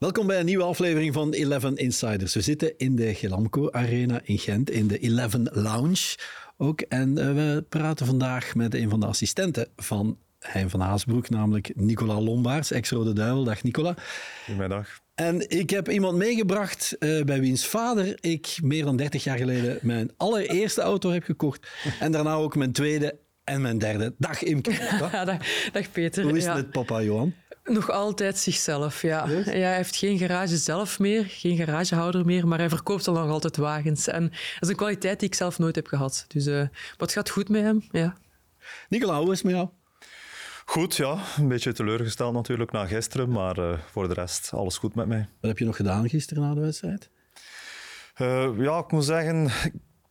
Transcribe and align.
Welkom 0.00 0.26
bij 0.26 0.38
een 0.38 0.44
nieuwe 0.44 0.64
aflevering 0.64 1.14
van 1.14 1.32
Eleven 1.32 1.76
Insiders. 1.76 2.34
We 2.34 2.40
zitten 2.40 2.78
in 2.78 2.96
de 2.96 3.14
Gelamco 3.14 3.70
Arena 3.70 4.20
in 4.24 4.38
Gent, 4.38 4.70
in 4.70 4.86
de 4.86 4.98
Eleven 4.98 5.48
Lounge 5.52 6.16
ook. 6.56 6.80
En 6.80 7.18
uh, 7.18 7.34
we 7.34 7.64
praten 7.68 8.06
vandaag 8.06 8.54
met 8.54 8.74
een 8.74 8.90
van 8.90 9.00
de 9.00 9.06
assistenten 9.06 9.68
van 9.76 10.18
Hein 10.38 10.70
van 10.70 10.80
Haasbroek, 10.80 11.28
namelijk 11.28 11.72
Nicola 11.74 12.20
Lombaerts, 12.20 12.70
ex-Rode 12.70 13.12
Duivel. 13.12 13.44
Dag 13.44 13.62
Nicola. 13.62 13.94
Goedemiddag. 14.44 15.00
En 15.14 15.50
ik 15.50 15.70
heb 15.70 15.88
iemand 15.88 16.16
meegebracht 16.16 16.96
uh, 16.98 17.24
bij 17.24 17.40
wiens 17.40 17.66
vader 17.66 18.18
ik 18.20 18.58
meer 18.62 18.84
dan 18.84 18.96
30 18.96 19.24
jaar 19.24 19.38
geleden 19.38 19.78
mijn 19.82 20.10
allereerste 20.16 20.80
auto 20.80 21.10
heb 21.10 21.24
gekocht. 21.24 21.68
En 22.00 22.12
daarna 22.12 22.34
ook 22.34 22.56
mijn 22.56 22.72
tweede 22.72 23.18
en 23.50 23.60
mijn 23.60 23.78
derde. 23.78 24.14
Dag 24.18 24.42
Imke. 24.42 24.70
dag, 25.24 25.40
dag 25.72 25.90
Peter. 25.92 26.22
Hoe 26.22 26.36
is 26.36 26.46
het 26.46 26.54
met 26.54 26.70
papa 26.70 27.02
Johan? 27.02 27.34
Nog 27.64 27.90
altijd 27.90 28.38
zichzelf, 28.38 29.02
ja. 29.02 29.28
ja. 29.28 29.42
Hij 29.42 29.76
heeft 29.76 29.96
geen 29.96 30.18
garage 30.18 30.56
zelf 30.56 30.98
meer, 30.98 31.24
geen 31.24 31.56
garagehouder 31.56 32.24
meer, 32.24 32.48
maar 32.48 32.58
hij 32.58 32.68
verkoopt 32.68 33.08
al 33.08 33.14
nog 33.14 33.30
altijd 33.30 33.56
wagens. 33.56 34.06
En 34.06 34.22
dat 34.28 34.60
is 34.60 34.68
een 34.68 34.76
kwaliteit 34.76 35.20
die 35.20 35.28
ik 35.28 35.34
zelf 35.34 35.58
nooit 35.58 35.74
heb 35.74 35.86
gehad. 35.86 36.24
Dus 36.28 36.46
uh, 36.46 36.62
wat 36.96 37.12
gaat 37.12 37.30
goed 37.30 37.48
met 37.48 37.62
hem, 37.62 37.82
ja. 37.90 38.14
Nicola, 38.88 39.20
hoe 39.20 39.32
is 39.32 39.42
het 39.42 39.46
met 39.46 39.54
jou? 39.54 39.68
Goed, 40.64 40.96
ja. 40.96 41.18
Een 41.36 41.48
beetje 41.48 41.72
teleurgesteld 41.72 42.34
natuurlijk 42.34 42.72
na 42.72 42.86
gisteren, 42.86 43.30
maar 43.30 43.58
uh, 43.58 43.78
voor 43.90 44.08
de 44.08 44.14
rest 44.14 44.50
alles 44.52 44.78
goed 44.78 44.94
met 44.94 45.06
mij. 45.06 45.28
Wat 45.40 45.50
heb 45.50 45.58
je 45.58 45.64
nog 45.64 45.76
gedaan 45.76 46.08
gisteren 46.08 46.42
na 46.42 46.54
de 46.54 46.60
wedstrijd? 46.60 47.10
Uh, 48.18 48.48
ja, 48.58 48.78
ik 48.78 48.92
moet 48.92 49.04
zeggen, 49.04 49.50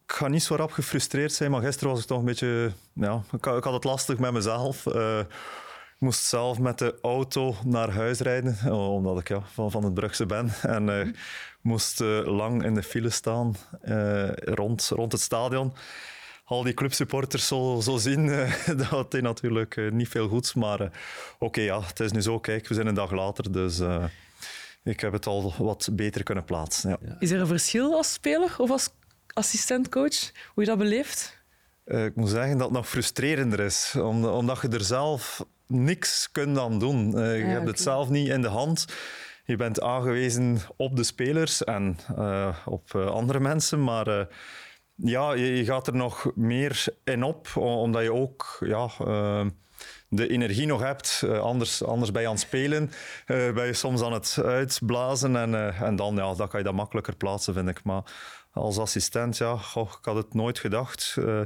ik 0.10 0.16
ga 0.16 0.28
niet 0.28 0.44
zo 0.44 0.56
rap 0.56 0.72
gefrustreerd 0.72 1.34
zijn, 1.34 1.52
maar 1.52 1.62
gisteren 1.62 1.90
was 1.90 2.02
ik 2.02 2.08
toch 2.08 2.20
een 2.20 2.26
beetje... 2.26 2.72
Ja, 2.94 3.24
ik, 3.32 3.44
had 3.46 3.74
het 3.74 3.84
lastig 3.84 4.18
met 4.18 4.32
mezelf. 4.32 4.86
Uh, 4.86 5.20
ik 5.20 6.00
moest 6.00 6.24
zelf 6.24 6.60
met 6.60 6.78
de 6.78 6.98
auto 7.02 7.56
naar 7.66 7.92
huis 7.92 8.20
rijden, 8.20 8.72
omdat 8.74 9.20
ik 9.20 9.28
ja, 9.28 9.42
van, 9.54 9.72
van 9.72 9.84
het 9.84 9.94
Brugse 9.94 10.26
ben. 10.26 10.52
En 10.62 10.88
uh, 10.88 11.14
moest 11.62 12.00
lang 12.26 12.64
in 12.64 12.74
de 12.74 12.84
file 12.84 13.10
staan 13.10 13.56
rond, 14.40 14.92
rond 14.94 15.12
het 15.12 15.22
stadion. 15.22 15.74
Al 16.44 16.64
die 16.64 16.74
clubsupporters 16.74 17.48
zo, 17.48 17.80
zo 17.82 17.98
zien, 17.98 18.28
dat 18.78 18.82
had 18.82 19.12
hij 19.12 19.22
natuurlijk 19.22 19.92
niet 19.92 20.10
veel 20.10 20.28
goeds. 20.28 20.54
Maar 20.54 20.92
oké, 21.40 21.62
ja, 21.62 21.82
het 21.82 22.00
is 22.00 22.12
nu 22.12 22.22
zo. 22.22 22.40
Kijk, 22.40 22.68
we 22.68 22.74
zijn 22.74 22.88
een 22.88 22.94
dag 22.94 23.12
later, 23.12 23.52
dus 23.52 23.82
ik 24.84 25.00
heb 25.00 25.12
het 25.12 25.26
al 25.26 25.54
wat 25.58 25.90
beter 25.92 26.24
kunnen 26.24 26.44
plaatsen. 26.44 26.90
Ja. 26.90 27.16
Is 27.20 27.32
er 27.32 27.40
een 27.40 27.48
verschil 27.48 27.94
als 27.94 28.14
speler 28.14 28.56
of 28.58 28.70
als 28.70 28.90
assistentcoach? 29.40 30.32
Hoe 30.54 30.64
je 30.64 30.70
dat 30.70 30.78
beleeft? 30.78 31.38
ik 31.86 32.16
moet 32.16 32.30
zeggen 32.30 32.58
dat 32.58 32.68
het 32.68 32.76
nog 32.76 32.90
frustrerender 32.90 33.60
is, 33.60 33.96
omdat 34.00 34.62
je 34.62 34.68
er 34.68 34.84
zelf 34.84 35.46
niks 35.68 36.32
kunt 36.32 36.56
dan 36.56 36.80
doen. 36.80 37.08
Uh, 37.08 37.38
je 37.38 37.46
ja, 37.46 37.48
hebt 37.48 37.68
het 37.68 37.80
zelf 37.80 38.10
niet 38.10 38.28
in 38.28 38.42
de 38.42 38.48
hand. 38.48 38.86
Je 39.46 39.56
bent 39.56 39.82
aangewezen 39.82 40.60
op 40.76 40.96
de 40.96 41.04
spelers 41.04 41.64
en 41.64 41.98
uh, 42.18 42.58
op 42.66 42.96
andere 42.96 43.40
mensen, 43.40 43.84
maar 43.84 44.28
ja, 44.96 45.34
je, 45.34 45.56
je, 45.56 45.66
gaat 45.66 45.88
er 45.88 45.96
nog 45.96 46.32
meer 46.36 46.86
in 47.04 47.24
op, 47.24 47.56
omdat 47.56 48.04
je 48.04 48.14
ook 48.14 48.58
ja, 48.60 48.90
de 50.10 50.28
energie 50.28 50.66
nog 50.66 50.82
hebt. 50.82 51.24
anders, 51.42 51.84
anders 51.84 52.12
bij 52.12 52.22
je 52.22 52.28
aan 52.28 52.34
het 52.34 52.44
spelen, 52.44 52.92
ben 53.26 53.66
je 53.66 53.74
soms 53.74 54.02
aan 54.02 54.14
het 54.14 54.38
uitblazen 54.44 55.36
en, 55.36 55.74
en 55.74 55.96
dan, 55.96 56.16
ja, 56.16 56.34
dan 56.34 56.48
kan 56.48 56.60
je 56.60 56.66
dat 56.66 56.74
makkelijker 56.74 57.16
plaatsen, 57.16 57.54
vind 57.54 57.70
ik. 57.70 57.84
Maar 57.84 58.04
als 58.52 58.78
assistent, 58.78 59.38
ja, 59.38 59.58
goh, 59.58 59.92
ik 60.00 60.06
had 60.06 60.16
het 60.16 60.34
nooit 60.34 60.60
gedacht 60.60 61.16
uh, 61.20 61.42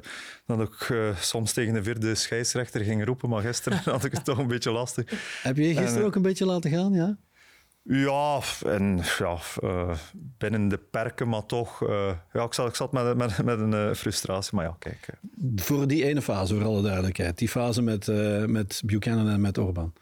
dat 0.45 0.59
ik 0.59 0.89
uh, 0.89 1.17
soms 1.17 1.53
tegen 1.53 1.73
de 1.73 1.83
vierde 1.83 2.15
scheidsrechter 2.15 2.83
ging 2.83 3.05
roepen, 3.05 3.29
maar 3.29 3.41
gisteren 3.41 3.81
had 3.93 4.03
ik 4.03 4.11
het 4.11 4.25
toch 4.25 4.37
een 4.37 4.47
beetje 4.47 4.71
lastig. 4.71 5.05
Heb 5.41 5.57
je 5.57 5.63
gisteren 5.63 5.95
en, 5.95 6.03
ook 6.03 6.15
een 6.15 6.21
beetje 6.21 6.45
laten 6.45 6.71
gaan, 6.71 6.93
ja? 6.93 7.17
Ja, 7.85 8.39
en 8.65 8.99
ja, 9.17 9.37
uh, 9.63 9.95
binnen 10.13 10.67
de 10.67 10.77
perken, 10.77 11.29
maar 11.29 11.45
toch. 11.45 11.79
ja, 12.33 12.43
ik 12.43 12.53
zat, 12.53 12.67
ik 12.67 12.75
zat 12.75 12.91
met, 12.91 13.17
met, 13.17 13.43
met 13.43 13.59
een 13.59 13.95
frustratie, 13.95 14.55
maar 14.55 14.65
ja, 14.65 14.75
kijk. 14.79 15.07
Voor 15.55 15.87
die 15.87 16.05
ene 16.05 16.21
fase, 16.21 16.55
voor 16.55 16.65
alle 16.65 16.81
duidelijkheid. 16.81 17.37
Die 17.37 17.49
fase 17.49 17.81
met, 17.81 18.07
met 18.47 18.81
Buchanan 18.85 19.29
en 19.29 19.41
met 19.41 19.57
Orban. 19.57 19.93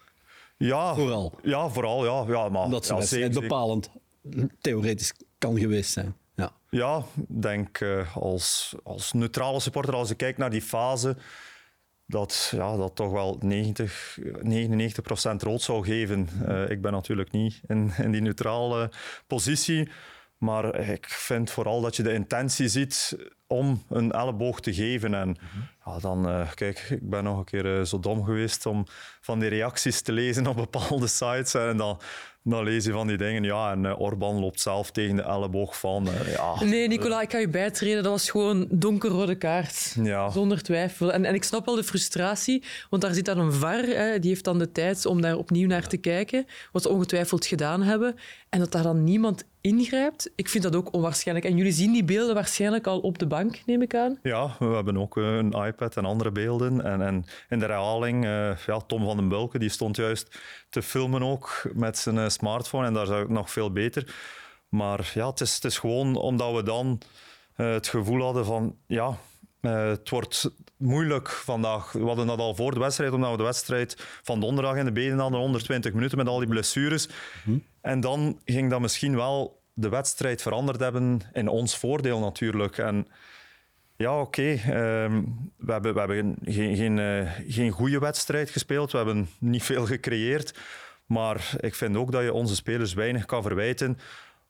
Ja, 0.58 0.96
vooral. 0.96 1.40
Ja, 1.44 1.70
vooral, 1.70 2.06
ja. 2.06 2.34
ja 2.34 2.50
maar, 2.50 2.70
ja, 2.70 3.02
zeker, 3.02 3.42
bepalend 3.42 3.90
theoretisch 4.62 5.14
kan 5.38 5.60
geweest 5.60 5.92
zijn. 5.92 6.16
Ja, 6.42 6.52
ja 6.70 7.04
denk 7.28 7.80
uh, 7.80 8.16
als, 8.18 8.76
als 8.84 9.14
neutrale 9.14 9.60
supporter, 9.60 9.94
als 9.94 10.10
ik 10.10 10.18
kijk 10.18 10.38
naar 10.38 10.50
die 10.50 10.62
fase, 10.62 11.18
dat 12.06 12.52
ja, 12.56 12.76
dat 12.76 12.96
toch 12.96 13.12
wel 13.12 13.38
90, 13.42 14.20
99% 14.20 14.24
rood 15.38 15.62
zou 15.62 15.86
geven. 15.86 16.30
Uh, 16.48 16.70
ik 16.70 16.82
ben 16.82 16.92
natuurlijk 16.92 17.32
niet 17.32 17.62
in, 17.68 17.92
in 17.98 18.12
die 18.12 18.22
neutrale 18.22 18.92
positie. 19.28 19.90
Maar 20.38 20.76
ik 20.90 21.10
vind 21.10 21.52
vooral 21.52 21.82
dat 21.82 21.96
je 21.96 22.04
de 22.04 22.14
intentie 22.14 22.68
ziet 22.68 23.18
om 23.48 23.84
een 23.90 24.12
elleboog 24.12 24.60
te 24.60 24.74
geven. 24.74 25.14
En 25.14 25.38
ja, 25.92 26.00
dan, 26.00 26.30
uh, 26.30 26.52
kijk, 26.54 26.88
ik 26.90 27.10
ben 27.10 27.24
nog 27.24 27.38
een 27.38 27.44
keer 27.44 27.78
uh, 27.80 27.86
zo 27.86 28.00
dom 28.00 28.24
geweest 28.24 28.66
om 28.66 28.86
van 29.22 29.40
die 29.40 29.50
reacties 29.50 30.02
te 30.02 30.12
lezen 30.12 30.48
op 30.52 30.56
bepaalde 30.56 31.08
sites. 31.08 31.54
En 31.54 31.78
dan, 31.78 32.00
dan 32.44 32.64
lees 32.64 32.86
je 32.86 32.92
van 32.92 33.08
die 33.08 33.18
dingen. 33.18 33.44
Ja, 33.44 33.72
en 33.72 33.84
uh, 33.84 34.00
Orban 34.00 34.40
loopt 34.40 34.60
zelf 34.60 34.92
tegen 34.92 35.16
de 35.16 35.22
elleboog 35.22 35.80
van. 35.80 36.08
ja. 36.26 36.64
Nee, 36.64 36.88
Nicola, 36.88 37.22
ik 37.22 37.32
ga 37.32 37.38
je 37.38 37.50
bijtreden. 37.50 38.04
Dat 38.04 38.12
was 38.12 38.30
gewoon 38.30 38.68
donkerrode 38.70 39.36
kaart. 39.36 39.96
Ja. 40.04 40.30
Zonder 40.30 40.62
twijfel. 40.62 41.14
En, 41.14 41.26
en 41.26 41.34
ik 41.34 41.44
snap 41.44 41.66
wel 41.66 41.76
de 41.76 41.84
frustratie, 41.84 42.64
want 42.90 43.02
daar 43.02 43.14
zit 43.14 43.26
dan 43.26 43.40
een 43.40 43.54
VAR. 43.54 43.84
Hè, 43.84 44.20
die 44.20 44.30
heeft 44.30 44.44
dan 44.44 44.60
de 44.60 44.72
tijd 44.72 45.06
om 45.06 45.22
daar 45.22 45.38
opnieuw 45.38 45.68
naar 45.68 45.88
te 45.88 45.98
kijken. 45.98 46.46
Wat 46.72 46.82
ze 46.82 46.90
ongetwijfeld 46.90 47.46
gedaan 47.46 47.82
hebben. 47.82 48.16
En 48.50 48.60
dat 48.60 48.72
daar 48.72 48.84
dan 48.84 49.04
niemand 49.04 49.44
ingrijpt, 49.62 50.32
ik 50.36 50.50
vind 50.50 50.64
dat 50.64 50.76
ook 50.76 50.94
onwaarschijnlijk. 50.94 51.48
En 51.48 51.58
jullie 51.58 51.72
zien 51.72 51.94
die 51.94 52.04
beelden 52.04 52.36
waarschijnlijk 52.36 52.88
al 52.88 53.00
op 53.00 53.20
de 53.20 53.28
bank, 53.28 53.62
neem 53.66 53.82
ik 53.82 53.96
aan? 53.96 54.20
Ja, 54.24 54.56
we 54.60 54.66
hebben 54.66 54.98
ook 54.98 55.16
een 55.16 55.52
iPad 55.52 55.98
en 55.98 56.06
andere 56.06 56.32
beelden. 56.32 56.84
En, 56.84 57.02
en 57.02 57.26
in 57.50 57.60
de 57.60 57.66
herhaling, 57.66 58.26
uh, 58.26 58.58
ja, 58.58 58.80
Tom 58.88 59.04
van 59.04 59.18
den 59.18 59.28
Bulke, 59.28 59.60
die 59.60 59.70
stond 59.70 59.96
juist 59.96 60.40
te 60.70 60.82
filmen 60.82 61.24
ook 61.24 61.70
met 61.74 61.98
zijn 61.98 62.16
uh, 62.16 62.28
smartphone. 62.28 62.86
En 62.86 62.94
daar 62.94 63.06
zag 63.06 63.22
ik 63.22 63.30
nog 63.30 63.52
veel 63.52 63.72
beter. 63.72 64.16
Maar 64.70 65.12
ja, 65.14 65.30
het 65.30 65.42
is, 65.42 65.56
het 65.56 65.64
is 65.64 65.78
gewoon 65.78 66.16
omdat 66.16 66.56
we 66.56 66.64
dan 66.64 67.02
het 67.56 67.88
gevoel 67.88 68.22
hadden 68.22 68.46
van... 68.46 68.76
Ja, 68.88 69.18
uh, 69.62 69.88
het 69.88 70.10
wordt 70.10 70.52
moeilijk 70.78 71.30
vandaag. 71.30 71.92
We 71.92 72.04
hadden 72.04 72.28
dat 72.28 72.40
al 72.40 72.56
voor 72.56 72.74
de 72.74 72.80
wedstrijd, 72.80 73.12
omdat 73.14 73.32
we 73.32 73.38
de 73.38 73.44
wedstrijd 73.44 73.96
van 74.22 74.40
donderdag 74.40 74.76
in 74.76 74.86
de 74.86 74.92
benen 74.92 75.20
hadden, 75.20 75.40
120 75.40 75.94
minuten 75.94 76.18
met 76.18 76.28
al 76.28 76.40
die 76.40 76.48
blessures. 76.48 77.10
-hmm. 77.44 77.64
En 77.82 78.00
dan 78.00 78.40
ging 78.46 78.70
dat 78.70 78.80
misschien 78.80 79.16
wel 79.16 79.62
de 79.74 79.90
wedstrijd 79.90 80.42
veranderd 80.42 80.80
hebben 80.80 81.22
in 81.34 81.48
ons 81.48 81.78
voordeel 81.78 82.20
natuurlijk. 82.20 82.78
En 82.78 83.08
ja, 83.96 84.20
oké, 84.20 84.60
okay. 84.64 85.04
um, 85.04 85.52
we 85.58 85.72
hebben, 85.72 85.94
we 85.94 86.00
hebben 86.00 86.36
geen, 86.44 86.76
geen, 86.76 86.98
uh, 86.98 87.32
geen 87.48 87.72
goede 87.72 88.00
wedstrijd 88.00 88.50
gespeeld. 88.50 88.92
We 88.92 88.98
hebben 88.98 89.30
niet 89.40 89.64
veel 89.64 89.86
gecreëerd. 89.86 90.54
Maar 91.06 91.54
ik 91.60 91.76
vind 91.76 91.98
ook 91.98 92.12
dat 92.12 92.24
je 92.24 92.34
onze 92.34 92.56
spelers 92.56 92.94
weinig 92.94 93.26
kan 93.26 93.42
verwijten. 93.42 93.98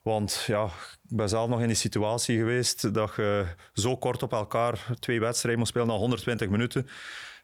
Want 0.01 0.43
ja, 0.47 0.65
ik 1.09 1.15
ben 1.15 1.29
zelf 1.29 1.49
nog 1.49 1.61
in 1.61 1.67
die 1.67 1.75
situatie 1.75 2.37
geweest 2.37 2.93
dat 2.93 3.13
je 3.15 3.45
zo 3.73 3.97
kort 3.97 4.23
op 4.23 4.33
elkaar 4.33 4.87
twee 4.99 5.19
wedstrijden 5.19 5.59
moet 5.59 5.69
spelen 5.69 5.87
na 5.87 5.93
120 5.93 6.49
minuten. 6.49 6.87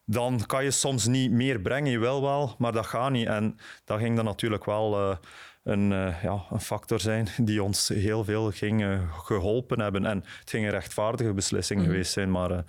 Dan 0.06 0.46
kan 0.46 0.64
je 0.64 0.72
soms 0.72 1.08
niet 1.08 1.32
meer 1.32 1.60
brengen, 1.60 1.92
je 1.92 2.00
wil 2.00 2.22
wel, 2.22 2.56
maar 2.58 2.72
dat 2.72 2.86
gaat 2.86 3.12
niet. 3.12 3.28
En 3.28 3.58
dat 3.86 4.00
ging 4.00 4.16
dan 4.16 4.26
natuurlijk 4.26 4.66
wel 4.66 5.10
uh, 5.10 5.18
een, 5.64 5.92
uh, 5.92 6.24
ja, 6.24 6.46
een 6.52 6.62
factor 6.62 7.00
zijn 7.00 7.28
die 7.38 7.64
ons 7.64 7.88
heel 7.88 8.24
veel 8.24 8.52
ging 8.52 8.82
uh, 8.84 9.18
geholpen 9.24 9.80
hebben. 9.80 10.06
En 10.06 10.18
het 10.40 10.50
ging 10.50 10.66
een 10.66 10.72
rechtvaardige 10.72 11.34
beslissing 11.34 11.80
mm 11.80 11.86
-hmm. 11.86 11.94
geweest 11.94 12.14
zijn, 12.14 12.32
maar 12.32 12.64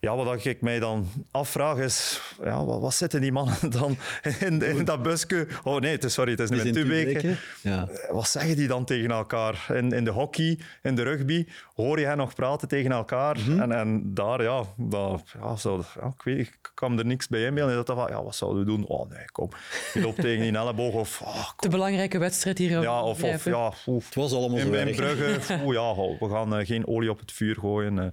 ja, 0.00 0.16
wat 0.16 0.44
ik 0.44 0.60
mij 0.60 0.78
dan 0.78 1.08
afvraag 1.30 1.78
is, 1.78 2.20
ja, 2.42 2.64
wat, 2.64 2.80
wat 2.80 2.94
zitten 2.94 3.20
die 3.20 3.32
mannen 3.32 3.70
dan 3.80 3.96
in, 4.40 4.62
in 4.62 4.84
dat 4.84 5.02
busje? 5.02 5.46
Oh 5.64 5.80
nee, 5.80 5.92
het 5.92 6.04
is, 6.04 6.12
sorry, 6.12 6.30
het 6.30 6.40
is 6.40 6.50
nu 6.50 6.60
in 6.60 6.72
Tubeke. 6.72 7.36
Ja. 7.62 7.88
Wat 8.10 8.28
zeggen 8.28 8.56
die 8.56 8.68
dan 8.68 8.84
tegen 8.84 9.10
elkaar? 9.10 9.66
In, 9.74 9.92
in 9.92 10.04
de 10.04 10.10
hockey, 10.10 10.58
in 10.82 10.94
de 10.94 11.02
rugby, 11.02 11.46
hoor 11.74 11.98
je 11.98 12.06
hen 12.06 12.16
nog 12.16 12.34
praten 12.34 12.68
tegen 12.68 12.92
elkaar? 12.92 13.38
Mm 13.38 13.44
-hmm. 13.44 13.60
en, 13.60 13.72
en 13.72 14.14
daar, 14.14 14.42
ja, 14.42 14.64
dat, 14.76 15.22
ja, 15.40 15.56
zo, 15.56 15.84
ja, 16.00 16.06
ik 16.06 16.22
weet 16.22 16.38
ik 16.38 16.70
kan 16.74 16.98
er 16.98 17.06
niks 17.06 17.28
bij 17.28 17.44
inbeelden. 17.44 17.84
Dat 17.84 17.96
van, 17.96 18.06
ja, 18.08 18.22
wat 18.22 18.36
zouden 18.36 18.64
we 18.64 18.70
doen? 18.70 18.86
Oh 18.86 19.10
nee, 19.10 19.24
kom, 19.32 19.48
je 19.94 20.00
loopt 20.00 20.20
tegen 20.20 20.42
die 20.42 20.56
elleboog 20.56 20.94
of... 20.94 21.20
Oh, 21.20 21.48
De 21.56 21.68
belangrijke 21.68 22.18
wedstrijd 22.18 22.58
hier. 22.58 22.80
Ja, 22.80 23.02
of, 23.02 23.22
of 23.22 23.44
ja, 23.44 23.72
oef, 23.86 24.04
het 24.04 24.14
was 24.14 24.32
allemaal 24.32 24.58
in, 24.58 24.74
in 24.74 24.96
Brugge, 24.96 25.56
ja, 25.78 25.94
we 25.94 26.28
gaan 26.30 26.58
uh, 26.58 26.66
geen 26.66 26.86
olie 26.86 27.10
op 27.10 27.18
het 27.18 27.32
vuur 27.32 27.56
gooien. 27.56 27.96
Uh, 27.96 28.04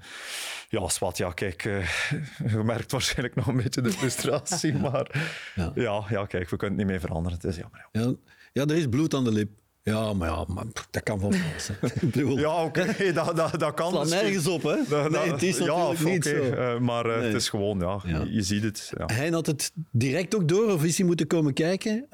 ja, 0.80 0.88
Swat, 0.88 1.18
ja, 1.18 1.32
kijk, 1.32 1.66
uh, 1.66 1.88
je 2.52 2.64
merkt 2.64 2.92
waarschijnlijk 2.92 3.36
nog 3.36 3.48
een 3.48 3.58
beetje 3.58 3.82
de 3.82 3.92
frustratie, 3.92 4.74
maar 4.90 5.12
ja. 5.56 5.72
ja. 5.76 6.06
Ja, 6.10 6.26
kijk, 6.26 6.50
we 6.50 6.58
kunnen 6.58 6.78
het 6.78 6.88
niet 6.88 6.96
meer 6.96 7.06
veranderen. 7.08 7.38
Het 7.38 7.48
is 7.48 7.56
jammer. 7.56 7.88
Ja, 7.92 8.14
ja 8.54 8.66
er 8.66 8.78
is 8.78 8.88
bloed 8.88 9.14
aan 9.14 9.24
de 9.24 9.32
lip. 9.32 9.50
Ja, 9.84 10.14
maar 10.14 10.30
ja, 10.30 10.46
maar 10.48 10.66
dat 10.92 11.04
kan 11.04 11.20
wel 11.20 11.32
vast. 11.32 11.72
ja, 12.40 12.64
oké, 12.64 12.82
okay, 12.82 13.14
dat, 13.14 13.36
dat, 13.36 13.60
dat 13.60 13.74
kan. 13.74 13.98
Het 13.98 14.08
slaat 14.08 14.22
nergens 14.22 14.48
op, 14.48 14.64
hè? 14.64 14.76
Nee, 15.10 15.32
het 15.32 15.44
is 15.44 15.58
ja, 15.58 15.92
niet 15.92 16.28
okay, 16.28 16.44
zo. 16.44 16.76
Uh, 16.76 16.80
maar 16.80 17.06
uh, 17.06 17.18
nee. 17.18 17.26
het 17.26 17.36
is 17.36 17.50
gewoon, 17.50 17.80
ja, 17.80 18.00
ja. 18.04 18.20
Je, 18.20 18.34
je, 18.34 18.42
ziet 18.42 18.64
het. 18.64 18.92
Ja. 18.98 19.06
Hij 19.06 19.30
had 19.30 19.46
het 19.46 19.72
direct 19.92 20.36
ook 20.36 20.48
door, 20.48 20.72
of 20.72 20.84
is 20.84 20.98
hij 20.98 21.06
moeten 21.06 21.28
komen 21.28 21.54
kijken? 21.54 22.08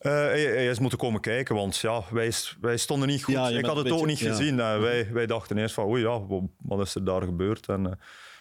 Uh, 0.00 0.12
Uh, 0.12 0.12
hij, 0.12 0.42
hij, 0.42 0.66
is 0.66 0.78
moeten 0.78 0.98
komen 0.98 1.20
kijken, 1.20 1.54
want 1.54 1.76
ja, 1.76 2.02
wij, 2.10 2.32
wij 2.60 2.76
stonden 2.76 3.08
niet 3.08 3.24
goed. 3.24 3.34
ik 3.34 3.64
had 3.64 3.76
het 3.76 3.90
ook 3.90 4.06
niet 4.06 4.18
gezien. 4.18 4.54
Uh, 4.58 4.80
wij, 4.80 5.12
wij 5.12 5.26
dachten 5.26 5.58
eerst 5.58 5.74
van, 5.74 5.84
oei 5.84 6.02
ja, 6.02 6.20
wat 6.58 6.86
is 6.86 6.94
er 6.94 7.04
daar 7.04 7.22
gebeurd? 7.22 7.68
En 7.68 7.84
uh, 7.86 7.92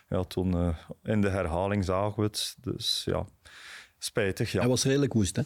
ja, 0.10 0.24
toen 0.24 0.76
in 1.04 1.22
de 1.22 1.30
herhaling 1.30 1.86
zagen 1.86 2.16
we 2.16 2.24
het. 2.24 2.56
Dus 2.62 3.02
ja, 3.06 3.26
spijtig. 3.98 4.52
Ja. 4.52 4.60
Hij 4.60 4.70
was 4.70 4.84
redelijk 4.84 5.14
woest, 5.14 5.36
hè? 5.36 5.42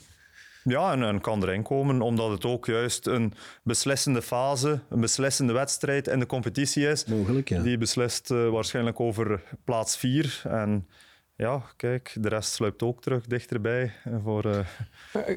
Ja, 0.64 0.92
en, 0.92 1.04
en, 1.04 1.22
kan 1.22 1.44
erin 1.44 1.64
komen, 1.64 2.02
omdat 2.02 2.32
het 2.32 2.46
ook 2.46 2.66
juist 2.66 3.08
een 3.08 3.34
beslissende 3.64 4.22
fase, 4.22 4.80
een 4.90 5.02
beslissende 5.02 5.54
wedstrijd 5.54 6.08
in 6.08 6.20
de 6.20 6.26
competitie 6.26 6.88
is. 6.88 7.06
Mogelijk, 7.06 7.50
ja. 7.50 7.62
Die 7.62 7.78
beslist 7.78 8.28
waarschijnlijk 8.30 9.00
over 9.00 9.44
plaats 9.64 9.98
4. 9.98 10.42
En 10.44 10.88
ja, 11.36 11.62
kijk, 11.76 12.16
de 12.20 12.30
rest 12.30 12.52
sluipt 12.52 12.84
ook 12.84 13.02
terug 13.02 13.26
dichterbij. 13.26 13.92
Voor, 14.24 14.46
uh, 14.46 14.60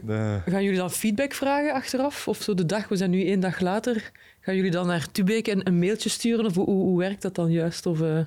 de... 0.03 0.41
Gaan 0.47 0.63
jullie 0.63 0.79
dan 0.79 0.91
feedback 0.91 1.33
vragen 1.33 1.73
achteraf? 1.73 2.29
Of 2.29 2.43
zo 2.43 2.55
de 2.55 2.67
dag, 2.67 2.89
we 2.89 2.97
zijn 2.97 3.11
nu 3.11 3.27
één 3.27 3.41
dag 3.41 3.61
later, 3.61 4.11
gaan 4.41 4.57
jullie 4.57 4.71
dan 4.71 4.87
naar 4.87 5.11
Tubeek 5.11 5.47
een, 5.47 5.67
een 5.67 5.79
mailtje 5.79 6.09
sturen? 6.09 6.45
Of 6.45 6.55
hoe, 6.55 6.67
hoe 6.67 6.99
werkt 6.99 7.23
dat 7.23 7.35
dan 7.35 7.51
juist? 7.51 7.87
Of, 7.87 8.01
uh... 8.01 8.19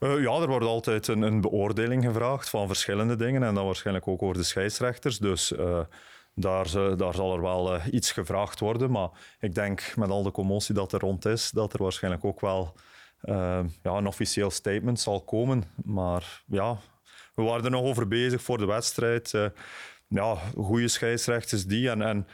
Uh, 0.00 0.22
ja, 0.22 0.40
er 0.40 0.46
wordt 0.46 0.66
altijd 0.66 1.08
een, 1.08 1.22
een, 1.22 1.40
beoordeling 1.40 2.04
gevraagd 2.04 2.48
van 2.48 2.66
verschillende 2.66 3.16
dingen 3.16 3.42
en 3.42 3.54
dan 3.54 3.64
waarschijnlijk 3.64 4.08
ook 4.08 4.22
over 4.22 4.36
de 4.36 4.42
scheidsrechters. 4.42 5.18
Dus 5.18 5.52
daar, 6.34 6.96
daar, 6.96 7.14
zal 7.14 7.34
er 7.34 7.40
wel 7.40 7.80
iets 7.90 8.12
gevraagd 8.12 8.60
worden. 8.60 8.90
Maar 8.90 9.08
ik 9.40 9.54
denk 9.54 9.92
met 9.96 10.10
al 10.10 10.22
de 10.22 10.30
commotie 10.30 10.74
dat 10.74 10.92
er 10.92 11.00
rond 11.00 11.24
is, 11.24 11.50
dat 11.50 11.72
er 11.72 11.82
waarschijnlijk 11.82 12.24
ook 12.24 12.40
wel 12.40 12.74
ja, 13.22 13.64
een 13.82 14.06
officieel 14.06 14.50
statement 14.50 15.00
zal 15.00 15.20
komen. 15.20 15.64
Maar 15.84 16.42
ja, 16.46 16.78
we 17.34 17.42
waren 17.42 17.64
er 17.64 17.70
nog 17.70 17.84
over 17.84 18.08
bezig 18.08 18.42
voor 18.42 18.58
de 18.58 18.66
wedstrijd. 18.66 19.32
Uh, 19.32 19.46
ja, 20.08 20.34
goede 20.56 20.88
scheidsrechters 20.88 21.66
die. 21.66 21.90
En, 21.90 22.02
en 22.02 22.26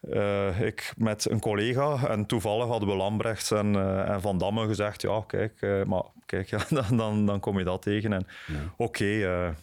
uh, 0.00 0.60
ik 0.60 0.92
met 0.96 1.30
een 1.30 1.40
collega 1.40 2.08
en 2.08 2.26
toevallig 2.26 2.66
hadden 2.66 2.88
we 2.88 2.94
Lambrechts 2.94 3.50
en, 3.50 3.74
uh, 3.74 4.08
en 4.08 4.20
Van 4.20 4.38
Damme 4.38 4.66
gezegd, 4.66 5.02
ja, 5.02 5.24
kijk, 5.26 5.84
maar 5.86 6.02
kijk, 6.26 6.50
ja, 6.54 6.66
dan, 6.68 6.96
dan, 6.96 7.26
dan 7.26 7.40
kom 7.40 7.58
je 7.58 7.64
dat 7.64 7.82
tegen. 7.82 8.12
En 8.12 8.26
ja. 8.46 8.74
oké, 8.76 9.04
okay, 9.04 9.54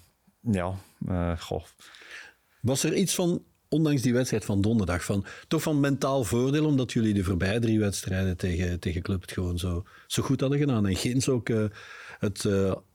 ja, 0.41 0.75
goh. 1.39 1.63
Was 2.61 2.83
er 2.83 2.93
iets 2.93 3.15
van, 3.15 3.43
ondanks 3.69 4.01
die 4.01 4.13
wedstrijd 4.13 4.45
van 4.45 4.61
donderdag, 4.61 5.03
van, 5.03 5.25
toch 5.47 5.61
van 5.61 5.79
mentaal 5.79 6.23
voordeel, 6.23 6.65
omdat 6.65 6.91
jullie 6.91 7.13
de 7.13 7.23
voorbije 7.23 7.59
drie 7.59 7.79
wedstrijden 7.79 8.37
tegen, 8.37 8.79
tegen 8.79 9.01
Club 9.01 9.21
het 9.21 9.31
gewoon 9.31 9.59
zo, 9.59 9.83
zo 10.07 10.23
goed 10.23 10.39
hadden 10.39 10.59
gedaan 10.59 10.87
en 10.87 10.95
Gens 10.95 11.29
ook 11.29 11.49
het 12.19 12.47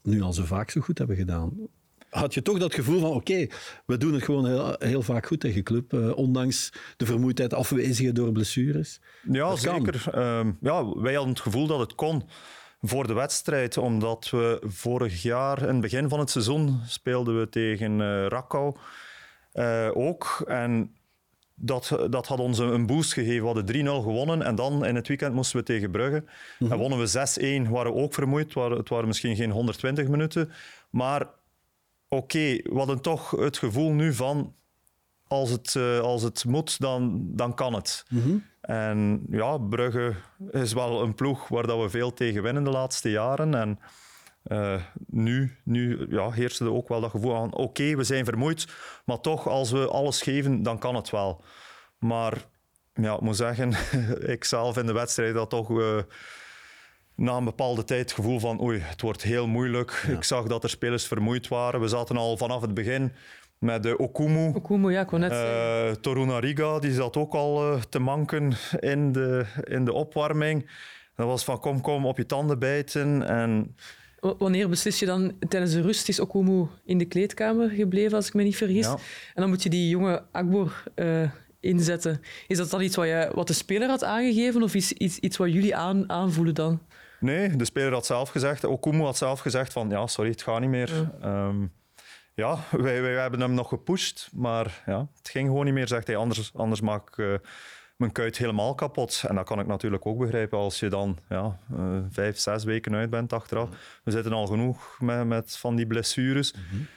nu 0.03 0.21
al 0.21 0.33
zo 0.33 0.43
vaak 0.43 0.69
zo 0.69 0.81
goed 0.81 0.97
hebben 0.97 1.15
gedaan? 1.15 1.69
Had 2.09 2.33
je 2.33 2.41
toch 2.41 2.59
dat 2.59 2.73
gevoel 2.73 2.99
van 2.99 3.09
oké, 3.09 3.47
we 3.85 3.97
doen 3.97 4.13
het 4.13 4.23
gewoon 4.23 4.47
heel, 4.47 4.75
heel 4.79 5.01
vaak 5.01 5.25
goed 5.25 5.39
tegen 5.39 5.63
club, 5.63 5.93
uh, 5.93 6.17
ondanks 6.17 6.73
de 6.97 7.05
vermoeidheid 7.05 7.53
afwezigen 7.53 8.15
door 8.15 8.31
blessures. 8.31 9.01
Ja, 9.31 9.55
zeker. 9.55 10.03
Uh, 10.15 10.47
ja, 10.61 10.99
wij 10.99 11.13
hadden 11.13 11.33
het 11.33 11.41
gevoel 11.41 11.67
dat 11.67 11.79
het 11.79 11.95
kon 11.95 12.23
voor 12.81 13.07
de 13.07 13.13
wedstrijd, 13.13 13.77
omdat 13.77 14.29
we 14.29 14.61
vorig 14.65 15.21
jaar, 15.21 15.61
in 15.61 15.67
het 15.67 15.81
begin 15.81 16.09
van 16.09 16.19
het 16.19 16.29
seizoen, 16.29 16.79
speelden 16.85 17.39
we 17.39 17.49
tegen 17.49 17.99
uh, 19.53 19.89
ook. 19.93 20.43
En 20.47 20.93
dat, 21.55 21.97
dat 22.09 22.27
had 22.27 22.39
ons 22.39 22.57
een 22.57 22.85
boost 22.85 23.13
gegeven. 23.13 23.41
We 23.41 23.45
hadden 23.45 23.85
3-0 23.85 23.89
gewonnen 23.89 24.41
en 24.41 24.55
dan 24.55 24.85
in 24.85 24.95
het 24.95 25.07
weekend 25.07 25.33
moesten 25.33 25.59
we 25.59 25.65
tegen 25.65 25.91
Brugge. 25.91 26.23
Mm 26.59 26.71
En 26.71 26.77
wonnen 26.77 26.99
we 26.99 27.65
6-1, 27.65 27.69
waren 27.69 27.93
we 27.93 27.99
ook 27.99 28.13
vermoeid. 28.13 28.53
Het 28.53 28.89
waren 28.89 29.07
misschien 29.07 29.35
geen 29.35 29.51
120 29.51 30.07
minuten. 30.07 30.51
Maar 30.89 31.27
oké, 32.09 32.23
okay, 32.23 32.65
we 32.69 32.77
hadden 32.77 33.01
toch 33.01 33.31
het 33.31 33.57
gevoel 33.57 33.91
nu 33.91 34.13
van 34.13 34.53
als 35.27 35.49
het, 35.49 35.73
uh, 35.77 35.99
als 35.99 36.21
het 36.21 36.45
moet, 36.45 36.79
dan, 36.79 37.21
dan 37.35 37.53
kan 37.53 37.73
het. 37.73 38.05
Mm 38.09 38.21
-hmm. 38.21 38.43
En 38.61 39.25
ja, 39.29 39.57
Brugge 39.57 40.15
is 40.51 40.73
wel 40.73 41.01
een 41.01 41.15
ploeg 41.15 41.47
waar 41.47 41.67
dat 41.67 41.81
we 41.81 41.89
veel 41.89 42.13
tegen 42.13 42.43
winnen 42.43 42.63
de 42.63 42.69
laatste 42.69 43.09
jaren. 43.09 43.53
En 43.53 43.79
uh, 44.45 44.81
nu, 45.07 45.57
nu 45.63 46.05
ja, 46.09 46.31
heerste 46.31 46.63
er 46.65 46.73
ook 46.73 46.87
wel 46.87 47.01
dat 47.01 47.09
gevoel 47.09 47.31
van 47.31 47.53
oké, 47.53 47.61
okay, 47.61 47.97
we 47.97 48.03
zijn 48.03 48.25
vermoeid, 48.25 48.67
maar 49.05 49.19
toch, 49.19 49.47
als 49.47 49.71
we 49.71 49.87
alles 49.87 50.21
geven, 50.21 50.63
dan 50.63 50.79
kan 50.79 50.95
het 50.95 51.09
wel. 51.09 51.43
Maar 51.97 52.45
ja, 52.93 53.13
ik 53.13 53.21
moet 53.21 53.35
zeggen, 53.35 53.73
ik 54.35 54.43
zelf 54.43 54.77
in 54.77 54.85
de 54.85 54.93
wedstrijd 54.93 55.35
had 55.35 55.49
toch... 55.49 55.69
Uh, 55.69 55.97
na 57.19 57.37
een 57.37 57.43
bepaalde 57.43 57.83
tijd 57.83 57.99
het 57.99 58.11
gevoel 58.11 58.39
van 58.39 58.61
oei, 58.61 58.79
het 58.79 59.01
wordt 59.01 59.21
heel 59.21 59.47
moeilijk. 59.47 60.05
Ik 60.09 60.23
zag 60.23 60.47
dat 60.47 60.63
er 60.63 60.69
spelers 60.69 61.05
vermoeid 61.05 61.47
waren. 61.47 61.79
We 61.79 61.87
zaten 61.87 62.17
al 62.17 62.37
vanaf 62.37 62.61
het 62.61 62.73
begin 62.73 63.11
met 63.57 63.83
de 63.83 63.99
Okumu. 63.99 64.53
Okumu, 64.55 64.91
ja, 64.91 65.01
ik 65.01 65.11
net 65.11 65.31
uh, 65.31 65.91
Toruna 65.91 66.39
Riga, 66.39 66.79
die 66.79 66.93
zat 66.93 67.17
ook 67.17 67.33
al 67.33 67.73
uh, 67.73 67.81
te 67.81 67.99
manken 67.99 68.53
in 68.79 69.11
de, 69.11 69.45
in 69.63 69.85
de 69.85 69.93
opwarming. 69.93 70.69
Dat 71.15 71.27
was 71.27 71.43
van 71.43 71.59
kom, 71.59 71.81
kom, 71.81 72.05
op 72.05 72.17
je 72.17 72.25
tanden 72.25 72.59
bijten. 72.59 73.27
En... 73.27 73.75
Wanneer 74.19 74.69
beslis 74.69 74.99
je 74.99 75.05
dan 75.05 75.33
tijdens 75.47 75.73
de 75.73 75.81
rust? 75.81 76.09
Is 76.09 76.19
Okumu 76.19 76.67
in 76.85 76.97
de 76.97 77.05
kleedkamer 77.05 77.69
gebleven, 77.69 78.13
als 78.13 78.27
ik 78.27 78.33
me 78.33 78.43
niet 78.43 78.57
vergis. 78.57 78.85
Ja. 78.85 78.91
En 79.33 79.41
dan 79.41 79.49
moet 79.49 79.63
je 79.63 79.69
die 79.69 79.89
jonge 79.89 80.23
Akbor 80.31 80.83
uh, 80.95 81.29
inzetten. 81.59 82.21
Is 82.47 82.57
dat 82.57 82.69
dan 82.69 82.81
iets 82.81 82.95
wat, 82.95 83.05
je, 83.05 83.29
wat 83.33 83.47
de 83.47 83.53
speler 83.53 83.89
had 83.89 84.03
aangegeven 84.03 84.63
of 84.63 84.75
is 84.75 84.91
iets, 84.91 85.19
iets 85.19 85.37
wat 85.37 85.53
jullie 85.53 85.75
aan, 85.75 86.09
aanvoelen 86.09 86.55
dan? 86.55 86.81
Nee, 87.19 87.55
de 87.55 87.65
speler 87.65 87.93
had 87.93 88.05
zelf 88.05 88.29
gezegd, 88.29 88.65
Okumu 88.65 89.03
had 89.03 89.17
zelf 89.17 89.39
gezegd 89.39 89.73
van 89.73 89.89
ja, 89.89 90.07
sorry, 90.07 90.31
het 90.31 90.41
gaat 90.41 90.59
niet 90.59 90.69
meer. 90.69 91.09
Ja, 91.21 91.45
um, 91.47 91.71
ja 92.33 92.57
wij, 92.71 93.01
wij, 93.01 93.13
hebben 93.13 93.39
hem 93.39 93.53
nog 93.53 93.69
gepusht, 93.69 94.29
maar 94.33 94.83
ja, 94.85 95.07
het 95.17 95.29
ging 95.29 95.47
gewoon 95.47 95.65
niet 95.65 95.73
meer, 95.73 95.87
zegt 95.87 96.07
hij. 96.07 96.15
Anders, 96.15 96.51
anders 96.53 96.81
maak 96.81 97.07
ik 97.07 97.17
uh, 97.17 97.33
mijn 97.95 98.11
kuit 98.11 98.37
helemaal 98.37 98.75
kapot. 98.75 99.23
En 99.27 99.35
dat 99.35 99.45
kan 99.45 99.59
ik 99.59 99.67
natuurlijk 99.67 100.05
ook 100.05 100.17
begrijpen 100.17 100.57
als 100.57 100.79
je 100.79 100.87
dan 100.87 101.17
ja, 101.29 101.59
uh, 101.73 101.97
vijf, 102.09 102.39
zes 102.39 102.63
weken 102.63 102.95
uit 102.95 103.09
bent 103.09 103.33
achteraf. 103.33 103.69
We 104.03 104.11
zitten 104.11 104.33
al 104.33 104.47
genoeg 104.47 104.97
met, 104.99 105.27
met 105.27 105.57
van 105.57 105.75
die 105.75 105.87
blessures. 105.87 106.53
Mm 106.53 106.61
-hmm. 106.69 106.87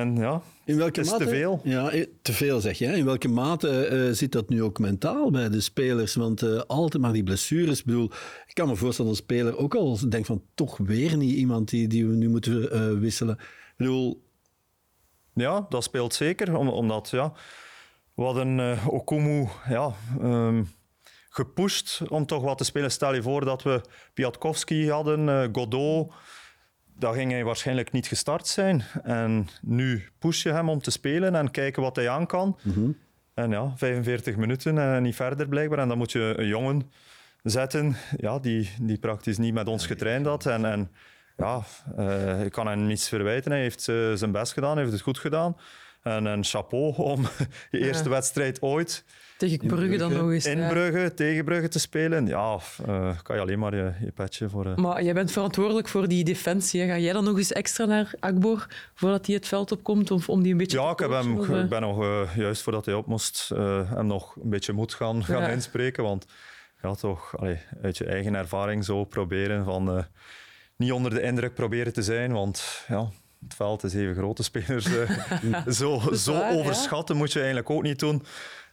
En 0.00 0.16
ja, 0.16 0.42
in 0.64 0.76
welke 0.76 1.00
is 1.00 1.10
mate, 1.10 1.24
te 1.24 1.30
veel. 1.30 1.60
Ja, 1.64 1.90
eh, 1.90 2.06
te 2.22 2.32
veel 2.32 2.60
zeg 2.60 2.78
je. 2.78 2.86
In 2.86 3.04
welke 3.04 3.28
mate 3.28 3.88
uh, 3.90 4.14
zit 4.14 4.32
dat 4.32 4.48
nu 4.48 4.62
ook 4.62 4.78
mentaal 4.78 5.30
bij 5.30 5.48
de 5.48 5.60
spelers? 5.60 6.14
Want 6.14 6.42
uh, 6.42 6.60
altijd 6.66 7.02
maar 7.02 7.12
die 7.12 7.22
blessures. 7.22 7.78
Ik 7.78 7.84
bedoel, 7.84 8.10
ik 8.46 8.54
kan 8.54 8.68
me 8.68 8.76
voorstellen 8.76 9.10
dat 9.10 9.20
een 9.20 9.26
speler 9.26 9.58
ook 9.58 9.74
al 9.74 9.98
denkt 10.08 10.26
van 10.26 10.42
toch 10.54 10.76
weer 10.76 11.16
niet 11.16 11.34
iemand 11.34 11.68
die, 11.68 11.88
die 11.88 12.06
we 12.06 12.14
nu 12.14 12.28
moeten 12.28 12.76
uh, 12.76 12.98
wisselen. 12.98 13.34
Ik 13.34 13.74
bedoel... 13.76 14.24
Ja, 15.34 15.66
dat 15.68 15.84
speelt 15.84 16.14
zeker. 16.14 16.56
Om, 16.56 16.68
omdat 16.68 17.10
ja, 17.10 17.32
we 18.14 18.22
hadden 18.22 18.58
uh, 18.58 18.88
Okumu 18.88 19.48
ja, 19.68 19.94
um, 20.22 20.68
gepusht 21.28 22.02
om 22.08 22.26
toch 22.26 22.42
wat 22.42 22.58
te 22.58 22.64
spelen. 22.64 22.90
Stel 22.90 23.14
je 23.14 23.22
voor 23.22 23.44
dat 23.44 23.62
we 23.62 23.80
Piatkowski 24.14 24.90
hadden, 24.90 25.48
Godot 25.52 26.12
dan 26.98 27.14
ging 27.14 27.30
hij 27.30 27.44
waarschijnlijk 27.44 27.92
niet 27.92 28.06
gestart 28.06 28.46
zijn. 28.46 28.82
En 29.02 29.48
nu 29.62 30.08
push 30.18 30.42
je 30.42 30.52
hem 30.52 30.68
om 30.68 30.80
te 30.80 30.90
spelen 30.90 31.34
en 31.34 31.50
kijken 31.50 31.82
wat 31.82 31.96
hij 31.96 32.08
aan 32.08 32.26
kan. 32.26 32.58
Mm 32.62 32.72
-hmm. 32.72 32.96
En 33.34 33.50
ja, 33.50 33.72
45 33.76 34.36
minuten 34.36 34.78
en 34.78 35.02
niet 35.02 35.14
verder 35.14 35.48
blijkbaar. 35.48 35.78
En 35.78 35.88
dan 35.88 35.98
moet 35.98 36.12
je 36.12 36.34
een 36.36 36.46
jongen 36.46 36.90
zetten 37.42 37.96
ja, 38.16 38.38
die, 38.38 38.70
die 38.80 38.98
praktisch 38.98 39.38
niet 39.38 39.54
met 39.54 39.68
ons 39.68 39.86
getraind 39.86 40.26
had. 40.26 40.46
En, 40.46 40.64
en 40.64 40.90
ja, 41.36 41.62
uh, 41.98 42.44
ik 42.44 42.52
kan 42.52 42.66
hem 42.66 42.86
niets 42.86 43.08
verwijten. 43.08 43.50
Hij 43.50 43.60
heeft 43.60 43.88
uh, 43.88 44.12
zijn 44.14 44.32
best 44.32 44.52
gedaan, 44.52 44.78
heeft 44.78 44.92
het 44.92 45.00
goed 45.00 45.18
gedaan. 45.18 45.56
En 46.02 46.24
een 46.24 46.44
chapeau 46.44 46.94
om 46.96 47.26
je 47.70 47.78
eerste 47.78 48.04
ja. 48.04 48.10
wedstrijd 48.10 48.62
ooit 48.62 49.04
tegen 49.36 49.58
Brugge, 49.58 49.76
Brugge 49.76 49.96
dan 49.96 50.12
nog 50.12 50.30
eens. 50.30 50.46
In 50.46 50.58
ja. 50.58 50.68
Brugge, 50.68 51.14
tegen 51.14 51.44
Brugge 51.44 51.68
te 51.68 51.78
spelen. 51.78 52.26
Ja, 52.26 52.58
uh, 52.88 53.18
kan 53.22 53.36
je 53.36 53.42
alleen 53.42 53.58
maar 53.58 53.74
je, 53.74 53.92
je 54.00 54.10
petje 54.10 54.48
voor... 54.48 54.66
Uh... 54.66 54.76
Maar 54.76 55.02
jij 55.02 55.14
bent 55.14 55.32
verantwoordelijk 55.32 55.88
voor 55.88 56.08
die 56.08 56.24
defensie. 56.24 56.80
Hè? 56.80 56.86
Ga 56.86 56.98
jij 56.98 57.12
dan 57.12 57.24
nog 57.24 57.36
eens 57.36 57.52
extra 57.52 57.84
naar 57.84 58.14
Akbor 58.20 58.66
voordat 58.94 59.26
hij 59.26 59.34
het 59.34 59.46
veld 59.46 59.72
opkomt? 59.72 60.10
Of 60.10 60.28
om 60.28 60.42
die 60.42 60.52
een 60.52 60.58
beetje 60.58 60.80
ja, 60.80 60.90
ik, 60.90 60.98
heb 60.98 61.10
hem, 61.10 61.38
of, 61.38 61.48
ik 61.48 61.68
ben 61.68 61.80
nog, 61.80 62.02
uh, 62.02 62.36
juist 62.36 62.62
voordat 62.62 62.84
hij 62.84 62.94
op 62.94 63.06
moest, 63.06 63.48
hem 63.88 64.06
nog 64.06 64.36
een 64.42 64.50
beetje 64.50 64.72
moed 64.72 64.94
gaan, 64.94 65.24
gaan 65.24 65.42
ja. 65.42 65.48
inspreken. 65.48 66.02
Want 66.02 66.26
ja, 66.82 66.94
toch 66.94 67.38
allee, 67.38 67.58
uit 67.82 67.98
je 67.98 68.04
eigen 68.04 68.34
ervaring 68.34 68.84
zo 68.84 69.04
proberen 69.04 69.64
van... 69.64 70.06
niet 70.76 70.92
onder 70.92 71.14
de 71.14 71.22
indruk 71.22 71.54
proberen 71.54 71.92
te 71.92 72.02
zijn, 72.02 72.32
want 72.32 72.84
ja, 72.88 73.08
het 73.42 73.54
veld 73.54 73.84
is 73.84 73.94
even 73.94 74.14
grote 74.14 74.42
spelers. 74.42 74.88
zo 75.78 76.00
zo 76.14 76.42
overschatten 76.50 77.14
ja? 77.14 77.20
moet 77.20 77.32
je 77.32 77.38
eigenlijk 77.38 77.70
ook 77.70 77.82
niet 77.82 77.98
doen. 77.98 78.22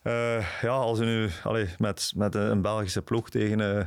Uh, 0.03 0.45
ja, 0.61 0.69
als 0.69 0.99
je 0.99 1.05
nu 1.05 1.29
allee, 1.43 1.67
met, 1.77 2.11
met 2.15 2.35
een 2.35 2.61
Belgische 2.61 3.01
ploeg 3.01 3.29
tegen 3.29 3.59
uh, 3.59 3.85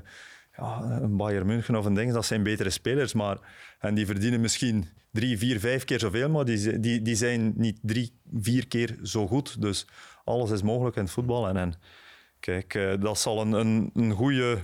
ja, 0.57 0.81
een 0.83 1.17
Bayern 1.17 1.47
München 1.47 1.77
of 1.77 1.85
een 1.85 1.95
ding, 1.95 2.13
dat 2.13 2.27
zijn 2.27 2.43
betere 2.43 2.71
spelers, 2.71 3.13
maar 3.13 3.39
en 3.79 3.95
die 3.95 4.07
verdienen 4.07 4.41
misschien 4.41 4.89
drie, 5.13 5.39
vier, 5.39 5.61
vijf 5.61 5.85
keer 5.85 5.99
zoveel, 6.01 6.31
maar 6.31 6.45
die, 6.45 6.81
die, 6.81 7.03
die 7.03 7.15
zijn 7.15 7.53
niet 7.57 7.79
drie, 7.83 8.13
vier 8.35 8.67
keer 8.67 8.97
zo 9.03 9.27
goed. 9.27 9.61
Dus 9.61 9.87
alles 10.25 10.51
is 10.51 10.63
mogelijk 10.63 10.97
in 10.97 11.03
het 11.03 11.11
voetbal. 11.11 11.49
En, 11.49 11.57
en 11.57 11.75
kijk, 12.41 12.75
uh, 12.75 13.01
dat 13.01 13.19
zal 13.19 13.41
een, 13.41 13.53
een, 13.53 13.91
een 13.95 14.13
goede 14.13 14.59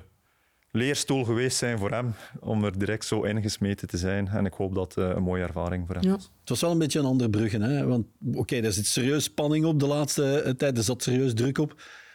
leerstoel 0.73 1.25
geweest 1.25 1.57
zijn 1.57 1.79
voor 1.79 1.91
hem 1.91 2.15
om 2.41 2.65
er 2.65 2.79
direct 2.79 3.05
zo 3.05 3.23
ingesmeten 3.23 3.89
te 3.89 3.97
zijn. 3.97 4.29
En 4.29 4.47
ik 4.47 4.53
hoop 4.53 4.75
dat 4.75 4.95
het 4.95 5.17
een 5.17 5.23
mooie 5.23 5.43
ervaring 5.43 5.87
voor 5.87 5.95
hem 5.95 6.05
Ja. 6.05 6.17
is. 6.17 6.23
Het 6.41 6.49
was 6.49 6.61
wel 6.61 6.71
een 6.71 6.79
beetje 6.79 6.99
een 6.99 7.05
ander 7.05 7.31
Brugge. 7.31 7.59
Hè? 7.59 7.87
Want 7.87 8.07
oké, 8.35 8.57
er 8.57 8.73
zit 8.73 8.87
serieus 8.87 9.25
spanning 9.25 9.65
op 9.65 9.81
de 9.81 9.87
laatste 9.87 10.41
eh, 10.41 10.53
tijd. 10.53 10.77
Er 10.79 10.85
zat 10.85 11.03
serieus 11.03 11.35
druk 11.35 11.59
op. 11.59 11.75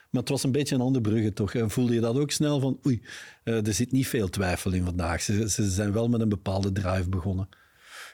Maar 0.10 0.22
het 0.22 0.32
was 0.32 0.44
een 0.44 0.52
beetje 0.52 0.76
een 0.76 0.82
ander 0.82 1.02
Brugge, 1.02 1.34
toch? 1.34 1.54
En 1.54 1.70
voelde 1.70 1.94
je 1.94 2.00
dat 2.00 2.18
ook 2.18 2.32
snel 2.32 2.60
van, 2.60 2.80
oei, 2.86 3.02
eh, 3.44 3.68
er 3.68 3.74
zit 3.74 3.92
niet 3.92 4.08
veel 4.08 4.30
twijfel 4.30 4.72
in 4.74 4.84
vandaag. 4.84 5.22
Ze, 5.22 5.50
ze 5.50 5.70
zijn 5.70 5.92
wel 5.94 6.08
met 6.10 6.22
een 6.22 6.30
bepaalde 6.30 6.72
drive 6.72 7.10
begonnen. 7.10 7.50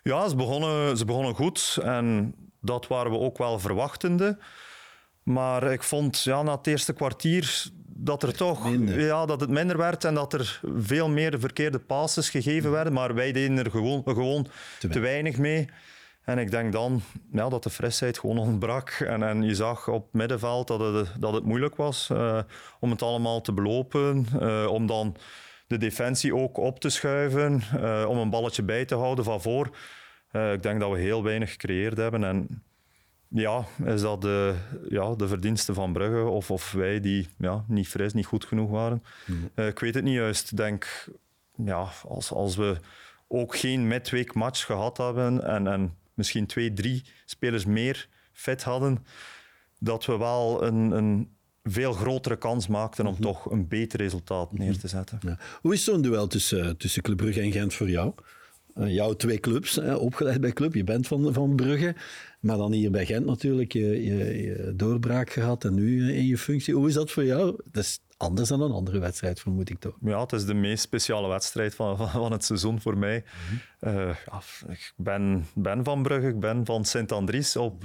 Ja, 0.03 0.29
ze 0.29 0.35
begonnen, 0.35 0.97
ze 0.97 1.05
begonnen 1.05 1.35
goed 1.35 1.77
en 1.83 2.35
dat 2.61 2.87
waren 2.87 3.11
we 3.11 3.17
ook 3.17 3.37
wel 3.37 3.59
verwachtende. 3.59 4.37
Maar 5.23 5.71
ik 5.71 5.83
vond 5.83 6.19
ja, 6.23 6.41
na 6.41 6.55
het 6.55 6.67
eerste 6.67 6.93
kwartier 6.93 7.71
dat 7.95 8.23
er 8.23 8.35
toch 8.35 8.69
Minder. 8.69 8.99
ja, 9.01 9.25
dat 9.25 9.39
het 9.39 9.49
minder 9.49 9.77
werd 9.77 10.03
en 10.03 10.13
dat 10.13 10.33
er 10.33 10.61
veel 10.77 11.09
meer 11.09 11.39
verkeerde 11.39 11.79
passes 11.79 12.29
gegeven 12.29 12.71
werden. 12.71 12.93
Maar 12.93 13.13
wij 13.13 13.31
deden 13.31 13.57
er 13.57 13.71
gewoon, 13.71 14.01
gewoon 14.05 14.43
te, 14.79 14.87
weinig. 14.87 15.09
weinig 15.09 15.37
mee. 15.37 15.67
En 16.23 16.37
ik 16.37 16.51
denk 16.51 16.71
dan 16.71 17.01
ja, 17.31 17.49
dat 17.49 17.63
de 17.63 17.69
frisheid 17.69 18.19
gewoon 18.19 18.37
ontbrak. 18.37 18.89
En, 18.89 19.23
en 19.23 19.43
je 19.43 19.55
zag 19.55 19.87
op 19.87 20.07
middenveld 20.13 20.67
dat 20.67 20.79
het, 20.79 21.07
dat 21.19 21.33
het 21.33 21.43
moeilijk 21.43 21.75
was 21.75 22.09
eh, 22.09 22.39
om 22.79 22.89
het 22.89 23.01
allemaal 23.01 23.41
te 23.41 23.53
belopen. 23.53 24.25
eh, 24.39 24.65
om 24.69 24.87
dan 24.87 25.15
de 25.67 25.77
defensie 25.77 26.35
ook 26.35 26.57
op 26.57 26.79
te 26.79 26.89
schuiven. 26.89 27.61
eh, 27.81 28.05
om 28.07 28.17
een 28.17 28.29
balletje 28.29 28.63
bij 28.63 28.85
te 28.85 28.95
houden 28.95 29.23
van 29.25 29.41
voor. 29.41 29.69
Ik 30.53 30.63
denk 30.63 30.79
dat 30.79 30.91
we 30.91 30.99
heel 30.99 31.23
weinig 31.23 31.51
gecreëerd 31.51 31.97
hebben. 31.97 32.23
En 32.23 32.63
ja, 33.33 33.65
is 33.85 34.01
dat 34.01 34.21
de, 34.21 34.55
ja, 34.89 35.15
de 35.15 35.27
verdienste 35.27 35.73
van 35.73 35.93
Brugge 35.93 36.23
of, 36.23 36.51
of 36.51 36.71
wij 36.71 36.99
die 36.99 37.27
ja, 37.37 37.65
niet 37.67 37.87
fris, 37.87 38.13
niet 38.13 38.25
goed 38.25 38.45
genoeg 38.45 38.69
waren? 38.69 39.03
Eh, 39.55 39.67
ik 39.67 39.79
weet 39.79 39.93
het 39.93 40.03
niet 40.03 40.13
juist. 40.13 40.51
Ik 40.51 40.57
denk, 40.57 41.07
ja, 41.55 41.89
als, 42.07 42.31
als 42.31 42.55
we 42.55 42.77
ook 43.27 43.55
geen 43.55 43.87
midweek 43.87 44.33
match 44.33 44.65
gehad 44.65 44.97
hebben 44.97 45.43
en, 45.43 45.67
en 45.67 45.95
misschien 46.13 46.45
twee, 46.45 46.73
drie 46.73 47.03
spelers 47.25 47.65
meer 47.65 48.07
fit 48.31 48.63
hadden, 48.63 49.05
dat 49.79 50.05
we 50.05 50.17
wel 50.17 50.63
een, 50.63 50.91
een 50.91 51.35
veel 51.63 51.93
grotere 51.93 52.37
kans 52.37 52.67
maakten 52.67 53.05
om 53.05 53.19
toch 53.19 53.51
een 53.51 53.67
beter 53.67 53.99
resultaat 53.99 54.57
neer 54.57 54.77
te 54.77 54.87
zetten. 54.87 55.19
Ja. 55.21 55.37
Hoe 55.61 55.73
is 55.73 55.83
zo'n 55.83 56.01
duel 56.01 56.27
tussen, 56.27 56.77
tussen 56.77 57.01
Club 57.01 57.17
Brugge 57.17 57.41
en 57.41 57.51
Gent 57.51 57.73
voor 57.73 57.89
jou? 57.89 58.13
Eh, 58.73 58.93
jouw 58.93 59.13
twee 59.13 59.39
clubs, 59.39 59.75
hè, 59.75 59.95
opgeleid 59.95 60.41
bij 60.41 60.51
Club. 60.51 60.73
Je 60.73 60.83
bent 60.83 61.07
van, 61.07 61.33
van 61.33 61.55
Brugge. 61.55 61.95
Maar 62.39 62.57
dan 62.57 62.71
hier 62.71 62.91
bij 62.91 63.05
Gent 63.05 63.25
natuurlijk 63.25 63.73
je, 63.73 64.03
je, 64.03 64.41
je 64.43 64.73
doorbraak 64.75 65.29
gehad 65.29 65.65
en 65.65 65.73
nu 65.73 66.09
eh, 66.09 66.17
in 66.17 66.25
je 66.25 66.37
functie. 66.37 66.73
Hoe 66.73 66.87
is 66.87 66.93
dat 66.93 67.11
voor 67.11 67.25
jou? 67.25 67.61
Dat 67.71 67.83
is 67.83 67.99
anders 68.17 68.49
dan 68.49 68.61
een 68.61 68.71
andere 68.71 68.99
wedstrijd, 68.99 69.39
vermoed 69.39 69.69
ik 69.69 69.79
toch? 69.79 69.97
Ja, 70.01 70.21
het 70.21 70.33
is 70.33 70.45
de 70.45 70.53
meest 70.53 70.83
speciale 70.83 71.27
wedstrijd 71.27 71.75
van, 71.75 71.97
van, 71.97 72.09
van 72.09 72.31
het 72.31 72.45
seizoen 72.45 72.81
voor 72.81 72.97
mij. 72.97 73.23
Eh, 73.79 74.15
ja, 74.25 74.41
ik 74.67 74.93
ben, 74.95 75.45
ben 75.55 75.83
van 75.83 76.03
Brugge, 76.03 76.27
ik 76.27 76.39
ben 76.39 76.65
van 76.65 76.85
Sint-Andries 76.85 77.55
op 77.55 77.83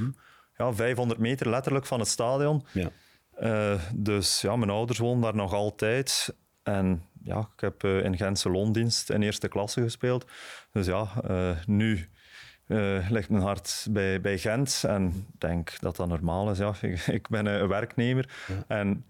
ja, 0.57 0.73
500 0.73 1.21
meter 1.21 1.51
letterlijk 1.51 1.87
van 1.87 1.99
het 1.99 2.09
stadion. 2.09 2.65
Ja. 2.73 2.91
Eh, 3.35 3.81
dus 3.95 4.41
ja, 4.41 4.57
mijn 4.57 4.71
ouders 4.71 4.99
wonen 4.99 5.23
daar 5.23 5.35
nog 5.35 5.53
altijd. 5.53 6.35
En 6.63 7.03
ja, 7.29 7.39
ik 7.55 7.61
heb 7.61 7.85
eh, 7.85 8.05
in 8.05 8.17
Gentse 8.17 8.51
loondienst 8.51 9.11
in 9.11 9.23
eerste 9.23 9.49
klasse 9.49 9.83
gespeeld. 9.83 10.25
Dus 10.73 10.87
ja, 10.87 11.09
eh, 11.29 11.51
nu 11.67 12.09
eh, 12.67 13.11
ligt 13.11 13.29
mijn 13.31 13.43
hart 13.43 13.87
bij, 13.91 14.21
bij 14.21 14.39
Gent. 14.39 14.85
En 14.87 15.07
ik 15.07 15.41
denk 15.41 15.73
dat 15.81 15.97
dat 15.97 16.09
normaal 16.09 16.51
is. 16.51 16.59
Ja. 16.59 16.75
Ik, 16.83 17.07
ik 17.07 17.29
ben 17.29 17.47
een 17.47 17.69
werknemer. 17.69 18.29
En 18.67 19.05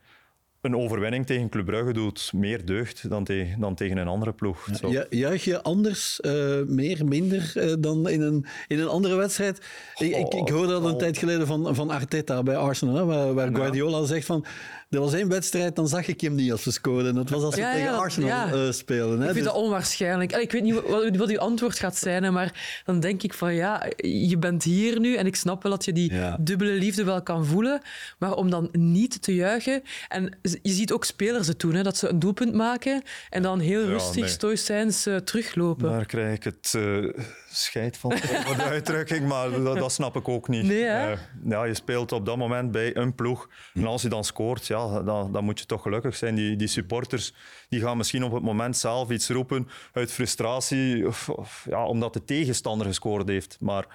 een 0.60 0.76
overwinning 0.76 1.26
tegen 1.26 1.48
Club 1.48 1.64
Brugge 1.66 1.92
doet 1.92 2.30
meer 2.34 2.64
deugd 2.64 3.08
dan, 3.10 3.24
te- 3.24 3.54
dan 3.58 3.74
tegen 3.74 3.96
een 3.96 4.08
andere 4.08 4.32
ploeg. 4.32 4.68
Zo. 4.80 4.90
Ju- 4.90 5.06
Juich 5.10 5.44
je 5.44 5.62
anders, 5.62 6.20
meer, 6.66 7.04
minder 7.06 7.52
dan 7.80 8.08
in 8.08 8.20
een, 8.20 8.46
in 8.68 8.78
een 8.78 8.88
andere 8.88 9.14
wedstrijd? 9.14 9.66
Ik, 9.96 10.16
ik, 10.16 10.34
ik 10.34 10.48
hoorde 10.48 10.72
dat 10.72 10.84
een 10.84 10.92
Oh. 10.92 10.98
tijd 10.98 11.18
geleden 11.18 11.46
van, 11.46 11.74
van 11.74 11.90
Arteta 11.90 12.42
bij 12.42 12.56
Arsenal, 12.56 12.94
hè, 12.94 13.04
waar, 13.04 13.34
waar 13.34 13.54
Guardiola 13.54 14.04
zegt 14.04 14.26
van... 14.26 14.44
Er 14.88 15.00
was 15.00 15.12
één 15.12 15.28
wedstrijd, 15.28 15.76
dan 15.76 15.88
zag 15.88 16.06
ik 16.06 16.20
hem 16.20 16.34
niet 16.34 16.52
als 16.52 16.64
we 16.64 16.70
scoorden. 16.70 17.06
En 17.08 17.14
dat 17.14 17.30
was 17.30 17.42
als 17.42 17.54
we 17.54 17.60
Ja, 17.60 17.68
ja, 17.68 17.74
tegen 17.76 17.90
dat- 17.90 18.00
Arsenal 18.00 18.28
ja. 18.28 18.52
eh, 18.52 18.70
spelen. 18.72 19.08
Hè? 19.20 19.26
Ik 19.26 19.32
vind 19.32 19.34
Dus- 19.34 19.44
dat 19.44 19.54
onwaarschijnlijk. 19.62 20.32
Allee, 20.32 20.44
Ik 20.44 20.52
weet 20.52 20.62
niet 20.62 20.74
wat, 20.74 21.16
wat 21.16 21.28
uw 21.30 21.38
antwoord 21.38 21.78
gaat 21.78 21.96
zijn, 21.96 22.22
hè, 22.22 22.30
maar 22.30 22.82
dan 22.84 23.00
denk 23.00 23.22
ik 23.22 23.34
van 23.34 23.54
ja, 23.54 23.86
je 24.28 24.36
bent 24.38 24.62
hier 24.62 25.00
nu 25.00 25.14
en 25.14 25.26
ik 25.26 25.36
snap 25.36 25.62
wel 25.62 25.72
dat 25.72 25.84
je 25.84 25.92
die 25.92 26.12
Ja. 26.12 26.36
dubbele 26.40 26.70
liefde 26.72 27.04
wel 27.04 27.22
kan 27.22 27.46
voelen, 27.46 27.80
maar 28.18 28.34
om 28.34 28.50
dan 28.50 28.68
niet 28.72 29.22
te 29.22 29.34
juichen. 29.34 29.82
En 30.08 30.38
je 30.42 30.70
ziet 30.72 30.92
ook 30.92 31.04
spelers 31.04 31.46
het 31.46 31.60
doen, 31.60 31.74
hè, 31.74 31.82
dat 31.82 31.96
ze 31.96 32.08
een 32.08 32.18
doelpunt 32.18 32.54
maken 32.54 33.02
en 33.30 33.42
dan 33.42 33.60
heel 33.60 33.80
Ja, 33.82 33.86
rustig, 33.88 34.20
nee. 34.22 34.28
stoïcijns 34.30 35.06
eh, 35.06 35.16
teruglopen. 35.16 35.90
Daar 35.90 36.06
krijg 36.06 36.36
ik 36.36 36.44
het 36.44 36.72
eh, 36.76 37.24
scheid 37.58 37.96
van, 37.96 38.10
de 38.10 38.56
uitdrukking, 38.62 39.26
maar 39.28 39.50
dat, 39.62 39.76
dat 39.78 39.92
snap 39.92 40.16
ik 40.16 40.28
ook 40.28 40.48
niet. 40.48 40.64
Nee, 40.64 40.82
hè? 40.84 41.12
Eh, 41.12 41.18
ja, 41.44 41.64
je 41.64 41.74
speelt 41.74 42.12
op 42.12 42.26
dat 42.26 42.36
moment 42.36 42.70
bij 42.72 42.96
een 42.96 43.14
ploeg. 43.14 43.48
En 43.74 43.86
als 43.86 44.02
je 44.02 44.08
dan 44.08 44.24
scoort, 44.24 44.66
ja, 44.66 45.02
dan, 45.02 45.32
dan 45.32 45.44
moet 45.44 45.58
je 45.58 45.66
toch 45.66 45.82
gelukkig 45.82 46.16
zijn. 46.16 46.34
Die, 46.34 46.56
die 46.56 46.68
supporters 46.68 47.34
die 47.68 47.80
gaan 47.80 47.96
misschien 47.96 48.24
op 48.24 48.32
het 48.32 48.42
moment 48.42 48.76
zelf 48.76 49.10
iets 49.10 49.28
roepen 49.28 49.68
uit 49.92 50.12
frustratie, 50.12 51.06
of, 51.06 51.28
of, 51.28 51.66
ja, 51.70 51.86
omdat 51.86 52.12
de 52.12 52.24
tegenstander 52.24 52.86
gescoord 52.86 53.28
heeft. 53.28 53.56
Maar 53.60 53.86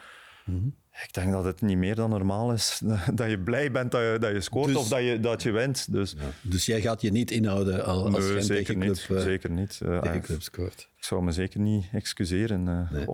ik 1.04 1.14
denk 1.14 1.32
dat 1.32 1.44
het 1.44 1.62
niet 1.62 1.78
meer 1.78 1.96
dan 1.96 2.10
normaal 2.10 2.52
is 2.54 2.82
dat 3.14 3.30
je 3.30 3.40
blij 3.40 3.72
bent 3.72 3.92
dat 3.92 4.02
je, 4.02 4.18
dat 4.20 4.32
je 4.32 4.42
scoort 4.42 4.68
Dus- 4.68 4.76
of 4.76 4.88
dat 4.88 5.00
je, 5.00 5.20
dat 5.20 5.44
je 5.44 5.52
wint. 5.52 5.92
Dus 5.92 6.16
Dus 6.42 6.66
jij 6.66 6.82
gaat 6.82 7.02
je 7.02 7.12
niet 7.12 7.32
inhouden 7.32 7.86
al- 7.86 8.06
als 8.06 8.18
nee, 8.26 8.34
je 8.34 8.42
zeker 8.42 8.66
tegen 8.66 8.80
niet. 8.80 9.06
club, 9.06 9.18
eh, 9.18 9.24
zeker 9.24 9.50
niet. 9.50 9.78
Tegen 9.78 10.14
ik- 10.14 10.22
club 10.22 10.42
scoort. 10.42 10.90
ik 10.98 11.04
zou 11.04 11.24
me 11.24 11.32
zeker 11.32 11.60
niet 11.60 11.86
excuseren. 11.92 12.68
eh. 12.92 13.08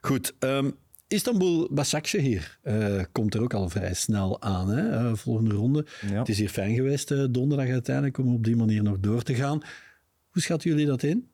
Goed, 0.00 0.34
ehm, 0.38 0.70
Istanbul 1.08 1.68
Basakje 1.70 2.20
hier 2.20 2.58
eh, 2.62 3.02
komt 3.12 3.34
er 3.34 3.42
ook 3.42 3.54
al 3.54 3.68
vrij 3.68 3.94
snel 3.94 4.42
aan, 4.42 4.68
hè? 4.68 4.90
eh, 4.90 5.14
volgende 5.14 5.54
ronde. 5.54 5.86
Ja. 6.06 6.18
Het 6.18 6.28
is 6.28 6.38
hier 6.38 6.48
fijn 6.48 6.74
geweest 6.74 7.10
eh, 7.10 7.24
donderdag 7.30 7.68
uiteindelijk 7.68 8.18
om 8.18 8.34
op 8.34 8.44
die 8.44 8.56
manier 8.56 8.82
nog 8.82 8.98
door 8.98 9.22
te 9.22 9.34
gaan. 9.34 9.62
Hoe 10.30 10.42
schatten 10.42 10.70
jullie 10.70 10.86
dat 10.86 11.02
in? 11.02 11.28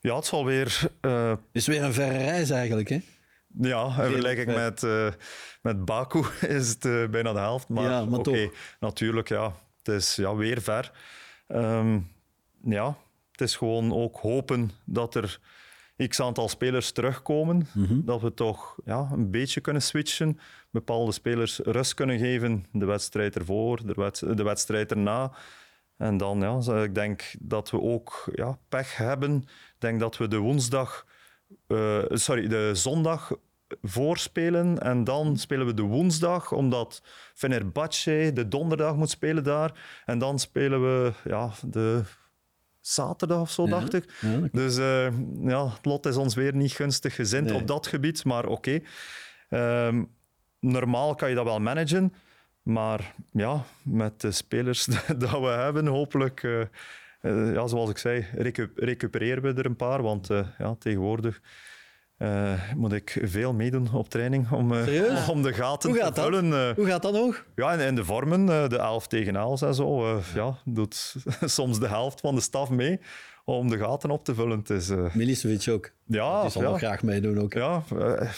Ja, 0.00 0.16
het 0.16 0.24
zal 0.24 0.44
weer 0.44 0.90
Het 1.00 1.38
is 1.52 1.66
weer 1.66 1.82
een 1.82 1.92
verre 1.92 2.18
reis 2.18 2.50
eigenlijk, 2.50 2.88
hè? 2.88 3.00
Ja, 3.60 3.86
in 3.86 3.92
vergelijking 3.92 4.50
ver. 4.50 4.60
met, 4.80 5.16
met 5.62 5.84
Baku 5.84 6.24
is 6.58 6.68
het 6.68 7.10
bijna 7.10 7.32
de 7.32 7.38
helft. 7.38 7.68
Maar, 7.68 7.84
Ja, 7.84 8.04
maar 8.04 8.18
oké, 8.18 8.50
natuurlijk, 8.80 9.28
ja, 9.28 9.54
het 9.82 9.94
is 9.94 10.16
ja, 10.16 10.34
weer 10.34 10.62
ver. 10.62 10.92
Ehm, 11.46 11.98
ja, 12.64 12.96
het 13.32 13.40
is 13.40 13.56
gewoon 13.56 13.92
ook 13.92 14.16
hopen 14.16 14.70
dat 14.84 15.14
er 15.14 15.40
x 16.06 16.20
aantal 16.20 16.48
spelers 16.48 16.92
terugkomen. 16.92 17.66
Mhm. 17.74 18.04
Dat 18.04 18.20
we 18.20 18.34
toch 18.34 18.76
ja, 18.84 19.08
een 19.12 19.30
beetje 19.30 19.60
kunnen 19.60 19.82
switchen. 19.82 20.38
Bepaalde 20.70 21.12
spelers 21.12 21.58
rust 21.58 21.94
kunnen 21.94 22.18
geven. 22.18 22.66
De 22.72 22.84
wedstrijd 22.84 23.36
ervoor, 23.36 23.86
de, 23.86 23.94
wed- 23.96 24.36
de 24.36 24.42
wedstrijd 24.42 24.90
erna. 24.90 25.32
En 25.96 26.16
dan, 26.16 26.40
ja, 26.40 26.82
ik 26.82 26.94
denk 26.94 27.34
dat 27.40 27.70
we 27.70 27.80
ook 27.80 28.30
ja, 28.34 28.58
pech 28.68 28.96
hebben. 28.96 29.36
Ik 29.42 29.74
denk 29.78 30.00
dat 30.00 30.16
we 30.16 30.28
de 30.28 30.38
woensdag, 30.38 31.06
eh, 31.66 32.04
sorry, 32.08 32.48
de 32.48 32.70
zondag 32.72 33.32
voorspelen 33.82 34.78
en 34.78 35.04
dan 35.04 35.36
spelen 35.36 35.66
we 35.66 35.74
de 35.74 35.82
woensdag, 35.82 36.52
omdat 36.52 37.02
Fenerbahce 37.34 38.30
de 38.34 38.48
donderdag 38.48 38.96
moet 38.96 39.10
spelen 39.10 39.44
daar. 39.44 40.02
En 40.04 40.18
dan 40.18 40.38
spelen 40.38 40.80
we 40.80 41.12
ja, 41.24 41.50
de 41.66 42.02
zaterdag 42.94 43.40
of 43.40 43.50
zo, 43.50 43.64
Ja, 43.64 43.70
dacht 43.70 43.94
ik. 43.94 44.04
ja, 44.20 44.48
dus 44.52 44.76
eh, 44.76 45.08
ja, 45.40 45.68
het 45.68 45.84
lot 45.84 46.06
is 46.06 46.16
ons 46.16 46.34
weer 46.34 46.54
niet 46.54 46.72
gunstig 46.72 47.14
gezind 47.14 47.46
Nee. 47.46 47.54
op 47.60 47.66
dat 47.66 47.86
gebied, 47.86 48.24
maar 48.24 48.46
oké. 48.46 48.80
Ehm, 49.48 50.04
normaal 50.60 51.14
kan 51.14 51.28
je 51.28 51.34
dat 51.34 51.44
wel 51.44 51.60
managen, 51.60 52.12
maar 52.62 53.14
ja, 53.32 53.64
met 53.82 54.20
de 54.20 54.30
spelers 54.32 54.84
dat 55.18 55.30
we 55.40 55.46
hebben, 55.46 55.86
hopelijk... 55.86 56.42
eh, 56.42 56.60
eh, 57.20 57.52
ja, 57.54 57.66
zoals 57.66 57.90
ik 57.90 57.98
zei, 57.98 58.26
recu- 58.34 58.72
recupereren 58.74 59.42
we 59.42 59.52
er 59.60 59.66
een 59.66 59.76
paar, 59.76 60.02
want 60.02 60.26
ja, 60.58 60.74
tegenwoordig 60.78 61.40
eh, 62.18 62.52
moet 62.76 62.92
ik 62.92 63.18
veel 63.22 63.52
meedoen 63.54 63.88
op 63.92 64.08
training 64.08 64.50
om, 64.50 64.72
eh, 64.72 65.28
om 65.30 65.42
de 65.42 65.52
gaten 65.52 65.90
Hoe 65.90 65.98
te 65.98 66.04
gaat 66.04 66.18
vullen. 66.18 66.52
eh. 66.52 66.74
Hoe 66.76 66.86
gaat 66.86 67.02
dat 67.02 67.12
nog? 67.12 67.44
Ja, 67.54 67.72
en 67.72 67.80
in 67.86 67.94
de 67.94 68.04
vormen, 68.04 68.46
de 68.70 68.78
11 68.78 69.06
tegen 69.06 69.36
11 69.36 69.62
en 69.62 69.74
zo, 69.74 70.20
ja, 70.34 70.54
doet 70.64 71.14
soms 71.44 71.80
de 71.80 71.88
helft 71.88 72.20
van 72.20 72.34
de 72.34 72.40
staf 72.40 72.70
mee 72.70 73.00
om 73.44 73.68
de 73.70 73.78
gaten 73.78 74.10
op 74.10 74.24
te 74.24 74.34
vullen. 74.34 74.58
Het 74.58 74.70
is, 74.70 74.90
eh, 74.90 75.14
Milicevic 75.14 75.68
ook. 75.74 75.90
ja, 76.06 76.40
Die 76.42 76.50
zal 76.50 76.62
ja, 76.62 76.78
graag 76.78 77.02
meedoen 77.02 77.40
ook. 77.40 77.52
ja, 77.52 77.82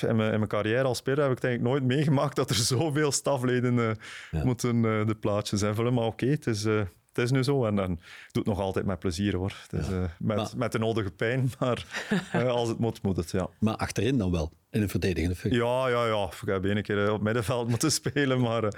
in 0.06 0.16
mijn, 0.16 0.32
in 0.32 0.38
mijn 0.38 0.46
carrière 0.49 0.82
als 0.84 0.99
speler 0.99 1.22
heb 1.22 1.30
ik 1.30 1.37
het 1.37 1.44
eigenlijk 1.44 1.75
nooit 1.75 1.96
meegemaakt 1.96 2.37
dat 2.37 2.50
er 2.50 2.56
zoveel 2.76 3.12
stafleden 3.12 3.96
Ja. 4.30 4.44
moeten 4.44 4.82
de 4.82 5.16
plaatjes 5.20 5.62
invullen. 5.62 5.94
Maar 5.94 6.04
oké, 6.06 6.26
het 6.26 6.46
is, 6.46 6.66
het 7.12 7.25
is 7.25 7.31
nu 7.31 7.43
zo. 7.43 7.64
En 7.67 7.76
dan 7.76 7.88
doet 7.88 7.99
het 8.33 8.47
nog 8.47 8.59
altijd 8.61 8.85
met 8.85 8.99
plezier 8.99 9.37
hoor. 9.37 9.55
Het 9.71 9.81
is, 9.81 9.88
eh, 9.88 10.05
met, 10.19 10.37
Maar- 10.37 10.50
met 10.57 10.73
de 10.73 10.79
nodige 10.79 11.11
pijn, 11.11 11.50
maar 11.59 11.85
eh, 12.33 12.49
als 12.49 12.69
het 12.69 12.79
moet, 12.79 13.02
moet 13.02 13.17
het. 13.17 13.31
Ja, 13.31 13.49
Maar 13.59 13.76
achterin 13.76 14.19
dan 14.19 14.31
wel, 14.31 14.52
in 14.71 14.83
een 14.83 14.88
verdedigende 14.88 15.35
functie. 15.37 15.62
ja, 15.62 15.88
ja. 15.88 16.07
ja. 16.07 16.25
Ik 16.43 16.49
heb 16.49 16.64
één 16.64 16.83
keer 16.83 17.05
eh, 17.07 17.12
op 17.12 17.23
middenveld 17.23 17.69
moeten 17.75 17.93
spelen, 17.93 18.40
maar 18.40 18.75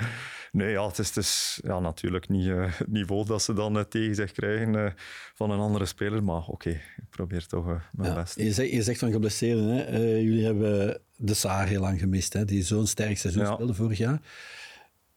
nee, 0.52 0.70
ja, 0.70 0.86
het 0.86 0.98
is, 0.98 1.06
het 1.08 1.16
is 1.16 1.60
ja, 1.64 1.80
natuurlijk 1.80 2.28
niet 2.28 2.46
het 2.48 2.88
niveau 2.88 3.26
dat 3.26 3.42
ze 3.42 3.52
dan 3.52 3.88
tegen 3.88 4.14
zich 4.14 4.32
krijgen 4.32 4.94
van 5.34 5.50
een 5.50 5.58
andere 5.60 5.86
speler. 5.86 6.22
Maar 6.24 6.46
oké, 6.46 6.70
ik 6.70 7.08
probeer 7.10 7.46
toch 7.46 7.64
mijn 7.92 8.10
Ja, 8.10 8.14
best. 8.14 8.36
je, 8.38 8.52
zegt, 8.52 8.70
je 8.70 8.82
zegt 8.82 8.98
van 8.98 9.12
geblesseerden. 9.12 9.86
Eh, 9.86 10.20
jullie 10.22 10.44
hebben 10.44 11.00
de 11.16 11.34
Saar 11.34 11.66
heel 11.66 11.80
lang 11.80 12.00
gemist, 12.00 12.32
hè? 12.32 12.44
die 12.44 12.62
zo'n 12.62 12.86
sterk 12.86 13.18
seizoen 13.18 13.46
speelde 13.46 13.74
vorig 13.74 13.98
jaar. 13.98 14.20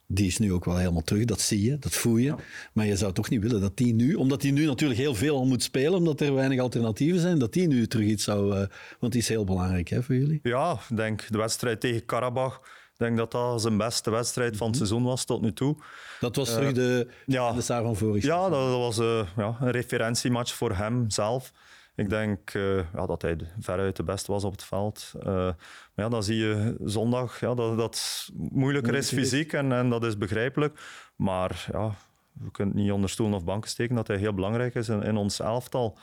Die 0.08 0.26
is 0.26 0.38
nu 0.38 0.52
ook 0.52 0.64
wel 0.64 0.76
helemaal 0.76 1.02
terug, 1.02 1.24
dat 1.24 1.40
zie 1.40 1.62
je, 1.62 1.78
dat 1.78 1.92
voel 1.94 2.16
je. 2.16 2.34
Maar 2.72 2.86
je 2.86 2.96
zou 2.96 3.12
toch 3.12 3.28
niet 3.30 3.42
willen 3.42 3.60
dat 3.60 3.76
die 3.76 3.94
nu, 3.94 4.14
omdat 4.14 4.40
die 4.40 4.52
nu 4.52 4.64
natuurlijk 4.66 5.00
heel 5.00 5.14
veel 5.14 5.36
al 5.36 5.46
moet 5.46 5.62
spelen, 5.62 5.94
omdat 5.94 6.20
er 6.20 6.34
weinig 6.34 6.60
alternatieven 6.60 7.20
zijn, 7.20 7.38
dat 7.38 7.52
die 7.52 7.66
nu 7.68 7.86
terug 7.86 8.06
iets 8.06 8.24
zou... 8.24 8.56
eh, 8.56 8.66
want 9.00 9.12
die 9.12 9.20
is 9.20 9.28
heel 9.28 9.44
belangrijk 9.44 9.88
hè, 9.88 10.02
voor 10.02 10.14
jullie. 10.14 10.40
Ja, 10.42 10.78
ik 10.90 10.96
denk 10.96 11.24
de 11.30 11.38
wedstrijd 11.38 11.80
tegen 11.80 12.04
Karabach. 12.04 12.54
Ik 12.92 13.02
denk 13.04 13.16
dat 13.16 13.30
dat 13.32 13.60
zijn 13.60 13.76
beste 13.76 14.10
wedstrijd 14.10 14.56
van 14.56 14.66
het 14.66 14.76
seizoen 14.76 15.02
was 15.02 15.24
tot 15.24 15.42
nu 15.42 15.52
toe. 15.52 15.76
Dat 16.20 16.36
was 16.36 16.48
terug 16.52 16.72
de, 16.72 17.08
ja. 17.26 17.52
de 17.52 17.60
Saar 17.60 17.82
van 17.82 17.96
vorig 17.96 18.22
Ja, 18.22 18.28
jaar. 18.40 18.50
dat, 18.50 18.68
dat 18.70 18.78
was 18.78 18.98
eh, 18.98 19.26
ja, 19.36 19.56
een 19.60 19.70
referentiematch 19.70 20.54
voor 20.54 20.76
hem 20.76 21.10
zelf. 21.10 21.52
Ik 21.96 22.08
denk 22.08 22.50
eh, 22.54 22.76
ja, 22.76 23.06
dat 23.06 23.22
hij 23.22 23.36
veruit 23.58 23.96
de 23.96 24.02
beste 24.02 24.32
was 24.32 24.44
op 24.44 24.52
het 24.52 24.64
veld. 24.64 25.12
Eh, 25.18 25.26
maar 25.26 25.56
ja, 25.94 26.08
dan 26.08 26.22
zie 26.22 26.36
je 26.36 26.76
zondag 26.84 27.40
ja, 27.40 27.54
dat 27.54 27.78
dat 27.78 28.28
moeilijker 28.34 28.94
is 28.94 29.12
fysiek 29.12 29.52
en, 29.52 29.72
en 29.72 29.90
dat 29.90 30.04
is 30.04 30.18
begrijpelijk. 30.18 30.80
Maar 31.16 31.66
ja, 31.72 31.94
we 32.32 32.50
kunnen 32.50 32.74
het 32.74 32.82
niet 32.84 32.92
onder 32.92 33.10
stoelen 33.10 33.36
of 33.36 33.44
banken 33.44 33.70
steken 33.70 33.94
dat 33.94 34.06
hij 34.06 34.16
heel 34.16 34.34
belangrijk 34.34 34.74
is 34.74 34.88
in, 34.88 35.02
in 35.02 35.16
ons 35.16 35.40
elftal. 35.40 35.98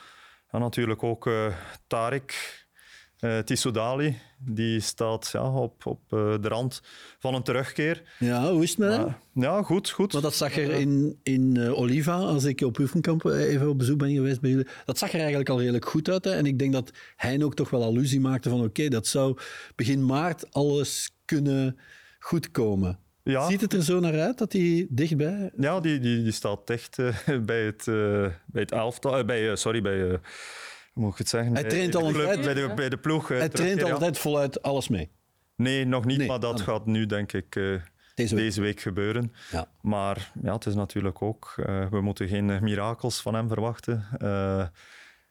En 0.48 0.60
natuurlijk 0.60 1.02
ook 1.02 1.26
eh 1.26 1.46
Tarek 1.86 2.63
eh 3.18 3.38
Tissoudali, 3.38 4.18
die 4.38 4.80
staat 4.80 5.30
ja, 5.32 5.50
op, 5.52 5.86
op 5.86 6.00
eh, 6.08 6.34
de 6.40 6.48
rand 6.48 6.82
van 7.18 7.34
een 7.34 7.42
terugkeer. 7.42 8.02
Ja, 8.18 8.52
hoe 8.52 8.62
is 8.62 8.70
het 8.70 8.78
met 8.78 8.90
hem? 8.90 9.04
Maar, 9.04 9.44
ja, 9.44 9.62
goed, 9.62 9.90
goed. 9.90 10.12
Maar 10.12 10.22
dat 10.22 10.34
zag 10.34 10.56
er 10.56 10.70
in, 10.70 11.18
in 11.22 11.56
eh, 11.56 11.78
Oliva, 11.78 12.16
als 12.16 12.44
ik 12.44 12.60
op 12.60 12.78
oefenkamp 12.78 13.24
eh, 13.24 13.52
even 13.52 13.68
op 13.68 13.78
bezoek 13.78 13.98
ben 13.98 14.10
geweest 14.14 14.40
bij 14.40 14.50
jullie, 14.50 14.66
dat 14.84 14.98
zag 14.98 15.12
er 15.12 15.18
eigenlijk 15.18 15.48
al 15.48 15.58
redelijk 15.58 15.88
goed 15.88 16.08
uit. 16.08 16.24
Hè? 16.24 16.30
En 16.30 16.46
ik 16.46 16.58
denk 16.58 16.72
dat 16.72 16.90
hij 17.16 17.42
ook 17.42 17.54
toch 17.54 17.70
wel 17.70 17.82
allusie 17.82 18.20
maakte 18.20 18.48
van 18.48 18.64
oké, 18.64 18.88
dat 18.88 19.06
zou 19.06 19.38
begin 19.74 20.06
maart 20.06 20.52
alles 20.52 21.16
kunnen 21.24 21.78
goedkomen. 22.18 22.98
Ja. 23.22 23.48
Ziet 23.48 23.60
het 23.60 23.72
er 23.72 23.82
zo 23.82 24.00
naar 24.00 24.20
uit 24.20 24.38
dat 24.38 24.52
hij 24.52 24.86
dichtbij... 24.90 25.50
Ja, 25.56 25.80
die, 25.80 25.98
die, 25.98 26.22
die 26.22 26.32
staat 26.32 26.70
eh, 26.70 27.14
bij, 27.44 27.64
het, 27.64 27.88
eh, 27.88 28.26
bij 28.46 28.62
het 28.62 28.72
elftal. 28.72 29.18
eh, 29.18 29.24
bij, 29.24 29.50
eh, 29.50 29.56
sorry, 29.56 29.82
bij... 29.82 30.20
eh, 30.94 31.02
moet 31.02 31.12
ik 31.12 31.18
het 31.18 31.28
zeggen? 31.28 31.52
Hij 31.54 31.64
traint 31.64 31.92
de 31.92 31.98
al 31.98 32.06
een 32.06 32.12
club, 32.12 32.26
tijd. 32.26 32.44
Bij 32.44 32.54
de, 32.54 32.72
bij 32.74 32.88
de 32.88 32.96
ploeg. 32.98 33.30
eh, 33.30 33.38
Hij 33.38 33.48
traint 33.48 33.80
ja. 33.80 33.90
altijd 33.92 34.18
voluit 34.18 34.62
alles 34.62 34.88
mee. 34.88 35.10
Nee, 35.56 35.84
nog 35.84 36.04
niet, 36.04 36.18
Nee, 36.18 36.26
maar 36.28 36.40
dat 36.40 36.60
ah, 36.60 36.66
gaat 36.66 36.86
nu 36.86 37.06
denk 37.06 37.32
ik 37.32 37.56
eh, 37.56 37.74
Deze 38.14 38.34
deze, 38.34 38.60
week. 38.60 38.80
gebeuren. 38.80 39.32
Ja. 39.50 39.66
Maar 39.80 40.32
ja, 40.42 40.52
het 40.54 40.66
is 40.66 40.74
natuurlijk 40.74 41.22
ook... 41.22 41.54
eh, 41.56 41.86
we 41.90 42.00
moeten 42.00 42.28
geen 42.28 42.50
eh, 42.50 42.60
mirakels 42.60 43.20
van 43.22 43.34
hem 43.34 43.48
verwachten. 43.48 44.06
Eh, 44.18 44.66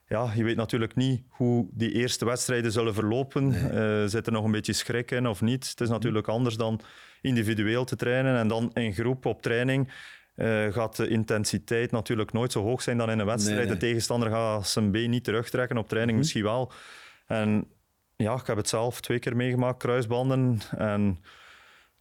ja, 0.07 0.31
je 0.35 0.43
weet 0.43 0.55
natuurlijk 0.55 0.95
niet 0.95 1.21
hoe 1.29 1.67
die 1.71 1.91
eerste 1.91 2.25
wedstrijden 2.25 2.71
zullen 2.71 2.93
verlopen. 2.93 3.53
Eh, 3.71 4.05
zit 4.09 4.25
er 4.27 4.31
nog 4.33 4.45
een 4.45 4.51
beetje 4.51 4.73
schrik 4.73 5.11
in 5.11 5.27
of 5.27 5.41
niet? 5.41 5.69
Het 5.69 5.81
is 5.81 5.89
natuurlijk 5.89 6.27
anders 6.27 6.55
dan 6.55 6.79
individueel 7.21 7.85
te 7.85 7.95
trainen 7.95 8.37
en 8.37 8.47
dan 8.47 8.71
in 8.73 8.93
groep 8.93 9.25
op 9.25 9.41
training. 9.41 9.89
Eh, 10.35 10.65
gaat 10.71 10.95
de 10.95 11.07
intensiteit 11.07 11.91
natuurlijk 11.91 12.31
nooit 12.31 12.51
zo 12.51 12.61
hoog 12.61 12.81
zijn 12.81 12.97
dan 12.97 13.11
in 13.11 13.19
een 13.19 13.25
wedstrijd. 13.25 13.57
Nee, 13.57 13.67
nee. 13.67 13.75
De 13.75 13.85
tegenstander 13.85 14.29
gaat 14.29 14.67
zijn 14.67 14.91
been 14.91 15.09
niet 15.09 15.23
terugtrekken, 15.23 15.77
op 15.77 15.89
training 15.89 16.17
misschien 16.17 16.43
wel. 16.43 16.71
En 17.27 17.67
ja, 18.15 18.33
ik 18.33 18.47
heb 18.47 18.57
het 18.57 18.69
zelf 18.69 19.01
twee 19.01 19.19
keer 19.19 19.35
meegemaakt, 19.35 19.77
kruisbanden. 19.77 20.59
En 20.77 21.17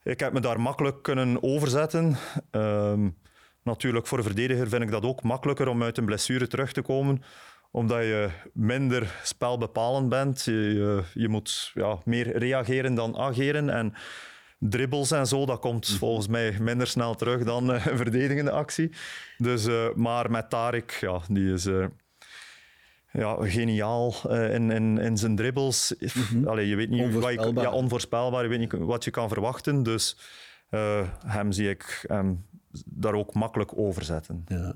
ik 0.02 0.20
heb 0.20 0.32
me 0.32 0.40
daar 0.40 0.60
makkelijk 0.60 1.02
kunnen 1.02 1.42
overzetten. 1.42 2.16
Ehm, 2.50 3.08
natuurlijk, 3.62 4.06
voor 4.06 4.18
een 4.18 4.24
verdediger 4.24 4.68
vind 4.68 4.82
ik 4.82 4.90
dat 4.90 5.04
ook 5.04 5.22
makkelijker 5.22 5.68
om 5.68 5.82
uit 5.82 5.98
een 5.98 6.04
blessure 6.04 6.46
terug 6.46 6.72
te 6.72 6.82
komen 6.82 7.22
omdat 7.72 8.02
je 8.02 8.28
minder 8.52 9.20
spelbepalend 9.22 10.08
bent. 10.08 10.44
Je, 10.44 10.52
je, 10.52 11.02
je 11.14 11.28
moet 11.28 11.70
ja, 11.74 11.98
meer 12.04 12.38
reageren 12.38 12.94
dan 12.94 13.16
ageren. 13.16 13.70
En 13.70 13.94
dribbles 14.68 15.10
en 15.10 15.26
zo, 15.26 15.46
dat 15.46 15.58
komt 15.60 15.88
volgens 15.88 16.28
mij 16.28 16.56
minder 16.60 16.86
snel 16.86 17.14
terug 17.14 17.44
dan 17.44 17.72
eh, 17.72 17.86
een 17.86 17.96
verdedigende 18.04 18.50
actie. 18.50 18.90
Dus, 19.38 19.66
eh, 19.66 19.94
maar 19.94 20.30
met 20.30 20.50
Tarek, 20.50 20.98
ja, 21.00 21.20
die 21.28 21.52
is... 21.52 21.66
eh, 21.66 21.84
ja, 23.12 23.36
geniaal 23.40 24.14
eh, 24.28 24.54
in, 24.54 24.70
in, 24.70 24.98
in 24.98 25.16
zijn 25.16 25.36
dribbles. 25.36 25.94
Allee, 26.44 26.68
je 26.68 26.76
weet 26.76 26.90
niet 26.90 27.00
wat 27.00 27.10
je, 27.10 27.16
Onvoorspelbaar. 27.18 27.64
ja, 27.64 27.70
onvoorspelbaar. 27.70 28.42
Je 28.42 28.48
weet 28.48 28.58
niet 28.58 28.72
wat 28.72 29.04
je 29.04 29.10
kan 29.10 29.28
verwachten. 29.28 29.82
Dus 29.82 30.16
eh, 30.68 31.00
hem 31.26 31.52
zie 31.52 31.68
ik 31.68 32.06
daar 32.84 33.14
ook 33.14 33.34
makkelijk 33.34 33.78
overzetten. 33.78 34.44
Ja, 34.46 34.74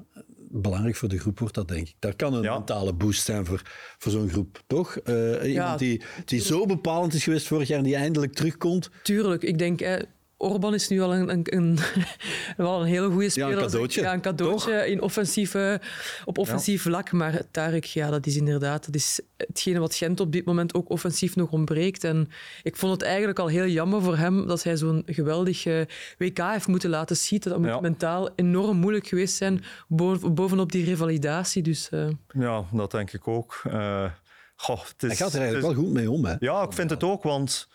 belangrijk 0.62 0.96
voor 0.96 1.08
de 1.08 1.18
groep 1.18 1.38
wordt 1.38 1.54
dat, 1.54 1.68
denk 1.68 1.88
ik. 1.88 1.94
Dat 1.98 2.16
kan 2.16 2.34
een 2.34 2.42
Ja. 2.42 2.52
mentale 2.56 2.92
boost 2.94 3.24
zijn 3.24 3.46
voor, 3.46 3.62
voor 3.98 4.12
zo'n 4.12 4.28
groep, 4.28 4.62
toch? 4.66 4.96
Eh, 4.96 5.52
iemand 5.52 5.78
die, 5.78 6.02
die 6.24 6.40
zo 6.40 6.66
bepalend 6.66 7.14
is 7.14 7.24
geweest 7.24 7.46
vorig 7.46 7.68
jaar 7.68 7.78
en 7.78 7.84
die 7.84 7.94
eindelijk 7.96 8.32
terugkomt. 8.32 8.90
Tuurlijk, 9.02 9.42
ik 9.42 9.58
denk, 9.58 9.80
eh, 9.80 10.02
Orban 10.38 10.74
is 10.74 10.88
nu 10.88 11.00
al 11.00 11.14
een, 11.14 11.30
een, 11.30 11.42
een, 11.56 11.78
wel 12.56 12.80
een 12.80 12.86
hele 12.86 13.08
goede 13.10 13.28
speler. 13.30 13.58
cadeautje, 13.58 14.00
Ja, 14.00 14.12
een 14.12 14.20
cadeautje 14.20 14.86
in 14.90 15.00
offensieve, 15.02 15.80
op 16.24 16.38
offensief 16.38 16.82
vlak. 16.82 17.12
Maar 17.12 17.42
Tarek, 17.50 17.84
ja, 17.84 18.10
dat 18.10 18.26
is 18.26 18.36
inderdaad 18.36 18.86
dat 18.86 18.94
is 18.94 19.20
hetgene 19.36 19.78
wat 19.78 19.94
Gent 19.94 20.20
op 20.20 20.32
dit 20.32 20.44
moment 20.44 20.74
ook 20.74 20.90
offensief 20.90 21.36
nog 21.36 21.50
ontbreekt. 21.50 22.04
En 22.04 22.28
ik 22.62 22.76
vond 22.76 22.92
het 22.92 23.02
eigenlijk 23.02 23.38
al 23.38 23.46
heel 23.46 23.66
jammer 23.66 24.02
voor 24.02 24.16
hem 24.16 24.46
dat 24.46 24.62
hij 24.62 24.76
zo'n 24.76 25.02
geweldig 25.06 25.66
eh, 25.66 25.80
WK 26.18 26.38
heeft 26.38 26.66
moeten 26.66 26.90
laten 26.90 27.16
schieten. 27.16 27.50
Dat 27.50 27.60
moet 27.60 27.68
Ja. 27.68 27.80
mentaal 27.80 28.30
enorm 28.34 28.76
moeilijk 28.76 29.06
geweest 29.06 29.36
zijn, 29.36 29.64
bo- 29.88 30.30
bovenop 30.32 30.72
die 30.72 30.84
revalidatie. 30.84 31.62
Dus 31.62 31.88
eh, 31.88 32.08
Ja, 32.28 32.64
dat 32.72 32.90
denk 32.90 33.12
ik 33.12 33.28
ook. 33.28 33.60
Eh, 33.64 34.10
goh, 34.56 34.80
het 34.80 35.02
is, 35.02 35.08
Hij 35.08 35.16
gaat 35.16 35.32
er 35.32 35.40
eigenlijk 35.40 35.52
het 35.52 35.56
is- 35.56 35.62
wel 35.76 35.84
goed 35.84 35.92
mee 35.92 36.10
om, 36.10 36.24
hè? 36.24 36.34
Ja, 36.38 36.62
ik 36.62 36.72
vind 36.72 36.90
het 36.90 37.02
ook, 37.04 37.22
want 37.22 37.68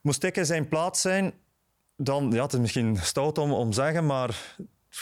moest 0.00 0.22
ik 0.24 0.36
in 0.36 0.46
zijn 0.46 0.68
plaats 0.68 1.00
zijn, 1.00 1.32
dan, 1.96 2.30
ja, 2.32 2.42
het 2.42 2.52
is 2.52 2.58
misschien 2.58 2.96
stout 2.96 3.38
om, 3.38 3.52
om 3.52 3.68
te 3.70 3.74
zeggen, 3.76 4.06
maar 4.06 4.56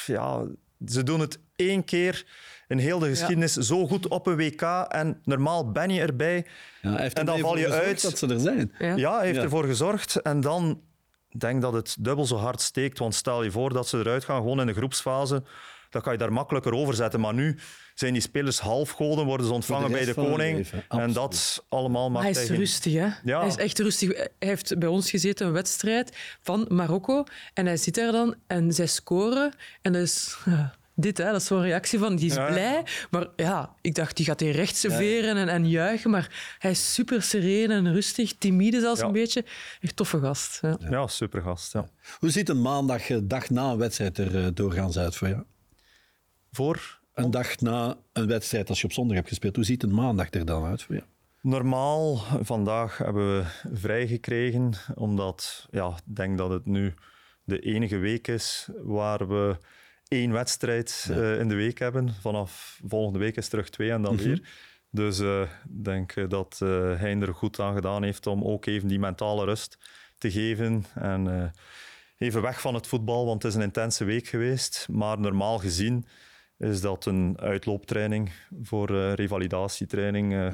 ja, 0.07 0.44
ze 0.87 1.02
doen 1.02 1.20
het 1.20 1.38
één 1.57 1.85
keer 1.85 2.26
in 2.68 2.78
heel 2.78 2.98
de 2.98 3.09
geschiedenis 3.09 3.52
zo 3.52 3.87
goed 3.87 4.09
op 4.09 4.26
een 4.26 4.37
WK 4.37 4.62
en 4.88 5.20
normaal 5.24 5.70
ben 5.72 5.90
je 5.90 6.00
erbij. 6.00 6.46
Ja, 6.83 6.96
heeft 6.96 7.18
En 7.18 7.26
dan 7.26 7.38
val 7.38 7.59
je 7.59 7.70
uit. 7.72 8.02
dat 8.02 8.18
ze 8.18 8.26
er 8.26 8.40
zijn. 8.40 8.72
ja. 8.78 8.96
Ja, 8.96 9.16
hij 9.16 9.24
heeft 9.26 9.37
Ja. 9.38 9.42
ervoor 9.42 9.64
gezorgd 9.64 10.16
en 10.22 10.40
dan 10.40 10.81
denk 11.38 11.62
dat 11.62 11.72
het 11.72 11.96
dubbel 12.00 12.26
zo 12.26 12.37
hard 12.37 12.61
steekt, 12.61 12.98
want 12.98 13.14
stel 13.14 13.42
je 13.42 13.50
voor 13.50 13.72
dat 13.72 13.88
ze 13.88 13.98
eruit 13.98 14.24
gaan, 14.24 14.37
gewoon 14.37 14.61
in 14.61 14.66
de 14.66 14.72
groepsfase, 14.74 15.42
dan 15.92 16.02
kan 16.02 16.12
je 16.12 16.18
daar 16.18 16.33
makkelijker 16.33 16.72
over 16.74 16.94
zetten. 16.94 17.20
Maar 17.20 17.35
nu 17.35 17.59
zijn 17.94 18.12
die 18.12 18.22
spelers 18.22 18.59
halfgoden, 18.59 19.24
worden 19.24 19.46
ze 19.46 19.52
ontvangen 19.52 19.88
de 19.88 19.92
bij 19.96 20.05
de 20.05 20.14
koning. 20.14 20.57
leven, 20.57 20.85
en 20.88 21.12
dat 21.12 21.64
allemaal 21.68 22.11
maakt 22.11 22.35
hij 22.35 22.44
is 22.44 22.50
rustig, 22.50 22.92
hè? 22.92 23.09
Ja. 23.24 23.38
Hij 23.38 23.48
is 23.48 23.57
echt 23.57 23.78
rustig. 23.78 24.09
Hij 24.16 24.28
heeft 24.38 24.78
bij 24.78 24.88
ons 24.88 25.11
gezeten 25.11 25.46
een 25.46 25.52
wedstrijd 25.52 26.16
van 26.40 26.66
Marokko. 26.68 27.24
En 27.55 27.66
hij 27.66 27.76
zit 27.76 27.94
daar 27.94 28.12
dan 28.12 28.35
en 28.46 28.72
zij 28.72 28.87
scoren. 28.87 29.52
En 29.83 29.92
dat 29.92 30.02
is 30.02 30.37
ja, 30.44 30.74
dit, 30.94 31.18
hè? 31.18 31.24
dat 31.24 31.40
is 31.40 31.46
zo'n 31.46 31.62
reactie 31.62 31.98
van, 31.98 32.16
die 32.16 32.26
is 32.31 32.35
Ja. 32.35 32.46
blij. 32.46 32.83
Maar 33.11 33.26
ja, 33.37 33.74
ik 33.81 33.94
dacht, 33.94 34.16
die 34.16 34.26
gaat 34.26 34.40
hier 34.40 34.52
recht 34.52 34.76
serveren 34.76 35.37
en, 35.37 35.48
en 35.48 35.68
juichen. 35.68 36.11
Maar 36.11 36.57
hij 36.59 36.70
is 36.70 36.94
super 36.94 37.22
sereen 37.22 37.70
en 37.70 37.92
rustig, 37.92 38.35
timide 38.38 38.81
zelfs 38.81 39.00
Ja. 39.00 39.07
een 39.07 39.12
beetje. 39.12 39.44
Echt 39.81 39.96
toffe 39.96 40.18
gast. 40.20 40.59
Ja. 40.62 40.76
Ja, 40.90 41.07
super 41.07 41.42
gast. 41.42 41.72
Ja. 41.72 41.88
Hoe 42.18 42.31
ziet 42.31 42.48
een 42.48 42.62
maandag, 42.62 43.11
eh, 43.11 43.18
dag 43.22 43.50
na 43.50 43.70
een 43.70 43.78
wedstrijd 43.78 44.18
er 44.18 44.44
eh, 44.44 44.46
doorgaans 44.55 44.98
uit 44.98 45.16
voor 45.16 45.28
jou? 45.28 45.42
Voor 46.56 47.00
Een 47.14 47.30
dag 47.30 47.60
na 47.60 47.96
een 48.12 48.26
wedstrijd, 48.26 48.68
als 48.68 48.80
je 48.80 48.84
op 48.84 48.92
zondag 48.92 49.16
hebt 49.16 49.28
gespeeld, 49.28 49.56
hoe 49.56 49.64
ziet 49.64 49.82
een 49.82 49.94
maandag 49.94 50.30
er 50.30 50.44
dan 50.44 50.64
uit 50.64 50.82
voor 50.82 50.94
jou? 50.94 51.06
Normaal, 51.40 52.16
vandaag 52.40 52.98
hebben 52.98 53.36
we 53.36 53.44
vrijgekregen, 53.72 54.72
omdat 54.94 55.66
ja, 55.70 55.88
ik 55.88 56.16
denk 56.16 56.38
dat 56.38 56.50
het 56.50 56.66
nu 56.66 56.94
de 57.44 57.58
enige 57.58 57.96
week 57.96 58.28
is 58.28 58.68
waar 58.82 59.28
we 59.28 59.56
één 60.08 60.32
wedstrijd 60.32 61.08
eh, 61.10 61.38
in 61.38 61.48
de 61.48 61.54
week 61.54 61.78
hebben. 61.78 62.14
Vanaf 62.20 62.80
volgende 62.86 63.18
week 63.18 63.36
is 63.36 63.48
terug 63.48 63.68
twee 63.70 63.90
en 63.90 64.02
dan 64.02 64.16
weer. 64.16 64.48
Dus 64.90 65.18
eh, 65.18 65.40
ik 65.40 65.84
denk 65.84 66.12
eh, 66.12 66.28
dat 66.28 66.58
eh 66.62 66.68
hij 66.98 67.20
er 67.20 67.34
goed 67.34 67.60
aan 67.60 67.74
gedaan 67.74 68.02
heeft 68.02 68.26
om 68.26 68.44
ook 68.44 68.66
even 68.66 68.88
die 68.88 68.98
mentale 68.98 69.44
rust 69.44 69.78
te 70.18 70.30
geven. 70.30 70.84
En 70.94 71.42
eh, 71.42 71.50
even 72.18 72.42
weg 72.42 72.60
van 72.60 72.74
het 72.74 72.86
voetbal, 72.86 73.26
want 73.26 73.42
het 73.42 73.52
is 73.52 73.58
een 73.58 73.64
intense 73.64 74.04
week 74.04 74.26
geweest. 74.26 74.86
Maar 74.90 75.20
normaal 75.20 75.58
gezien 75.58 76.06
is 76.62 76.81
dat 76.81 77.07
een 77.07 77.37
uitlooptraining 77.40 78.33
voor 78.62 78.88
eh, 78.88 79.12
revalidatietraining, 79.12 80.53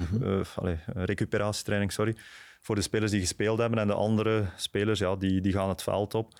allee, 0.54 0.78
eh, 0.94 1.04
recuperatietraining, 1.04 1.92
sorry, 1.92 2.16
voor 2.60 2.74
de 2.74 2.80
spelers 2.80 3.10
die 3.10 3.20
gespeeld 3.20 3.58
hebben. 3.58 3.78
En 3.78 3.86
de 3.86 3.94
andere 3.94 4.44
spelers, 4.56 4.98
ja, 4.98 5.16
die, 5.16 5.40
die 5.40 5.52
gaan 5.52 5.68
het 5.68 5.82
veld 5.82 6.14
op. 6.14 6.32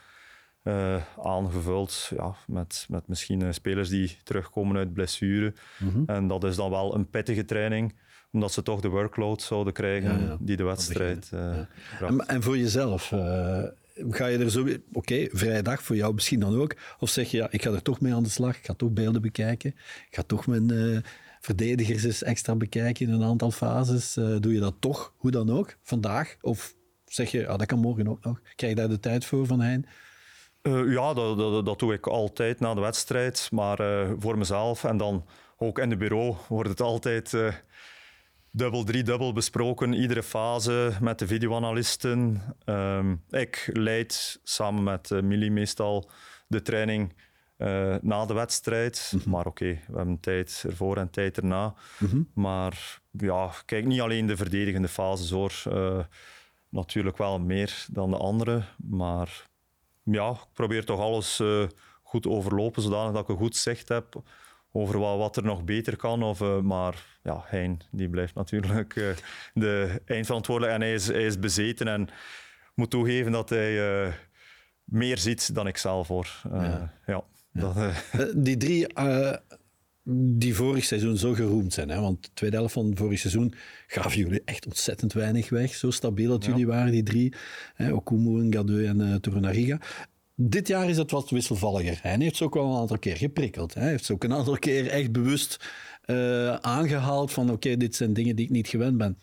aangevuld 1.23 2.11
ja, 2.17 2.35
met, 2.47 2.87
met 2.89 3.09
misschien 3.09 3.55
spelers 3.55 3.89
die 3.89 4.19
terugkomen 4.25 4.77
uit 4.77 4.93
blessure. 4.93 5.53
Mhm. 5.79 6.03
En 6.07 6.29
dat 6.29 6.45
is 6.45 6.57
dan 6.57 6.71
wel 6.71 6.95
een 6.95 7.11
pittige 7.11 7.45
training, 7.45 7.95
omdat 8.33 8.53
ze 8.53 8.63
toch 8.63 8.81
de 8.81 8.89
workload 8.89 9.43
zouden 9.43 9.73
krijgen 9.73 10.21
Ja, 10.21 10.27
ja. 10.27 10.37
die 10.41 10.57
de 10.57 10.65
wedstrijd. 10.65 11.33
En, 12.01 12.27
en 12.27 12.43
voor 12.43 12.59
jezelf, 12.59 13.13
ga 14.11 14.27
je 14.27 14.39
er 14.39 14.51
zo... 14.51 14.67
Oké, 14.93 15.29
vrije 15.31 15.63
dag 15.63 15.83
voor 15.83 15.97
jou 15.97 16.15
misschien 16.15 16.41
dan 16.41 16.61
ook. 16.61 16.77
Of 16.99 17.11
zeg 17.11 17.31
je, 17.31 17.37
ja, 17.37 17.49
ik 17.51 17.63
ga 17.63 17.71
er 17.71 17.83
toch 17.83 18.01
mee 18.01 18.15
aan 18.15 18.23
de 18.23 18.29
slag. 18.29 18.57
Ik 18.57 18.65
ga 18.65 18.75
toch 18.75 18.91
beelden 18.91 19.23
bekijken. 19.23 19.71
Ik 20.11 20.15
ga 20.15 20.23
toch 20.23 20.47
mijn 20.47 20.71
eh, 20.71 20.99
verdedigers 21.41 22.05
eens 22.05 22.23
extra 22.23 22.55
bekijken 22.55 23.07
in 23.07 23.13
een 23.13 23.25
aantal 23.25 23.51
fases. 23.51 24.17
Eh, 24.17 24.37
doe 24.41 24.53
je 24.53 24.61
dat 24.61 24.75
toch, 24.79 25.15
hoe 25.17 25.31
dan 25.31 25.51
ook, 25.51 25.77
vandaag? 25.83 26.37
Of 26.41 26.75
zeg 27.05 27.31
je, 27.31 27.39
ja, 27.39 27.57
dat 27.57 27.67
kan 27.67 27.79
morgen 27.79 28.09
ook 28.09 28.25
nog. 28.25 28.41
Krijg 28.57 28.73
je 28.73 28.79
daar 28.79 28.89
de 28.89 29.01
tijd 29.01 29.25
voor 29.25 29.47
van 29.47 29.61
Hein? 29.61 29.87
Eh, 30.63 30.93
ja, 30.93 31.15
dat, 31.15 31.39
dat, 31.39 31.67
dat 31.67 31.79
doe 31.79 31.93
ik 31.93 32.07
altijd 32.07 32.61
na 32.61 32.75
de 32.75 32.81
wedstrijd, 32.81 33.49
maar 33.53 34.07
voor 34.19 34.39
mezelf. 34.39 34.85
En 34.85 34.97
dan 34.97 35.25
ook 35.57 35.79
in 35.79 35.91
het 35.91 35.99
bureau 35.99 36.37
wordt 36.49 36.71
het 36.71 36.81
altijd 36.81 37.35
dubbel, 38.51 38.85
driedubbel 38.85 39.33
besproken, 39.33 39.93
iedere 39.93 40.23
fase 40.23 40.93
met 41.01 41.19
de 41.19 41.27
videoanalisten. 41.27 42.43
Ehm, 42.65 43.15
ik 43.31 43.71
leid 43.73 44.41
samen 44.43 44.83
met 44.83 45.11
uh, 45.11 45.21
Millie 45.23 45.51
meestal 45.51 46.11
de 46.47 46.63
training 46.63 47.15
eh, 47.57 47.95
na 48.01 48.27
de 48.27 48.35
wedstrijd. 48.35 49.15
Maar 49.27 49.47
oké, 49.47 49.79
we 49.89 49.97
hebben 49.97 50.21
tijd 50.21 50.65
ervoor 50.69 50.97
en 50.97 51.11
tijd 51.11 51.37
erna. 51.37 51.75
Maar 52.35 53.01
ja, 53.11 53.51
kijk, 53.65 53.85
niet 53.85 54.01
alleen 54.01 54.27
de 54.27 54.37
verdedigende 54.37 54.89
fases 54.89 55.31
hoor. 55.31 55.63
Eh, 55.65 55.99
natuurlijk 56.69 57.17
wel 57.17 57.39
meer 57.39 57.87
dan 57.91 58.11
de 58.11 58.17
andere, 58.17 58.63
maar 58.77 59.47
ja, 60.03 60.31
ik 60.31 60.53
probeer 60.53 60.85
toch 60.85 61.01
alles 61.01 61.43
goed 62.03 62.27
overlopen, 62.27 62.83
zodanig 62.83 63.13
dat 63.13 63.23
ik 63.23 63.29
een 63.29 63.37
goed 63.37 63.57
zicht 63.57 63.89
heb 63.89 64.23
over 64.79 64.99
wat, 64.99 65.19
wat 65.19 65.37
er 65.37 65.45
nog 65.45 65.65
beter 65.65 65.97
kan. 65.97 66.23
Of, 66.23 66.41
eh, 66.41 66.61
maar 66.61 67.19
ja, 67.23 67.45
Hein, 67.47 67.81
die 67.91 68.09
blijft 68.09 68.35
natuurlijk 68.35 68.97
eh, 68.97 69.09
de 69.55 70.01
eindverantwoordelijk 70.05 70.75
en 70.75 70.81
hij 70.81 70.95
is, 70.95 71.07
hij 71.07 71.27
is 71.27 71.39
bezeten 71.39 71.89
en 71.89 72.09
moet 72.75 72.91
toegeven 72.91 73.33
dat 73.33 73.49
hij 73.49 74.03
eh, 74.05 74.13
meer 74.85 75.19
ziet 75.19 75.55
dan 75.55 75.67
ik 75.67 75.77
zelf 75.77 76.09
hoor. 76.09 76.43
Ja. 76.53 76.95
ja. 77.07 77.25
Dat, 77.53 77.77
die 78.37 78.57
drie 78.57 78.87
die 80.11 80.55
vorig 80.55 80.85
seizoen 80.85 81.17
zo 81.17 81.35
geroemd 81.35 81.73
zijn. 81.73 81.89
Hè? 81.89 82.01
Want 82.01 82.25
de 82.25 82.31
tweede 82.35 82.57
helft 82.57 82.73
van 82.73 82.97
vorig 82.97 83.19
seizoen 83.19 83.55
gaven 83.87 84.19
jullie 84.19 84.43
echt 84.45 84.67
ontzettend 84.67 85.13
weinig 85.13 85.49
weg. 85.49 85.75
Zo 85.75 85.91
stabiel 85.91 86.31
dat 86.31 86.45
jullie 86.45 86.67
waren, 86.67 86.93
die 86.93 87.03
drie. 87.03 87.35
Hè? 87.75 87.93
Okumu, 87.93 88.43
Ngadeu 88.43 88.87
en 88.87 89.01
uh. 89.01 89.75
Dit 90.41 90.69
jaar 90.69 90.89
is 90.89 90.97
het 90.97 91.11
wat 91.11 91.31
wisselvalliger. 91.31 91.99
Hij 92.03 92.17
heeft 92.19 92.37
ze 92.37 92.45
ook 92.45 92.55
wel 92.55 92.73
een 92.73 92.81
aantal 92.81 92.99
keer 92.99 93.17
geprikkeld. 93.17 93.75
Hij 93.75 93.89
heeft 93.89 94.05
ze 94.05 94.13
ook 94.13 94.25
een 94.25 94.33
aantal 94.33 94.59
keer 94.59 94.89
echt 94.89 95.13
bewust 95.13 95.69
uh, 96.07 96.55
aangehaald 96.55 97.33
van 97.33 97.51
oké, 97.51 97.77
dit 97.77 97.97
zijn 97.97 98.13
dingen 98.13 98.37
die 98.37 98.45
ik 98.45 98.51
niet 98.51 98.69
gewend 98.69 98.99
ben. 98.99 99.19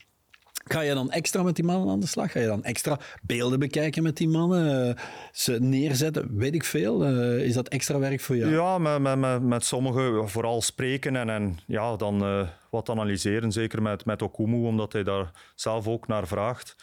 Ga 0.65 0.81
je 0.81 0.93
dan 0.93 1.11
extra 1.11 1.43
met 1.43 1.55
die 1.55 1.65
mannen 1.65 1.89
aan 1.89 1.99
de 1.99 2.07
slag? 2.07 2.31
Ga 2.31 2.39
je 2.39 2.45
dan 2.45 2.63
extra 2.63 2.99
beelden 3.21 3.59
bekijken 3.59 4.03
met 4.03 4.17
die 4.17 4.27
mannen? 4.27 4.87
Uh, 4.87 4.95
ze 5.31 5.59
neerzetten, 5.59 6.37
weet 6.37 6.55
ik 6.55 6.63
veel. 6.63 7.11
Uh, 7.11 7.45
is 7.45 7.53
dat 7.53 7.67
extra 7.67 7.99
werk 7.99 8.19
voor 8.21 8.37
jou? 8.37 8.51
Ja, 8.51 8.77
met, 8.77 8.99
met, 8.99 9.17
met, 9.17 9.41
met 9.41 9.65
sommigen 9.65 10.29
vooral 10.29 10.61
spreken 10.61 11.15
en, 11.15 11.29
en 11.29 11.57
ja, 11.67 11.95
dan 11.95 12.47
wat 12.69 12.89
analyseren. 12.89 13.51
Zeker 13.51 13.81
met, 13.81 14.05
met 14.05 14.21
Okumu, 14.21 14.65
omdat 14.65 14.93
hij 14.93 15.03
daar 15.03 15.31
zelf 15.55 15.87
ook 15.87 16.07
naar 16.07 16.27
vraagt. 16.27 16.75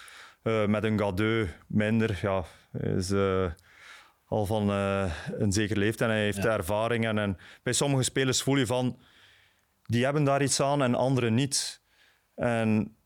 Met 0.67 0.85
een 0.85 0.99
Gadeu 0.99 1.47
minder. 1.67 2.19
Ja, 2.23 2.45
is 2.97 3.13
al 4.33 4.47
van 4.47 4.69
een 4.69 5.53
zeker 5.53 5.79
leeftijd 5.79 6.11
en 6.11 6.17
hij 6.17 6.25
heeft 6.25 6.43
ja. 6.43 6.57
ervaring. 6.57 7.07
En, 7.07 7.19
en 7.19 7.39
bij 7.63 7.73
sommige 7.73 8.03
spelers 8.03 8.43
voel 8.43 8.57
je 8.57 8.67
van, 8.67 8.99
die 9.83 10.05
hebben 10.05 10.25
daar 10.25 10.43
iets 10.43 10.61
aan 10.61 10.83
en 10.83 10.95
anderen 10.95 11.35
niet. 11.35 11.83
En 12.35 12.97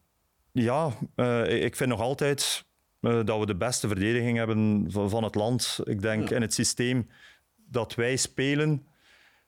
ja, 0.53 0.93
uh, 1.17 1.65
ik 1.65 1.77
vind 1.77 1.91
nog 1.91 2.01
altijd 2.01 2.65
uh, 3.01 3.25
dat 3.25 3.39
we 3.39 3.47
de 3.47 3.57
beste 3.57 3.89
verdediging 3.89 4.39
hebben 4.39 4.85
van, 4.89 5.11
van 5.11 5.25
het 5.25 5.35
land. 5.35 5.81
Ik 5.85 6.03
denk 6.03 6.29
ja. 6.29 6.37
in 6.37 6.43
het 6.43 6.55
systeem 6.55 7.11
dat 7.55 7.95
wij 7.95 8.17
spelen 8.17 8.87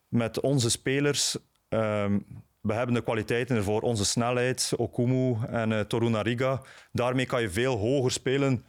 met 0.08 0.40
onze 0.40 0.70
spelers. 0.70 1.36
Um, 1.68 2.26
we 2.60 2.72
hebben 2.72 2.94
de 2.94 3.02
kwaliteiten 3.02 3.56
ervoor. 3.56 3.80
Onze 3.80 4.04
snelheid, 4.04 4.72
Okumu 4.76 5.36
en 5.46 5.70
uh, 5.70 5.80
Torunariga. 5.80 6.62
Daarmee 6.92 7.26
kan 7.26 7.42
je 7.42 7.50
veel 7.50 7.76
hoger 7.76 8.10
spelen 8.10 8.64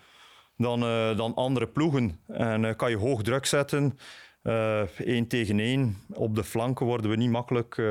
dan, 0.60 0.80
dan 1.18 1.36
andere 1.36 1.68
ploegen. 1.68 2.20
En 2.28 2.76
kan 2.76 2.90
je 2.90 2.98
hoog 2.98 3.22
druk 3.22 3.46
zetten. 3.46 4.00
Eén 4.98 5.28
tegen 5.28 5.60
één. 5.60 5.98
Op 6.14 6.36
de 6.36 6.44
flanken 6.44 6.86
worden 6.86 7.10
we 7.10 7.16
niet 7.16 7.30
makkelijk 7.30 7.82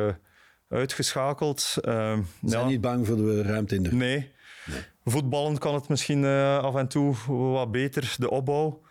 uitgeschakeld. 0.68 1.60
Zijn 1.60 2.26
ja. 2.40 2.66
niet 2.66 2.80
bang 2.80 3.06
voor 3.06 3.16
de 3.16 3.42
ruimte 3.42 3.74
in 3.74 3.82
de 3.82 3.94
Nee. 3.94 4.32
nee. 4.66 4.82
Voetballen 5.04 5.58
kan 5.58 5.74
het 5.74 5.88
misschien 5.88 6.24
af 6.60 6.74
en 6.74 6.88
toe 6.88 7.14
wat 7.26 7.70
beter, 7.70 8.14
de 8.18 8.30
opbouw. 8.30 8.82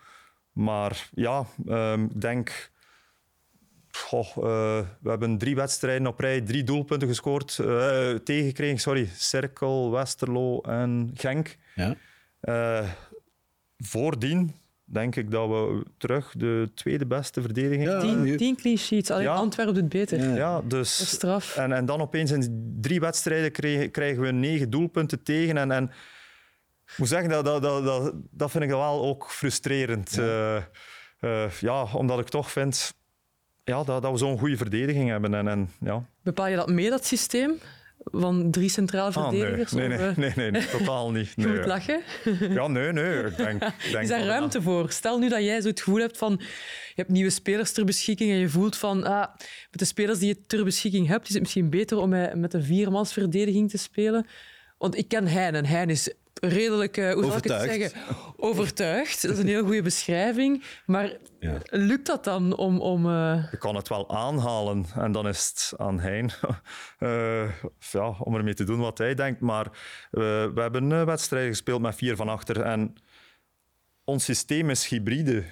Maar 0.52 1.08
ja, 1.14 1.44
um, 1.66 2.04
ik 2.04 2.20
denk... 2.20 2.70
Goh, 3.90 4.36
uh, 4.36 4.42
we 5.00 5.10
hebben 5.10 5.38
drie 5.38 5.54
wedstrijden 5.54 6.06
op 6.06 6.20
rij, 6.20 6.40
drie 6.40 6.64
doelpunten 6.64 7.08
gescoord, 7.08 7.58
uh, 7.60 8.14
tegengekregen. 8.14 8.78
Sorry, 8.78 9.08
Cirkel, 9.14 9.90
Westerlo 9.90 10.60
en 10.60 11.10
Genk. 11.14 11.56
Ja. 11.74 11.96
Voordien 13.78 14.54
denk 14.84 15.16
ik 15.16 15.30
dat 15.30 15.48
we 15.48 15.82
terug 15.96 16.34
de 16.36 16.70
tweede 16.74 17.06
beste 17.06 17.40
verdediging 17.40 17.82
ja, 17.82 18.00
tien, 18.00 18.36
tien 18.36 18.56
clean 18.56 18.76
sheets. 18.76 19.10
Alleen 19.10 19.24
ja. 19.24 19.34
Antwerpen 19.34 19.74
doet 19.74 19.88
beter. 19.88 20.18
Ja, 20.18 20.36
ja 20.36 20.60
dus... 20.60 20.98
Dat 20.98 21.06
is 21.06 21.10
straf. 21.10 21.56
En, 21.56 21.72
en 21.72 21.86
dan 21.86 22.00
opeens 22.00 22.30
in 22.30 22.76
drie 22.80 23.00
wedstrijden 23.00 23.52
krijgen, 23.52 23.90
krijgen 23.90 24.22
we 24.22 24.30
negen 24.30 24.70
doelpunten 24.70 25.22
tegen. 25.22 25.56
En, 25.56 25.70
en 25.70 25.84
ik 26.86 26.98
moet 26.98 27.08
zeggen, 27.08 27.28
dat, 27.28 27.44
dat, 27.44 27.62
dat, 27.62 27.84
dat, 27.84 28.14
dat 28.30 28.50
vind 28.50 28.64
ik 28.64 28.70
wel 28.70 29.02
ook 29.02 29.30
frustrerend. 29.30 30.14
Ja, 30.14 30.56
uh, 30.56 30.62
uh, 31.20 31.50
ja 31.60 31.82
omdat 31.82 32.18
ik 32.18 32.28
toch 32.28 32.50
vind 32.50 32.94
ja, 33.64 33.84
dat, 33.84 34.02
dat 34.02 34.12
we 34.12 34.18
zo'n 34.18 34.38
goede 34.38 34.56
verdediging 34.56 35.08
hebben. 35.08 35.34
En, 35.34 35.48
en, 35.48 35.70
ja. 35.80 36.04
Bepaal 36.22 36.46
je 36.46 36.56
dat 36.56 36.68
mee, 36.68 36.90
dat 36.90 37.04
systeem? 37.04 37.58
Van 38.04 38.50
drie 38.50 38.70
verdedigers? 38.72 39.72
Ah, 39.72 39.78
nee. 39.78 39.88
Nee, 39.88 39.98
nee, 39.98 40.12
nee, 40.16 40.32
nee, 40.36 40.50
nee, 40.50 40.66
totaal 40.66 41.10
niet. 41.10 41.32
Je 41.36 41.46
nee. 41.46 41.56
moet 41.56 41.66
lachen. 41.66 42.02
Ja, 42.50 42.66
nee, 42.66 42.92
nee. 42.92 43.24
Ik 43.24 43.36
denk, 43.36 43.60
denk 43.92 44.02
is 44.02 44.08
daar 44.08 44.24
ruimte 44.24 44.62
voor? 44.62 44.90
Stel 44.90 45.18
nu 45.18 45.28
dat 45.28 45.42
jij 45.42 45.60
zo 45.60 45.68
het 45.68 45.80
gevoel 45.80 46.00
hebt 46.00 46.18
van... 46.18 46.36
Je 46.88 47.04
hebt 47.04 47.08
nieuwe 47.10 47.30
spelers 47.30 47.72
ter 47.72 47.84
beschikking 47.84 48.30
en 48.30 48.36
je 48.36 48.48
voelt 48.48 48.76
van... 48.76 49.04
Ah, 49.04 49.34
met 49.70 49.78
de 49.78 49.84
spelers 49.84 50.18
die 50.18 50.28
je 50.28 50.46
ter 50.46 50.64
beschikking 50.64 51.06
hebt, 51.06 51.28
is 51.28 51.32
het 51.32 51.42
misschien 51.42 51.70
beter 51.70 51.98
om 51.98 52.08
met 52.40 52.54
een 52.54 52.62
viermansverdediging 52.62 53.70
te 53.70 53.78
spelen. 53.78 54.26
Want 54.78 54.96
ik 54.96 55.08
ken 55.08 55.26
Hein 55.26 55.54
en 55.54 55.66
Hein 55.66 55.90
is 55.90 56.12
redelijk, 56.40 56.96
uh, 56.96 57.12
hoe 57.12 57.24
zal 57.24 57.36
ik 57.36 57.44
het 57.44 57.62
zeggen, 57.62 58.00
overtuigd. 58.36 59.22
Dat 59.22 59.30
is 59.30 59.38
een 59.38 59.46
heel 59.46 59.64
goede 59.64 59.82
beschrijving. 59.82 60.64
Maar 60.86 61.16
ja. 61.40 61.58
lukt 61.70 62.06
dat 62.06 62.24
dan 62.24 62.56
om... 62.56 62.80
om 62.80 63.06
uh... 63.06 63.44
Je 63.50 63.56
kan 63.58 63.74
het 63.74 63.88
wel 63.88 64.10
aanhalen 64.10 64.86
en 64.94 65.12
dan 65.12 65.28
is 65.28 65.46
het 65.46 65.80
aan 65.80 66.00
Hein 66.00 66.30
uh, 66.98 67.50
ja, 67.92 68.14
om 68.18 68.34
ermee 68.34 68.54
te 68.54 68.64
doen 68.64 68.80
wat 68.80 68.98
hij 68.98 69.14
denkt. 69.14 69.40
Maar 69.40 69.66
we 70.10 70.52
hebben 70.54 70.90
een 70.90 71.04
wedstrijd 71.04 71.48
gespeeld 71.48 71.80
met 71.80 71.94
vier 71.94 72.16
van 72.16 72.28
achter 72.28 72.60
en 72.60 72.94
ons 74.04 74.24
systeem 74.24 74.70
is 74.70 74.86
hybride. 74.86 75.44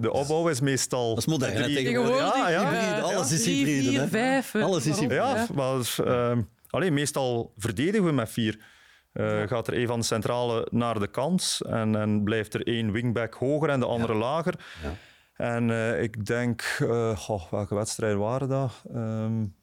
de 0.00 0.12
opbouw 0.12 0.48
is 0.48 0.60
meestal... 0.60 1.08
Dat 1.08 1.18
is 1.18 1.26
modern, 1.26 1.62
drie... 1.62 1.74
tegenwoordig. 1.74 2.36
Ja, 2.36 2.48
ja. 2.50 2.70
Hybride. 2.70 3.00
Alles 3.00 3.32
is 3.32 3.42
drie, 3.42 3.64
hybride. 3.64 3.90
Vier, 3.90 4.08
vijf, 4.08 4.54
Alles 4.54 4.86
is 4.86 4.98
hybride. 4.98 5.14
Ja, 5.14 5.46
maar... 5.54 6.44
alleen 6.70 6.94
meestal 6.94 7.52
verdedigen 7.56 8.06
we 8.06 8.12
met 8.12 8.30
vier. 8.30 8.74
Uh, 9.16 9.40
ja. 9.40 9.46
gaat 9.46 9.66
er 9.66 9.78
een 9.78 9.86
van 9.86 9.98
de 9.98 10.04
centrale 10.04 10.68
naar 10.70 10.98
de 10.98 11.06
kant 11.06 11.60
en, 11.66 11.96
en 11.96 12.24
blijft 12.24 12.54
er 12.54 12.66
één 12.66 12.92
wingback 12.92 13.34
hoger 13.34 13.68
en 13.68 13.80
de 13.80 13.86
andere 13.86 14.12
ja. 14.12 14.18
lager. 14.18 14.54
Ja. 14.82 14.94
En 15.36 15.68
uh, 15.68 16.02
ik 16.02 16.26
denk, 16.26 16.78
uh, 16.82 17.16
goh, 17.16 17.50
welke 17.50 17.74
wedstrijden 17.74 18.18
waren 18.18 18.48
dat? 18.48 18.82
Um, 18.94 19.54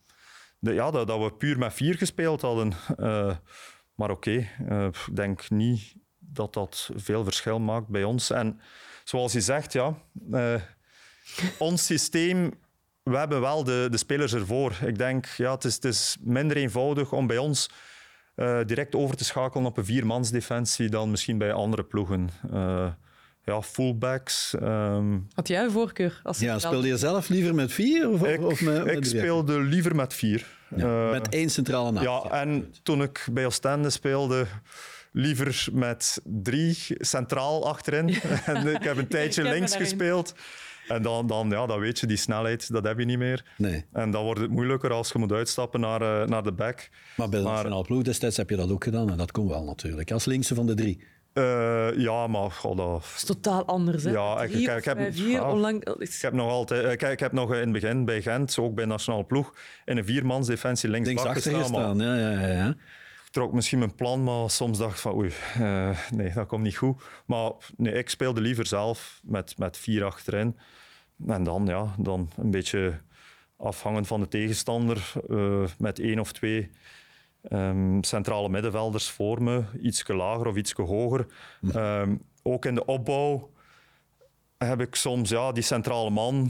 de, 0.60 0.74
ja, 0.74 0.92
dat, 0.92 1.08
dat, 1.08 1.20
we 1.20 1.34
puur 1.34 1.58
met 1.58 1.74
vier 1.74 1.96
gespeeld 1.96 2.42
hadden. 2.42 2.74
maar 3.96 4.10
oké, 4.10 4.48
okay, 4.68 4.88
ik 4.88 5.16
denk 5.16 5.50
niet 5.50 5.96
dat 6.20 6.54
dat 6.54 6.90
veel 6.96 7.24
verschil 7.24 7.60
maakt 7.60 7.88
bij 7.88 8.04
ons. 8.04 8.30
En 8.30 8.60
zoals 9.04 9.34
je 9.34 9.42
zegt, 9.42 9.74
ja, 9.74 9.96
ons 11.58 11.86
systeem 11.86 12.54
we 13.04 13.18
hebben 13.18 13.42
wel 13.42 13.64
de, 13.64 13.88
de 13.92 13.98
spelers 13.98 14.34
ervoor. 14.34 14.78
Ik 14.86 14.98
denk, 14.98 15.26
ja, 15.26 15.52
het 15.52 15.64
is, 15.64 15.76
het 15.76 15.86
is 15.86 16.18
minder 16.22 16.58
eenvoudig 16.58 17.12
om 17.12 17.28
bij 17.28 17.38
ons 17.38 17.70
uh, 18.36 18.60
direct 18.66 18.96
over 18.96 19.18
te 19.18 19.24
schakelen 19.24 19.66
op 19.66 19.78
een 19.78 19.86
viermansdefensie 19.86 20.90
dan 20.90 21.12
misschien 21.12 21.38
bij 21.38 21.54
andere 21.54 21.84
ploegen. 21.84 22.30
Uh, 22.54 22.88
ja, 23.46 23.62
fullbacks. 23.62 24.56
Um... 24.62 25.28
Had 25.34 25.48
jij 25.48 25.64
een 25.64 25.72
voorkeur? 25.72 26.22
Als 26.24 26.40
ja, 26.40 26.60
speelde 26.60 26.88
je 26.88 26.98
zelf 26.98 27.30
liever 27.30 27.56
met 27.56 27.72
vier? 27.72 28.10
Of, 28.10 28.24
ik, 28.24 28.42
of 28.42 28.62
met, 28.62 28.86
met 28.86 28.96
ik 28.96 29.06
speelde 29.06 29.60
liever 29.60 29.96
met 29.96 30.14
vier. 30.14 30.46
Ja, 30.76 31.06
uh, 31.06 31.12
met 31.12 31.30
één 31.30 31.50
centrale 31.50 31.92
naam. 31.92 32.04
Ja, 32.04 32.22
en 32.30 32.74
toen 32.84 33.02
ik 33.02 33.28
bij 33.32 33.46
Oostende 33.46 33.90
speelde, 33.90 34.46
liever 35.12 35.68
met 35.72 36.22
drie 36.24 36.78
centraal 36.90 37.68
achterin. 37.68 38.10
en 38.46 38.68
ik 38.68 38.84
heb 38.84 38.98
een 38.98 39.08
tijdje 39.18 39.44
links 39.44 39.76
gespeeld. 39.76 40.34
En 40.88 41.02
dan, 41.02 41.28
dan, 41.28 41.50
ja, 41.50 41.66
dan 41.66 41.80
weet 41.80 42.00
je, 42.00 42.08
die 42.08 42.18
snelheid, 42.18 42.72
dat 42.72 42.84
heb 42.84 43.00
je 43.00 43.06
niet 43.06 43.18
meer. 43.18 43.46
Nee. 43.58 43.86
En 43.94 44.12
dan 44.12 44.24
wordt 44.24 44.40
het 44.42 44.50
moeilijker 44.52 44.92
als 44.92 45.12
je 45.12 45.20
moet 45.20 45.32
uitstappen 45.32 45.80
naar, 45.80 46.02
eh, 46.22 46.28
naar 46.28 46.44
de 46.44 46.52
back. 46.52 46.90
Maar 47.18 47.30
bij 47.30 47.40
de 47.40 47.46
Maar- 47.46 47.54
nationale 47.54 47.84
ploeg 47.84 48.02
destijds 48.04 48.38
heb 48.38 48.50
je 48.50 48.56
dat 48.56 48.72
ook 48.72 48.84
gedaan. 48.84 49.10
En 49.12 49.18
dat 49.18 49.32
kon 49.32 49.48
wel 49.48 49.64
natuurlijk. 49.64 50.12
Als 50.12 50.26
linkse 50.26 50.56
van 50.56 50.66
de 50.66 50.74
drie. 50.74 51.04
Eh, 51.34 51.88
ja, 51.98 52.28
maar 52.28 52.52
goh, 52.52 52.78
dat, 52.78 52.88
Dat 52.88 53.04
is 53.16 53.24
totaal 53.24 53.66
anders. 53.66 54.04
Hè? 54.04 54.12
Ja, 54.12 54.42
ik- 54.44 54.52
Drie 54.52 54.62
ik- 54.64 54.70
of 54.70 54.76
ik 54.78 54.86
heb- 54.86 54.98
vijf, 54.98 55.16
vier, 55.16 55.30
ja. 55.30 55.52
onlang... 55.52 55.86
Ik 56.00 56.18
heb 56.22 56.34
nog 56.34 56.50
altijd, 56.50 56.84
eh, 56.86 56.92
ik, 56.92 57.02
ik 57.02 57.20
heb 57.20 57.32
nog 57.32 57.54
in 57.54 57.60
het 57.60 57.72
begin 57.72 58.06
bij 58.06 58.22
Gent, 58.22 58.58
ook 58.60 58.76
bij 58.76 58.86
Nationale 58.86 59.24
Ploeg, 59.24 59.54
in 59.86 59.98
een 59.98 60.06
viermans 60.06 60.48
defensie 60.48 60.90
links, 60.90 61.08
Links 61.08 61.24
gestaan. 61.24 61.54
Maar 61.54 61.62
gestaan. 61.64 61.98
Ja, 62.00 62.16
ja, 62.16 62.32
ja, 62.32 62.48
ja. 62.48 62.76
Trok 63.34 63.54
misschien 63.54 63.80
mijn 63.80 63.96
plan, 63.96 64.24
maar 64.24 64.50
soms 64.50 64.78
dacht 64.78 64.94
ik 64.94 65.00
van 65.00 65.16
oei, 65.16 65.32
eh, 65.54 66.00
nee, 66.12 66.34
dat 66.34 66.48
komt 66.48 66.64
niet 66.64 66.78
goed. 66.78 67.04
Maar 67.26 67.52
nee, 67.78 67.94
ik 67.94 68.10
speelde 68.10 68.42
liever 68.42 68.66
zelf 68.66 69.22
met, 69.24 69.58
met 69.58 69.78
vier 69.78 70.04
achterin. 70.04 70.58
En 71.28 71.44
dan, 71.44 71.66
ja, 71.66 71.96
dan 71.98 72.30
een 72.38 72.52
beetje 72.52 73.00
afhangend 73.58 74.08
van 74.08 74.20
de 74.20 74.28
tegenstander, 74.28 75.14
eh, 75.30 75.64
met 75.78 76.00
één 76.00 76.20
of 76.20 76.32
twee 76.32 76.72
ehm, 77.44 78.02
centrale 78.02 78.50
middenvelders 78.50 79.10
voor 79.10 79.44
me, 79.44 79.64
iets 79.82 80.08
lager 80.08 80.48
of 80.48 80.56
iets 80.56 80.72
hoger. 80.72 81.26
Ehm, 81.74 82.16
ook 82.44 82.66
in 82.66 82.76
de 82.76 82.86
opbouw 82.86 83.52
heb 84.58 84.82
ik 84.82 84.96
soms 84.96 85.30
ja, 85.30 85.52
die 85.52 85.64
centrale 85.64 86.10
man. 86.10 86.50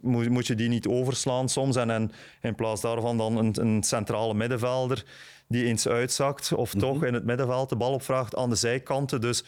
Moet, 0.00 0.28
moet 0.28 0.46
je 0.46 0.54
die 0.54 0.68
niet 0.68 0.86
overslaan 0.86 1.48
soms? 1.48 1.76
En, 1.76 1.90
en 1.90 2.10
in 2.42 2.54
plaats 2.54 2.80
daarvan 2.80 3.16
dan 3.16 3.36
een, 3.36 3.54
een 3.60 3.82
centrale 3.82 4.34
middenvelder 4.34 5.04
die 5.48 5.64
eens 5.64 5.88
uitzakt 5.88 6.52
of 6.52 6.74
toch 6.74 7.04
in 7.04 7.14
het 7.14 7.24
middenveld 7.24 7.68
de 7.68 7.76
bal 7.76 7.92
opvraagt 7.92 8.36
aan 8.36 8.50
de 8.50 8.56
zijkanten. 8.56 9.20
Dus 9.20 9.44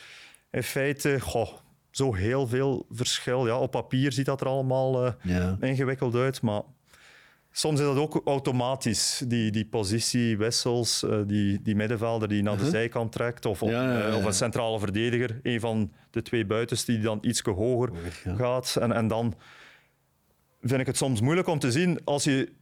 in 0.50 0.62
feite, 0.62 1.20
goh, 1.20 1.48
zo 1.90 2.14
heel 2.14 2.46
veel 2.46 2.86
verschil. 2.90 3.46
Ja, 3.46 3.58
op 3.58 3.70
papier 3.70 4.12
ziet 4.12 4.26
dat 4.26 4.40
er 4.40 4.46
allemaal 4.46 5.04
eh, 5.06 5.12
Ja. 5.22 5.56
ingewikkeld 5.60 6.14
uit, 6.14 6.42
maar 6.42 6.62
soms 7.52 7.80
is 7.80 7.86
dat 7.86 7.96
ook 7.96 8.22
automatisch. 8.24 9.22
Die, 9.26 9.50
die 9.50 9.64
positiewissels, 9.66 11.02
eh, 11.04 11.18
die, 11.26 11.62
die 11.62 11.74
middenvelder 11.76 12.28
die 12.28 12.42
naar 12.42 12.56
de 12.58 12.68
zijkant 12.70 13.12
trekt, 13.12 13.46
of, 13.46 13.62
op-. 13.62 13.68
Ja, 13.68 13.82
ja, 13.92 13.98
ja, 13.98 14.08
eh, 14.08 14.16
of 14.16 14.24
een 14.24 14.34
centrale 14.34 14.78
verdediger, 14.78 15.40
een 15.42 15.60
van 15.60 15.92
de 16.10 16.22
twee 16.22 16.46
buitensten 16.46 16.94
die 16.94 17.02
dan 17.02 17.18
iets 17.22 17.40
hoger 17.40 17.90
gaat. 18.36 18.76
En, 18.80 18.92
en 18.92 19.08
dan 19.08 19.34
vind 20.60 20.80
ik 20.80 20.86
het 20.86 20.96
soms 20.96 21.20
moeilijk 21.20 21.48
om 21.48 21.58
te 21.58 21.72
zien 21.72 22.04
als 22.04 22.24
je, 22.24 22.52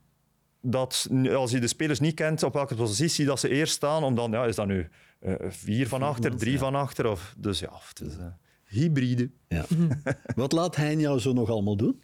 dat, 0.61 1.08
als 1.34 1.50
je 1.50 1.58
de 1.61 1.66
spelers 1.66 2.00
niet 2.00 2.14
kent 2.14 2.42
op 2.42 2.52
welke 2.52 2.74
positie 2.74 3.26
dat 3.26 3.40
ze 3.40 3.48
eerst 3.48 3.72
staan, 3.72 4.02
om 4.04 4.14
dan, 4.14 4.30
ja, 4.30 4.44
is 4.44 4.56
dat 4.56 4.66
nu 4.66 4.88
eh, 5.20 5.34
vier 5.48 5.88
van 5.88 6.02
achter, 6.02 6.37
drie 6.37 6.52
ja. 6.52 6.58
van 6.58 6.74
achter? 6.74 7.06
Of, 7.11 7.34
dus 7.37 7.58
ja, 7.58 7.70
het 7.88 8.00
is 8.00 8.16
eh, 8.16 8.26
hybride. 8.64 9.30
Ja. 9.48 9.64
Wat 10.37 10.52
laat 10.52 10.76
hij 10.76 10.96
jou 10.96 11.18
zo 11.18 11.32
nog 11.32 11.50
allemaal 11.50 11.76
doen? 11.76 12.02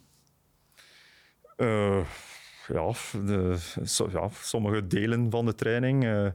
Eh, 1.55 2.05
ja, 2.67 2.91
de, 3.25 3.55
so- 3.83 4.09
ja, 4.11 4.29
sommige 4.41 4.87
delen 4.87 5.29
van 5.31 5.45
de 5.45 5.55
training. 5.55 6.03
eh, 6.05 6.27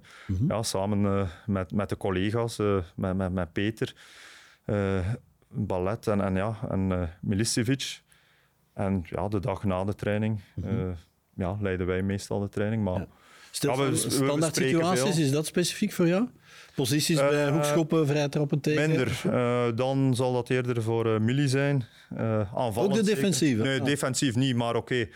ja, 0.49 0.63
samen 0.63 1.29
met, 1.47 1.73
met 1.73 1.89
de 1.89 1.97
collega's, 1.97 2.59
eh, 2.59 2.79
met, 2.97 3.17
met, 3.17 3.33
met 3.33 3.53
Peter, 3.53 3.95
eh, 4.65 5.09
Ballet 5.49 6.07
en, 6.07 6.21
en, 6.21 6.35
ja, 6.35 6.59
en 6.71 6.93
eh, 6.93 7.03
Milicevic. 7.21 8.03
En 8.75 9.03
ja, 9.09 9.29
de 9.29 9.41
dag 9.41 9.65
na 9.65 9.85
de 9.85 9.95
training 9.95 10.41
eh, 10.65 10.71
ja, 11.35 11.57
leiden 11.61 11.87
wij 11.87 12.03
meestal 12.03 12.41
de 12.41 12.49
training. 12.49 12.83
Maar 12.85 12.99
Ja. 13.01 13.07
Stel, 13.51 13.71
Ja, 13.73 13.79
we- 13.79 13.85
we- 13.85 13.91
we 14.03 14.11
standaard 14.11 14.55
situaties, 14.57 15.15
veel. 15.15 15.25
is 15.25 15.31
dat 15.31 15.47
specifiek 15.47 15.93
voor 15.93 16.07
jou? 16.07 16.29
Posities 16.75 17.17
bij 17.17 17.47
Eh, 17.47 17.53
hoekschoppen, 17.53 18.07
vrij 18.07 18.29
trappen 18.29 18.61
tegen? 18.61 18.89
minder. 18.89 19.21
Eh, 19.33 19.67
dan 19.75 20.15
zal 20.15 20.33
dat 20.33 20.51
eerder 20.51 20.83
voor 20.83 21.23
Millie 21.23 21.49
zijn. 21.49 21.85
Ook 22.55 22.75
de 22.75 22.95
zeker. 22.95 23.05
defensieve? 23.05 23.63
Nee, 23.63 23.81
Ah. 23.81 23.85
defensief 23.87 24.35
niet, 24.37 24.57
maar 24.57 24.77
oké. 24.77 25.09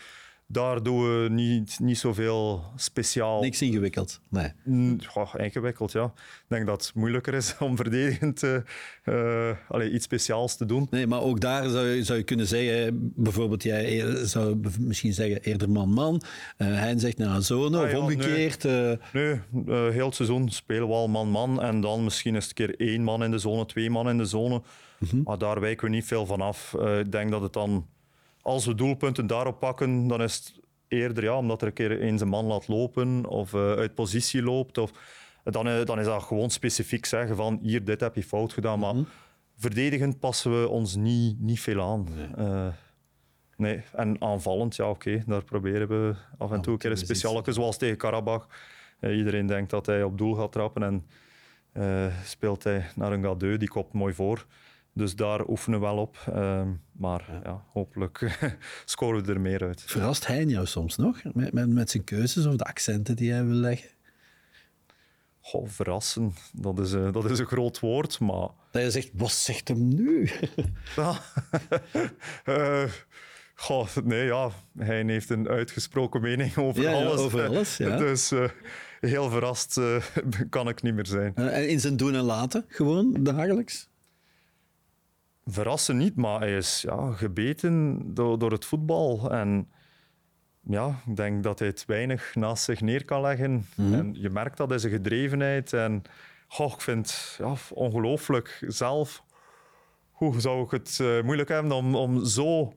Daar 0.47 0.83
doen 0.83 1.01
we 1.23 1.29
niet, 1.29 1.79
niet 1.79 1.97
zoveel 1.97 2.63
speciaal 2.75 3.41
Niks 3.41 3.61
ingewikkeld. 3.61 4.19
Nee. 4.29 4.51
Mm, 4.63 4.97
goh, 5.05 5.33
ingewikkeld, 5.37 5.91
ja. 5.91 6.03
Ik 6.15 6.45
denk 6.47 6.65
dat 6.65 6.85
het 6.85 6.95
moeilijker 6.95 7.33
is 7.33 7.55
om 7.59 7.75
verdedigend 7.75 8.43
eh, 8.43 9.49
eh, 9.69 9.93
iets 9.93 10.05
speciaals 10.05 10.57
te 10.57 10.65
doen. 10.65 10.87
Nee, 10.89 11.07
maar 11.07 11.21
ook 11.21 11.39
daar 11.39 11.69
zou 11.69 11.85
je, 11.87 12.03
zou 12.03 12.17
je 12.17 12.23
kunnen 12.23 12.47
zeggen, 12.47 13.11
bijvoorbeeld 13.15 13.63
jij 13.63 13.99
eer- 13.99 14.25
zou 14.25 14.59
misschien 14.79 15.13
zeggen 15.13 15.41
eerder 15.41 15.69
man-man. 15.69 16.21
Eh 16.57 16.67
hij 16.67 16.99
zegt 16.99 17.17
naar 17.17 17.35
een 17.35 17.43
zone, 17.43 17.77
Ah, 17.77 17.83
of 17.83 17.91
ja, 17.91 17.99
omgekeerd. 17.99 18.65
eh, 18.65 18.91
Nee, 19.13 19.31
eh, 19.67 19.89
heel 19.89 20.05
het 20.05 20.15
seizoen 20.15 20.49
spelen 20.49 20.87
we 20.87 20.93
al 20.93 21.07
man-man. 21.07 21.61
En 21.61 21.81
dan 21.81 22.03
misschien 22.03 22.35
eens 22.35 22.47
een 22.47 22.53
keer 22.53 22.75
één 22.79 23.03
man 23.03 23.23
in 23.23 23.31
de 23.31 23.37
zone, 23.39 23.65
twee 23.65 23.89
man 23.89 24.09
in 24.09 24.17
de 24.17 24.25
zone. 24.25 24.61
Maar 25.23 25.37
daar 25.37 25.59
wijken 25.59 25.85
we 25.89 25.95
niet 25.95 26.05
veel 26.05 26.25
van 26.25 26.41
af. 26.41 26.73
Eh, 26.79 26.99
ik 26.99 27.11
denk 27.11 27.31
dat 27.31 27.41
het 27.41 27.53
dan, 27.53 27.87
als 28.45 28.65
we 28.65 28.75
doelpunten 28.75 29.27
daarop 29.27 29.59
pakken, 29.59 30.07
dan 30.07 30.21
is 30.21 30.35
het 30.35 30.59
eerder 30.87 31.23
ja, 31.23 31.37
omdat 31.37 31.61
er 31.61 31.67
een 31.67 31.73
keer 31.73 31.99
eens 32.01 32.21
een 32.21 32.27
man 32.27 32.45
laat 32.45 32.67
lopen 32.67 33.25
of 33.25 33.53
eh, 33.53 33.71
uit 33.71 33.95
positie 33.95 34.43
loopt. 34.43 34.77
Of, 34.77 34.91
dan, 35.43 35.67
eh, 35.67 35.85
dan 35.85 35.99
is 35.99 36.05
dat 36.05 36.23
gewoon 36.23 36.49
specifiek 36.49 37.05
zeggen 37.05 37.35
van 37.35 37.59
hier, 37.61 37.85
dit 37.85 37.99
heb 37.99 38.15
je 38.15 38.23
fout 38.23 38.53
gedaan. 38.53 38.79
Maar 38.79 38.95
verdedigend 39.57 40.19
passen 40.19 40.61
we 40.61 40.67
ons 40.67 40.95
niet, 40.95 41.39
niet 41.39 41.59
veel 41.59 41.81
aan. 41.81 42.07
Eh, 42.37 42.67
Nee, 43.57 43.81
en 43.93 44.21
aanvallend, 44.21 44.75
ja 44.75 44.89
oké, 44.89 45.23
daar 45.27 45.43
proberen 45.43 45.87
we 45.87 46.15
af 46.37 46.51
en 46.51 46.61
toe 46.61 46.73
een 46.73 46.79
keer 46.79 46.91
een 46.91 46.97
specialeke, 46.97 47.51
zoals 47.51 47.77
tegen 47.77 47.97
Karabach. 47.97 48.47
Iedereen 49.01 49.45
denkt 49.45 49.69
dat 49.69 49.85
hij 49.85 50.03
op 50.03 50.17
doel 50.17 50.33
gaat 50.33 50.51
trappen 50.51 50.83
en 50.83 51.05
speelt 52.23 52.63
hij 52.63 52.85
naar 52.95 53.11
een 53.11 53.23
gadeu, 53.23 53.57
die 53.57 53.67
kopt 53.67 53.93
mooi 53.93 54.13
voor. 54.13 54.45
Dus 54.97 55.15
daar 55.15 55.47
oefenen 55.47 55.79
we 55.79 55.85
wel 55.85 55.97
op. 55.97 56.17
Ehm, 56.33 56.69
maar 56.91 57.39
ja. 57.43 57.63
hopelijk 57.71 58.37
scoren 58.85 59.23
we 59.23 59.31
er 59.33 59.41
meer 59.41 59.63
uit. 59.63 59.81
verrast 59.85 60.27
hij 60.27 60.43
jou 60.43 60.65
soms 60.65 60.95
nog 60.95 61.23
met, 61.33 61.53
met, 61.53 61.69
met 61.69 61.89
zijn 61.89 62.03
keuzes 62.03 62.45
of 62.45 62.55
de 62.55 62.63
accenten 62.63 63.15
die 63.15 63.31
hij 63.31 63.45
wil 63.45 63.55
leggen? 63.55 63.89
Goh, 65.39 65.67
verrassen, 65.67 66.33
dat 66.53 66.79
is, 66.79 66.93
eh, 66.93 67.11
dat 67.11 67.29
is 67.29 67.39
een 67.39 67.45
groot 67.45 67.79
woord, 67.79 68.19
maar... 68.19 68.49
Dat 68.71 68.81
je 68.81 68.91
zegt, 68.91 69.09
wat 69.13 69.31
zegt 69.31 69.67
hem 69.67 69.87
nu? 69.87 70.29
Ja. 70.95 71.21
Eh, 72.43 72.83
goh, 73.55 73.87
nee, 74.03 74.25
ja. 74.25 74.51
Hij 74.77 75.03
heeft 75.05 75.29
een 75.29 75.47
uitgesproken 75.47 76.21
mening 76.21 76.57
over 76.57 76.81
Ja, 76.81 76.89
ja, 76.89 77.05
alles. 77.05 77.19
over 77.19 77.47
alles, 77.47 77.77
ja. 77.77 77.97
Dus 77.97 78.31
eh, 78.31 78.49
heel 78.99 79.29
verrast 79.29 79.79
kan 80.49 80.67
ik 80.67 80.81
niet 80.81 80.93
meer 80.93 81.05
zijn. 81.07 81.35
En 81.35 81.69
in 81.69 81.79
zijn 81.79 81.97
doen 81.97 82.15
en 82.15 82.23
laten, 82.23 82.65
gewoon 82.67 83.23
dagelijks? 83.23 83.89
Verrassen 85.45 85.97
niet, 85.97 86.15
maar 86.15 86.39
hij 86.39 86.57
is 86.57 86.81
ja, 86.81 87.11
gebeten 87.11 88.01
door, 88.13 88.39
door 88.39 88.51
het 88.51 88.65
voetbal. 88.65 89.31
En 89.31 89.69
ja, 90.61 91.01
ik 91.07 91.15
denk 91.15 91.43
dat 91.43 91.59
hij 91.59 91.67
het 91.67 91.85
weinig 91.85 92.35
naast 92.35 92.63
zich 92.63 92.81
neer 92.81 93.05
kan 93.05 93.21
leggen. 93.21 93.65
En 93.77 94.15
je 94.17 94.29
merkt 94.29 94.57
dat 94.57 94.71
in 94.71 94.79
zijn 94.79 94.93
gedrevenheid. 94.93 95.73
En 95.73 96.01
goh, 96.47 96.73
ik 96.73 96.81
vind 96.81 97.11
het 97.11 97.35
ja, 97.37 97.53
ongelooflijk 97.73 98.63
zelf. 98.67 99.23
Hoe 100.11 100.39
zou 100.39 100.63
ik 100.63 100.71
het 100.71 100.99
eh, 101.01 101.21
moeilijk 101.21 101.49
hebben 101.49 101.71
om, 101.71 101.95
om 101.95 102.25
zo 102.25 102.73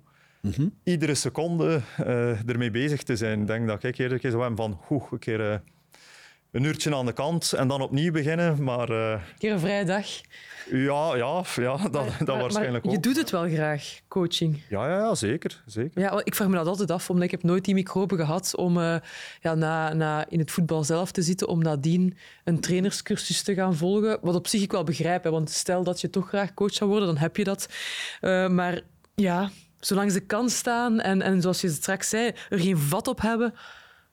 iedere 0.85 1.14
seconde 1.14 1.81
eh, 1.96 2.48
ermee 2.48 2.70
bezig 2.70 3.02
te 3.02 3.16
zijn? 3.16 3.40
Ik 3.40 3.46
denk 3.46 3.66
dat 3.66 3.85
ik 3.85 3.98
eerder 3.98 4.18
keer 4.18 4.31
zou 4.31 4.42
hebben 4.42 4.64
van 4.64 4.81
hoe, 4.87 5.02
een 5.11 5.18
keer 5.18 5.52
eh, 5.52 5.59
een 6.53 6.65
uurtje 6.65 6.95
aan 6.95 7.07
de 7.07 7.13
kant 7.13 7.53
en 7.53 7.69
dan 7.69 7.81
opnieuw 7.81 8.13
beginnen. 8.13 8.63
Maar 8.63 8.89
eh, 8.91 9.11
Een 9.11 9.39
keer 9.39 9.53
een 9.53 9.59
vrije 9.61 9.85
dag. 9.85 10.07
ja, 10.71 11.17
ja, 11.17 11.43
ja 11.57 11.77
dat, 11.77 11.93
dat 11.93 12.27
Maar- 12.27 12.39
waarschijnlijk 12.39 12.85
maar 12.85 12.93
Je 12.93 12.99
ook. 12.99 13.05
doet 13.05 13.17
het 13.17 13.31
wel 13.31 13.49
graag, 13.49 13.99
coaching. 14.09 14.63
Ja, 14.69 14.89
ja, 14.89 14.97
ja, 14.99 15.15
zeker. 15.15 15.63
zeker. 15.67 16.01
Ja, 16.01 16.21
ik 16.25 16.35
vraag 16.35 16.49
me 16.49 16.57
dat 16.57 16.67
altijd 16.67 16.91
af, 16.91 17.11
omdat 17.11 17.25
ik 17.25 17.31
heb 17.31 17.43
nooit 17.43 17.65
die 17.65 17.75
microbe 17.75 18.17
gehad 18.17 18.57
om 18.57 18.81
eh, 18.81 18.97
ja, 19.41 19.55
na, 19.55 19.93
na 19.93 20.25
in 20.29 20.39
het 20.39 20.51
voetbal 20.51 20.85
zelf 20.85 21.13
te 21.13 21.23
zitten, 21.23 21.49
om 21.49 21.63
nadien 21.63 22.17
een 22.45 22.61
trainerscursus 22.61 23.43
te 23.43 23.55
gaan 23.55 23.77
volgen. 23.77 24.19
Wat 24.21 24.35
op 24.35 24.47
zich 24.47 24.63
ik 24.63 24.73
wel 24.73 24.85
begrijp, 24.85 25.25
hè, 25.25 25.31
want 25.31 25.51
stel 25.51 25.83
dat 25.85 26.01
je 26.01 26.11
toch 26.11 26.29
graag 26.29 26.55
coach 26.55 26.73
zou 26.75 26.91
worden, 26.91 27.09
dan 27.09 27.17
heb 27.19 27.37
je 27.37 27.45
dat. 27.45 27.69
Eh, 28.21 28.49
maar 28.49 28.81
ja, 29.15 29.51
zolang 29.81 30.13
ze 30.13 30.21
kan 30.21 30.51
staan 30.51 31.01
en, 31.01 31.23
en 31.23 31.41
zoals 31.43 31.61
je 31.61 31.69
straks 31.69 32.09
zei, 32.09 32.33
er 32.49 32.59
geen 32.61 32.79
vat 32.79 33.09
op 33.09 33.21
hebben, 33.21 33.55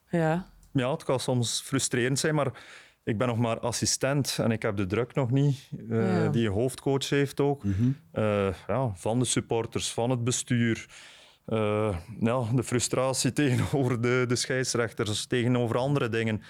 ja, 0.10 0.46
Ja, 0.76 0.92
het 0.92 1.04
kan 1.04 1.20
soms 1.20 1.62
frustrerend 1.66 2.20
zijn, 2.20 2.36
maar 2.36 2.52
ik 3.04 3.18
ben 3.18 3.28
nog 3.28 3.38
maar 3.38 3.60
assistent 3.60 4.38
en 4.42 4.52
ik 4.52 4.62
heb 4.62 4.78
de 4.78 4.86
druk 4.86 5.14
nog 5.14 5.32
niet, 5.32 5.70
eh, 5.90 6.24
Ja. 6.24 6.30
die 6.30 6.48
een 6.48 6.54
hoofdcoach 6.54 7.10
heeft 7.10 7.40
ook. 7.40 7.64
Eh, 8.12 8.48
ja, 8.68 8.92
van 8.96 9.20
de 9.20 9.26
supporters, 9.26 9.92
van 9.92 10.10
het 10.10 10.24
bestuur. 10.24 10.86
Eh, 11.46 11.98
ja, 12.20 12.42
de 12.56 12.64
frustratie 12.64 13.34
tegenover 13.44 14.02
de, 14.02 14.26
de 14.28 14.36
scheidsrechters, 14.36 15.26
tegenover 15.26 15.78
andere 15.78 16.10
dingen. 16.10 16.42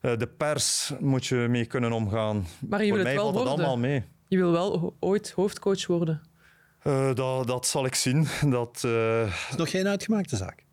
Eh, 0.00 0.16
de 0.16 0.26
pers 0.26 0.92
moet 1.00 1.26
je 1.26 1.36
mee 1.36 1.66
kunnen 1.66 1.92
omgaan. 1.92 2.46
Maar 2.68 2.84
je 2.84 2.88
Voor 2.88 2.96
wil 2.96 3.06
het 3.06 3.14
mij 3.14 3.14
wel 3.14 3.22
valt 3.24 3.34
het 3.34 3.44
worden. 3.48 3.64
allemaal 3.66 3.78
mee. 3.90 4.04
je 4.28 4.36
wil 4.36 4.52
wel 4.52 4.96
ooit 5.00 5.30
hoofdcoach 5.30 5.86
worden. 5.86 6.20
Eh, 6.82 7.14
dat, 7.14 7.46
dat 7.46 7.66
zal 7.66 7.86
ik 7.86 7.94
zien. 7.94 8.26
Dat, 8.50 8.82
eh, 8.84 9.20
Dat 9.20 9.28
is 9.50 9.56
nog 9.56 9.70
geen 9.70 9.86
uitgemaakte 9.88 10.36
zaak. 10.36 10.64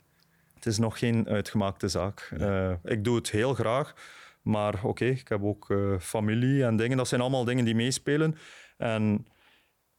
Het 0.62 0.74
is 0.74 0.80
nog 0.80 1.00
geen 1.00 1.28
uitgemaakte 1.28 1.88
zaak. 1.88 2.32
Eh, 2.38 2.72
ik 2.84 3.04
doe 3.04 3.16
het 3.16 3.32
heel 3.32 3.54
graag, 3.54 3.94
Maar 4.42 4.84
oké, 4.84 5.06
ik 5.06 5.28
heb 5.28 5.44
ook 5.44 5.70
eh, 5.70 6.00
familie 6.00 6.64
en 6.64 6.76
dingen. 6.76 6.98
Dat 6.98 7.08
zijn 7.08 7.22
allemaal 7.22 7.44
dingen 7.44 7.66
die 7.66 7.76
meespelen. 7.76 8.36
En 8.78 9.28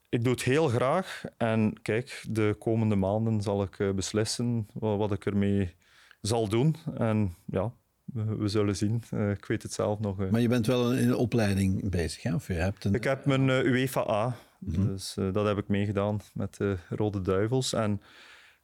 ik 0.08 0.24
doe 0.24 0.32
het 0.32 0.42
heel 0.42 0.68
graag. 0.68 1.24
En 1.36 1.82
kijk, 1.82 2.24
de 2.28 2.56
komende 2.58 2.96
maanden 2.96 3.42
zal 3.42 3.62
ik 3.62 3.78
eh, 3.78 3.90
beslissen 3.90 4.66
wat, 4.72 5.12
ik 5.12 5.26
ermee 5.26 5.74
zal 6.20 6.48
doen. 6.48 6.76
En 6.98 7.34
ja, 7.46 7.72
we, 8.04 8.48
zullen 8.48 8.76
zien. 8.76 9.02
Ik 9.32 9.44
weet 9.44 9.62
het 9.62 9.72
zelf 9.72 10.00
nog. 10.00 10.30
Maar 10.30 10.40
je 10.40 10.48
bent 10.48 10.66
wel 10.66 10.94
in 10.94 11.08
een 11.08 11.16
opleiding 11.16 11.90
bezig, 11.90 12.22
hè? 12.22 12.34
Of 12.34 12.46
je 12.46 12.52
hebt 12.52 12.84
een... 12.84 12.94
Ik 12.94 13.04
heb 13.04 13.24
mijn 13.24 13.48
UEFA 13.48 14.08
A, 14.08 14.36
dus 14.64 15.16
eh, 15.16 15.32
dat 15.32 15.46
heb 15.46 15.58
ik 15.58 15.68
meegedaan 15.68 16.20
met 16.34 16.56
de 16.56 16.76
Rode 16.88 17.20
Duivels. 17.20 17.72
En 17.72 18.00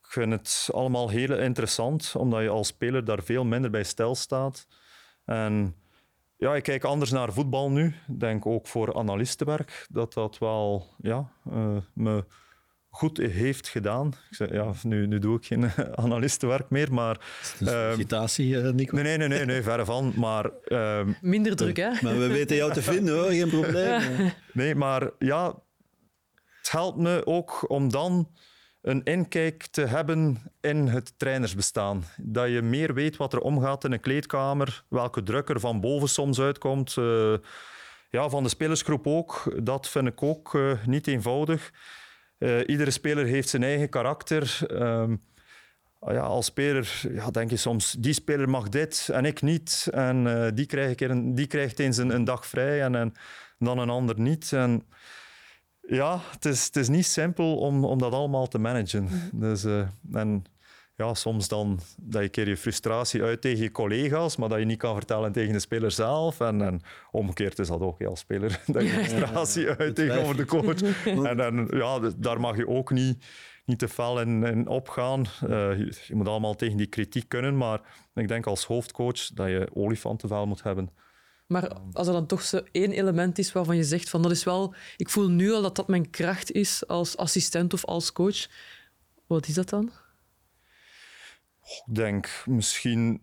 vind 0.08 0.32
het 0.32 0.68
allemaal 0.72 1.08
heel 1.08 1.38
interessant, 1.38 2.14
omdat 2.16 2.42
je 2.42 2.48
als 2.48 2.68
speler 2.68 3.04
daar 3.04 3.22
veel 3.22 3.44
minder 3.44 3.70
bij 3.70 3.84
stil 3.84 4.14
staat. 4.14 4.66
En 5.24 5.74
ja, 6.36 6.54
ik 6.54 6.62
kijk 6.62 6.84
anders 6.84 7.10
naar 7.10 7.32
voetbal 7.32 7.70
nu. 7.70 7.86
Ik 7.86 8.20
denk 8.20 8.46
ook 8.46 8.66
voor 8.66 8.94
analistenwerk 8.94 9.86
dat 9.90 10.12
dat 10.12 10.38
wel 10.38 10.86
ja, 10.98 11.32
eh, 11.50 11.76
me 11.92 12.24
goed 12.88 13.16
heeft 13.16 13.68
gedaan. 13.68 14.06
Ik 14.30 14.36
zeg, 14.36 14.50
ja, 14.52 14.72
nu, 14.82 15.06
nu 15.06 15.18
doe 15.18 15.36
ik 15.36 15.46
geen 15.46 15.70
analistenwerk 16.04 16.70
meer, 16.70 16.92
maar... 16.92 17.20
een 17.58 17.66
ehm, 17.66 18.00
eh, 18.38 18.72
Nico. 18.72 18.94
Nee, 18.94 19.04
nee, 19.04 19.16
nee, 19.16 19.28
nee, 19.28 19.44
nee 19.44 19.62
verre 19.62 19.84
van. 19.84 20.12
Maar 20.16 20.50
ehm, 20.64 21.12
Minder 21.20 21.56
druk, 21.56 21.76
hè? 21.76 21.90
Maar 22.00 22.18
we 22.18 22.26
weten 22.26 22.56
jou 22.56 22.72
te 22.72 22.82
vinden 22.82 23.14
hoor, 23.14 23.30
geen 23.30 23.48
probleem. 23.48 24.02
Nee, 24.52 24.74
maar 24.74 25.10
ja, 25.18 25.54
het 26.58 26.70
helpt 26.70 26.98
me 26.98 27.26
ook 27.26 27.70
om 27.70 27.90
dan 27.90 28.28
een 28.88 29.02
inkijk 29.04 29.66
te 29.66 29.80
hebben 29.80 30.38
in 30.60 30.86
het 30.86 31.18
trainersbestaan. 31.18 32.04
Dat 32.16 32.48
je 32.48 32.62
meer 32.62 32.94
weet 32.94 33.16
wat 33.16 33.32
er 33.32 33.40
omgaat 33.40 33.84
in 33.84 33.92
een 33.92 34.00
kleedkamer, 34.00 34.84
welke 34.88 35.22
druk 35.22 35.48
er 35.48 35.60
van 35.60 35.80
boven 35.80 36.08
soms 36.08 36.40
uitkomt. 36.40 36.96
eh, 36.96 37.34
ja, 38.10 38.28
van 38.28 38.42
de 38.42 38.48
spelersgroep 38.48 39.06
ook. 39.06 39.56
Dat 39.62 39.88
vind 39.88 40.06
ik 40.06 40.22
ook 40.22 40.54
eh, 40.54 40.72
niet 40.86 41.06
eenvoudig. 41.06 41.72
Eh, 42.38 42.58
iedere 42.66 42.90
speler 42.90 43.26
heeft 43.26 43.48
zijn 43.48 43.62
eigen 43.62 43.88
karakter. 43.88 44.58
Ehm, 44.66 45.16
ah 45.98 46.14
ja, 46.14 46.20
als 46.20 46.46
speler 46.46 47.00
ja, 47.12 47.30
denk 47.30 47.50
je 47.50 47.56
soms, 47.56 47.92
die 47.92 48.12
speler 48.12 48.48
mag 48.48 48.68
dit 48.68 49.08
en 49.12 49.24
ik 49.24 49.42
niet. 49.42 49.88
En 49.90 50.24
die, 50.54 50.66
een, 51.10 51.34
die 51.34 51.46
krijgt 51.46 51.78
eens 51.78 51.96
een, 51.96 52.10
een 52.10 52.24
dag 52.24 52.46
vrij 52.46 52.82
en, 52.82 52.94
en 52.94 53.12
dan 53.58 53.78
een 53.78 53.90
ander 53.90 54.20
niet. 54.20 54.52
En 54.52 54.82
ja, 55.88 56.20
het 56.30 56.44
is, 56.44 56.64
het 56.64 56.76
is 56.76 56.88
niet 56.88 57.06
simpel 57.06 57.56
om, 57.56 57.84
om 57.84 57.98
dat 57.98 58.12
allemaal 58.12 58.46
te 58.46 58.58
managen. 58.58 59.08
Dus, 59.32 59.64
eh, 59.64 59.86
en 60.12 60.44
ja, 60.94 61.14
soms 61.14 61.48
dan 61.48 61.80
dat 62.00 62.22
je 62.22 62.28
keer 62.28 62.48
je 62.48 62.56
frustratie 62.56 63.22
uit 63.22 63.40
tegen 63.40 63.62
je 63.62 63.70
collega's, 63.70 64.36
maar 64.36 64.48
dat 64.48 64.58
je 64.58 64.64
niet 64.64 64.78
kan 64.78 64.94
vertellen 64.94 65.32
tegen 65.32 65.52
de 65.52 65.58
speler 65.58 65.90
zelf. 65.90 66.40
En, 66.40 66.62
en 66.62 66.80
omgekeerd 67.10 67.58
is 67.58 67.68
dat 67.68 67.80
ook, 67.80 67.98
ja, 67.98 68.06
als 68.06 68.20
speler, 68.20 68.60
dat 68.66 68.82
je 68.82 68.88
frustratie 68.88 69.68
uit 69.68 69.94
tegenover 69.94 70.36
de 70.36 70.44
coach. 70.44 70.80
En, 71.06 71.40
en 71.40 71.68
ja, 71.70 71.98
d- 71.98 72.22
daar 72.22 72.40
mag 72.40 72.56
je 72.56 72.68
ook 72.68 72.90
niet, 72.90 73.24
niet 73.64 73.78
te 73.78 73.88
fel 73.88 74.20
in, 74.20 74.44
in 74.44 74.66
opgaan. 74.68 75.24
Eh, 75.42 75.48
je, 75.78 75.92
je 76.06 76.14
moet 76.14 76.28
allemaal 76.28 76.54
tegen 76.54 76.76
die 76.76 76.86
kritiek 76.86 77.28
kunnen, 77.28 77.56
maar 77.56 77.80
ik 78.14 78.28
denk 78.28 78.46
als 78.46 78.64
hoofdcoach 78.64 79.26
dat 79.34 79.48
je 79.48 79.68
olifantenvel 79.72 80.46
moet 80.46 80.62
hebben. 80.62 80.90
Maar 81.48 81.68
als 81.92 82.06
er 82.06 82.12
dan 82.12 82.26
toch 82.26 82.42
zo 82.42 82.60
één 82.72 82.92
element 82.92 83.38
is 83.38 83.52
waarvan 83.52 83.76
je 83.76 83.84
zegt 83.84 84.08
van 84.08 84.22
dat 84.22 84.30
is 84.30 84.44
wel... 84.44 84.74
Ik 84.96 85.08
voel 85.08 85.28
nu 85.28 85.52
al 85.52 85.62
dat 85.62 85.76
dat 85.76 85.88
mijn 85.88 86.10
kracht 86.10 86.52
is 86.52 86.86
als 86.86 87.16
assistent 87.16 87.72
of 87.72 87.84
als 87.84 88.12
coach. 88.12 88.48
Wat 89.26 89.48
is 89.48 89.54
dat 89.54 89.68
dan? 89.68 89.90
Ik 91.62 91.94
denk 91.94 92.42
misschien 92.46 93.22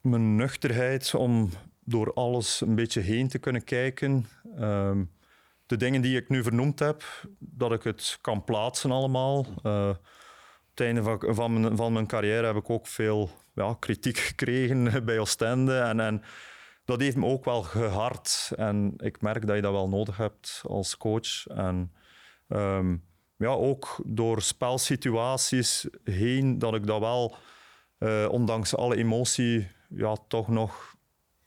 mijn 0.00 0.36
nuchterheid 0.36 1.14
om 1.14 1.50
door 1.80 2.14
alles 2.14 2.60
een 2.60 2.74
beetje 2.74 3.00
heen 3.00 3.28
te 3.28 3.38
kunnen 3.38 3.64
kijken. 3.64 4.26
Ehm, 4.56 5.04
de 5.66 5.76
dingen 5.76 6.00
die 6.00 6.16
ik 6.16 6.28
nu 6.28 6.42
vernoemd 6.42 6.78
heb, 6.78 7.04
dat 7.38 7.72
ik 7.72 7.82
het 7.82 8.18
kan 8.20 8.44
plaatsen 8.44 8.90
allemaal. 8.90 9.38
Op 9.38 9.98
het 10.70 10.80
einde 10.80 11.02
van, 11.02 11.34
van, 11.34 11.60
mijn, 11.60 11.76
van 11.76 11.92
mijn 11.92 12.06
carrière 12.06 12.46
heb 12.46 12.56
ik 12.56 12.70
ook 12.70 12.86
veel 12.86 13.30
ja, 13.54 13.76
kritiek 13.78 14.18
gekregen 14.18 14.92
bij 15.06 15.18
Oostende. 15.18 15.78
En, 15.78 16.00
en 16.00 16.22
dat 16.84 17.00
heeft 17.00 17.16
me 17.16 17.26
ook 17.26 17.44
wel 17.44 17.62
gehard. 17.62 18.52
En 18.56 18.94
ik 18.96 19.20
merk 19.20 19.46
dat 19.46 19.56
je 19.56 19.62
dat 19.62 19.72
wel 19.72 19.88
nodig 19.88 20.16
hebt 20.16 20.62
als 20.66 20.96
coach. 20.96 21.46
En 21.46 21.92
ehm, 22.48 22.96
ja, 23.36 23.48
ook 23.48 24.02
door 24.06 24.42
spelsituaties 24.42 25.86
heen, 26.04 26.58
dat 26.58 26.74
ik 26.74 26.86
dat 26.86 27.00
wel, 27.00 27.36
eh, 27.98 28.26
ondanks 28.30 28.76
alle 28.76 28.96
emotie, 28.96 29.68
ja, 29.88 30.16
toch 30.28 30.48
nog 30.48 30.94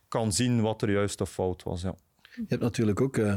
kan 0.08 0.32
zien 0.34 0.62
wat 0.62 0.82
er 0.82 0.91
juist 0.91 1.21
of 1.21 1.30
fout 1.32 1.63
was. 1.63 1.82
Ja. 1.82 1.95
Je 2.36 2.45
hebt 2.47 2.62
natuurlijk 2.62 3.02
ook 3.02 3.17
eh, 3.17 3.34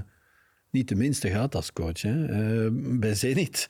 niet 0.71 0.89
de 0.89 0.95
minste 0.95 1.29
gehad 1.29 1.55
als 1.55 1.73
coach. 1.73 2.03
Hè? 2.03 2.25
Eh, 2.27 2.71
bij 2.99 3.15
Zenit. 3.15 3.69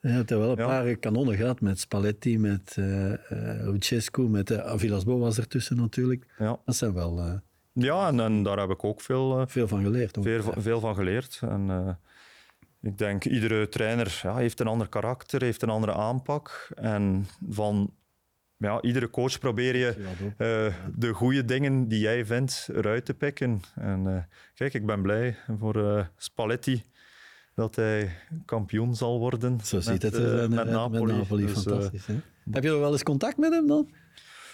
Je 0.00 0.08
hebt 0.08 0.30
er 0.30 0.38
wel 0.38 0.50
een 0.50 0.56
Ja. 0.58 0.66
paar 0.66 0.96
kanonnen 0.96 1.36
gehad 1.36 1.60
met 1.60 1.80
Spalletti, 1.80 2.38
met 2.38 2.76
eh 2.78 3.12
eh, 3.12 3.68
Lucescu, 3.72 4.22
met 4.28 4.50
uh, 4.50 5.02
was 5.04 5.38
ertussen 5.38 5.76
natuurlijk. 5.76 6.34
Ja, 6.38 6.60
Dat 6.64 6.76
zijn 6.76 6.92
wel 6.92 7.40
ja 7.72 8.08
en, 8.08 8.20
en 8.20 8.42
daar 8.42 8.58
heb 8.58 8.70
ik 8.70 8.84
ook 8.84 9.00
veel, 9.00 9.40
eh, 9.40 9.46
veel 9.46 9.68
van 9.68 9.82
geleerd. 9.82 10.18
ook. 10.18 10.24
veel, 10.24 10.52
veel 10.56 10.80
van 10.80 10.94
geleerd. 10.94 11.38
En, 11.42 11.70
eh, 11.70 11.94
ik 12.80 12.98
denk, 12.98 13.24
iedere 13.24 13.68
trainer 13.68 14.20
ja, 14.22 14.36
heeft 14.36 14.60
een 14.60 14.66
ander 14.66 14.88
karakter, 14.88 15.42
heeft 15.42 15.62
een 15.62 15.68
andere 15.68 15.94
aanpak. 15.94 16.68
En 16.74 17.26
van 17.48 17.92
ja, 18.56 18.82
iedere 18.82 19.10
coach 19.10 19.38
probeer 19.38 19.76
je 19.76 19.88
eh, 20.36 20.74
de 20.94 21.12
goede 21.12 21.44
dingen 21.44 21.88
die 21.88 22.00
jij 22.00 22.26
vindt 22.26 22.68
eruit 22.72 23.04
te 23.04 23.14
pikken. 23.14 23.60
En 23.74 24.28
kijk, 24.54 24.74
ik 24.74 24.86
ben 24.86 25.02
blij 25.02 25.36
voor 25.58 26.08
Spalletti 26.16 26.84
dat 27.60 27.76
hij 27.76 28.10
kampioen 28.44 28.96
zal 28.96 29.18
worden 29.18 29.60
Zo 29.64 29.80
ziet 29.80 29.92
met, 29.92 30.02
het 30.02 30.14
eh, 30.14 30.42
er 30.42 30.50
met 30.50 30.70
Napoli. 30.70 31.26
Dus, 31.28 31.48
eh, 31.48 31.62
fantastisch. 31.62 32.06
hè? 32.06 32.14
Heb 32.50 32.62
je 32.62 32.70
nog 32.70 32.80
wel 32.80 32.92
eens 32.92 33.02
contact 33.02 33.36
met 33.36 33.52
hem 33.52 33.66
dan? 33.66 33.88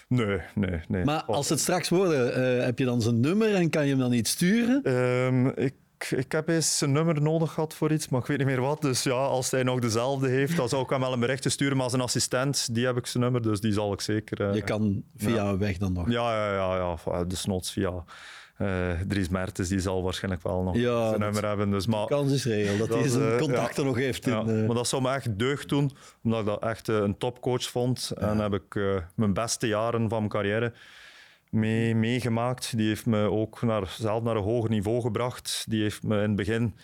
Nee, 0.07 0.39
nee, 0.55 0.81
nee. 0.87 1.03
Maar 1.03 1.23
Oh. 1.27 1.35
als 1.35 1.49
het 1.49 1.59
straks 1.59 1.89
worden, 1.89 2.33
eh, 2.59 2.65
heb 2.65 2.79
je 2.79 2.85
dan 2.85 3.01
zijn 3.01 3.19
nummer 3.19 3.55
en 3.55 3.69
kan 3.69 3.83
je 3.83 3.89
hem 3.89 3.99
dan 3.99 4.09
niet 4.11 4.27
sturen? 4.27 4.83
Ehm, 4.83 5.47
ik, 5.47 5.73
ik 6.09 6.31
heb 6.31 6.47
eens 6.49 6.81
een 6.81 6.91
nummer 6.91 7.21
nodig 7.21 7.51
gehad 7.53 7.73
voor 7.73 7.91
iets, 7.91 8.09
maar 8.09 8.19
ik 8.21 8.25
weet 8.27 8.37
niet 8.37 8.47
meer 8.47 8.61
wat. 8.61 8.81
Dus 8.81 9.03
ja, 9.03 9.11
als 9.13 9.51
hij 9.51 9.63
nog 9.63 9.79
dezelfde 9.79 10.27
heeft, 10.29 10.55
dan 10.57 10.69
zou 10.69 10.83
ik 10.83 10.89
hem 10.89 10.99
wel 10.99 11.13
een 11.13 11.19
berichtje 11.19 11.49
sturen. 11.49 11.77
Maar 11.77 11.89
zijn 11.89 12.01
assistent, 12.01 12.73
die 12.75 12.85
heb 12.85 12.97
ik 12.97 13.05
zijn 13.05 13.23
nummer, 13.23 13.41
dus 13.41 13.59
die 13.61 13.73
zal 13.73 13.93
ik 13.93 14.01
zeker... 14.01 14.47
eh, 14.49 14.53
Je 14.55 14.61
kan 14.61 15.03
via 15.15 15.45
een 15.49 15.57
weg 15.57 15.77
dan 15.77 15.93
nog. 15.93 16.09
Ja, 16.09 16.35
ja, 16.35 16.53
ja, 16.53 16.75
ja. 16.75 16.97
Via 17.61 18.03
eh 18.57 18.91
Dries 19.07 19.29
Mertens, 19.29 19.69
die 19.69 19.79
zal 19.79 20.03
waarschijnlijk 20.03 20.43
wel 20.43 20.63
nog 20.63 20.75
Ja, 20.75 21.07
zijn 21.07 21.19
nummer 21.19 21.45
hebben. 21.47 21.71
Dus, 21.71 21.87
maar, 21.87 22.05
kans 22.05 22.31
is 22.31 22.45
reëel 22.45 22.77
dat, 22.77 22.87
Dat 22.87 22.99
hij 22.99 23.07
zijn 23.07 23.31
eh, 23.31 23.37
contacten 23.37 23.85
nog 23.85 23.95
heeft. 23.95 24.27
In, 24.27 24.33
ja, 24.33 24.39
eh, 24.39 24.65
maar 24.67 24.75
dat 24.75 24.87
zou 24.87 25.01
me 25.01 25.11
echt 25.11 25.39
deugd 25.39 25.69
doen, 25.69 25.91
omdat 26.23 26.39
ik 26.39 26.45
dat 26.45 26.63
echt 26.63 26.87
een 26.87 27.17
topcoach 27.17 27.63
vond. 27.63 28.11
En 28.17 28.37
heb 28.37 28.53
ik 28.53 28.79
mijn 29.15 29.33
beste 29.33 29.67
jaren 29.67 30.09
van 30.09 30.17
mijn 30.17 30.29
carrière 30.29 30.73
mee, 31.49 31.95
meegemaakt. 31.95 32.77
Die 32.77 32.87
heeft 32.87 33.05
me 33.05 33.31
ook 33.31 33.61
naar, 33.61 33.95
zelf 33.99 34.23
naar 34.23 34.35
een 34.35 34.43
hoger 34.43 34.69
niveau 34.69 35.01
gebracht. 35.01 35.65
Die 35.67 35.81
heeft 35.81 36.03
me 36.03 36.15
in 36.15 36.21
het 36.21 36.35
begin 36.35 36.75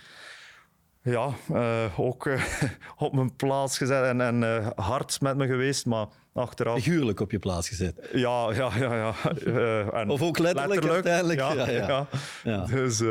ja, 1.03 1.33
eh, 1.53 1.99
ook 1.99 2.25
eh, 2.25 2.43
op 2.97 3.13
mijn 3.13 3.35
plaats 3.35 3.77
gezet 3.77 4.03
en, 4.03 4.21
en 4.21 4.43
eh, 4.43 4.67
hard 4.75 5.21
met 5.21 5.37
me 5.37 5.47
geweest. 5.47 5.85
Maar 5.85 6.07
achteraf 6.33 6.75
figuurlijk 6.75 7.19
op 7.19 7.31
je 7.31 7.39
plaats 7.39 7.67
gezet. 7.67 8.09
ja, 8.13 8.53
ja, 8.53 8.71
ja. 8.77 8.95
ja. 8.95 9.13
En 9.99 10.09
Of 10.09 10.21
ook 10.21 10.37
letterlijk 10.37 10.85
uiteindelijk, 10.85 11.39
Ja, 11.39 11.69
ja, 11.69 12.07
ja. 12.43 12.65
Dus 12.65 13.01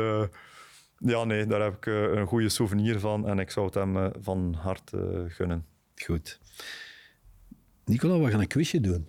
ja, 1.05 1.23
nee, 1.23 1.45
daar 1.45 1.61
heb 1.61 1.75
ik 1.75 1.85
een 1.85 2.27
goede 2.27 2.49
souvenir 2.49 2.99
van 2.99 3.27
en 3.27 3.39
ik 3.39 3.49
zou 3.51 3.65
het 3.65 3.75
hem 3.75 4.11
van 4.21 4.55
harte 4.59 4.97
eh, 4.97 5.35
gunnen. 5.35 5.65
Goed. 5.95 6.39
Nicola, 7.85 8.19
we 8.19 8.31
gaan 8.31 8.39
een 8.39 8.47
quizje 8.47 8.79
doen. 8.81 9.07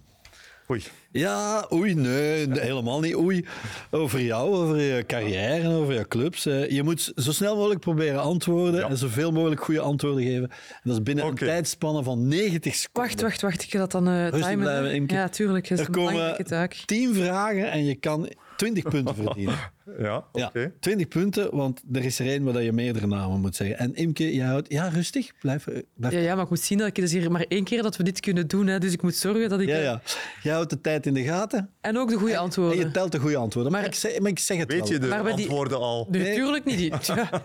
Oei. 0.70 0.82
Ja, 1.10 1.66
oei, 1.72 1.94
nee, 1.94 2.46
helemaal 2.50 3.00
niet 3.00 3.14
oei. 3.16 3.44
Over 3.90 4.20
jou, 4.20 4.54
over 4.54 4.80
je 4.80 5.04
carrière 5.06 5.62
en 5.62 5.70
over 5.70 5.94
je 5.94 6.08
clubs. 6.08 6.46
Eh, 6.46 6.70
Je 6.70 6.82
moet 6.82 7.12
zo 7.16 7.32
snel 7.32 7.56
mogelijk 7.56 7.80
proberen 7.80 8.20
antwoorden 8.20 8.80
Ja. 8.80 8.88
en 8.88 8.96
zoveel 8.96 9.32
mogelijk 9.32 9.60
goede 9.64 9.80
antwoorden 9.80 10.22
geven. 10.24 10.50
En 10.50 10.80
dat 10.82 10.92
is 10.96 11.02
binnen 11.02 11.26
een 11.26 11.34
tijdspanne 11.34 12.02
van 12.02 12.28
90 12.28 12.74
seconden. 12.74 13.10
Wacht, 13.10 13.20
wacht, 13.22 13.40
wacht. 13.42 13.62
Ik 13.62 13.70
ga 13.70 13.78
dat 13.78 13.90
dan 13.92 14.08
eh 14.08 14.14
timen. 14.14 14.40
blijven, 14.58 14.84
hè. 14.84 14.92
Imke. 14.92 15.14
Ja, 15.14 15.28
tuurlijk. 15.28 15.70
Is 15.70 15.78
Er 15.80 15.90
komen 15.90 16.44
taak. 16.44 16.82
10 16.84 17.14
vragen 17.14 17.70
en 17.70 17.84
je 17.84 17.94
kan 17.94 18.28
20 18.56 18.84
punten 18.88 19.14
verdienen. 19.14 19.54
Ja, 19.98 20.16
oké. 20.32 20.60
Ja, 20.60 20.70
20 20.80 21.08
punten, 21.08 21.56
want 21.56 21.82
er 21.92 22.04
is 22.04 22.18
er 22.18 22.26
één 22.26 22.44
waar 22.44 22.62
je 22.62 22.72
meerdere 22.72 23.06
namen 23.06 23.40
moet 23.40 23.56
zeggen. 23.56 23.78
En 23.78 23.94
Imke, 23.94 24.34
jij 24.34 24.46
houdt... 24.46 24.72
Ja, 24.72 24.88
rustig. 24.88 25.32
Blijf... 25.40 25.66
eh, 25.66 25.82
blijf 25.96 26.14
Ja, 26.14 26.20
ja, 26.20 26.34
maar 26.34 26.44
ik 26.44 26.50
moet 26.50 26.60
zien 26.60 26.78
dat 26.78 26.86
ik... 26.86 26.96
Het 26.96 27.04
is 27.04 27.12
hier 27.12 27.30
maar 27.30 27.44
één 27.48 27.64
keer 27.64 27.82
dat 27.82 27.96
we 27.96 28.02
dit 28.02 28.20
kunnen 28.20 28.46
doen. 28.48 28.66
Hè, 28.66 28.78
dus 28.78 28.92
ik 28.92 29.02
moet 29.02 29.14
zorgen 29.14 29.48
dat 29.48 29.60
ik... 29.60 29.68
ja, 29.68 29.76
ja. 29.78 30.00
Jij 30.42 30.52
houdt 30.52 30.70
de 30.70 30.80
tijd 30.80 31.06
in 31.06 31.14
de 31.14 31.22
gaten 31.22 31.70
En 31.80 31.98
ook 31.98 32.08
de 32.08 32.16
goede 32.16 32.32
en 32.32 32.38
antwoorden. 32.38 32.78
je 32.78 32.90
telt 32.90 33.12
de 33.12 33.18
goede 33.18 33.36
antwoorden. 33.36 33.72
Maar, 33.72 33.80
Maar- 33.80 33.90
ik, 33.90 33.96
zeg, 33.96 34.18
maar 34.18 34.30
ik 34.30 34.38
zeg 34.38 34.58
het 34.58 34.68
Weet 34.72 34.80
wel. 34.80 34.92
je 34.92 34.98
de 34.98 35.06
Maar 35.06 35.22
die- 35.24 35.32
antwoorden 35.32 35.78
al? 35.78 36.06
Nee. 36.10 36.28
Natuurlijk 36.28 36.64
niet. 36.64 36.78
Die, 36.84 36.92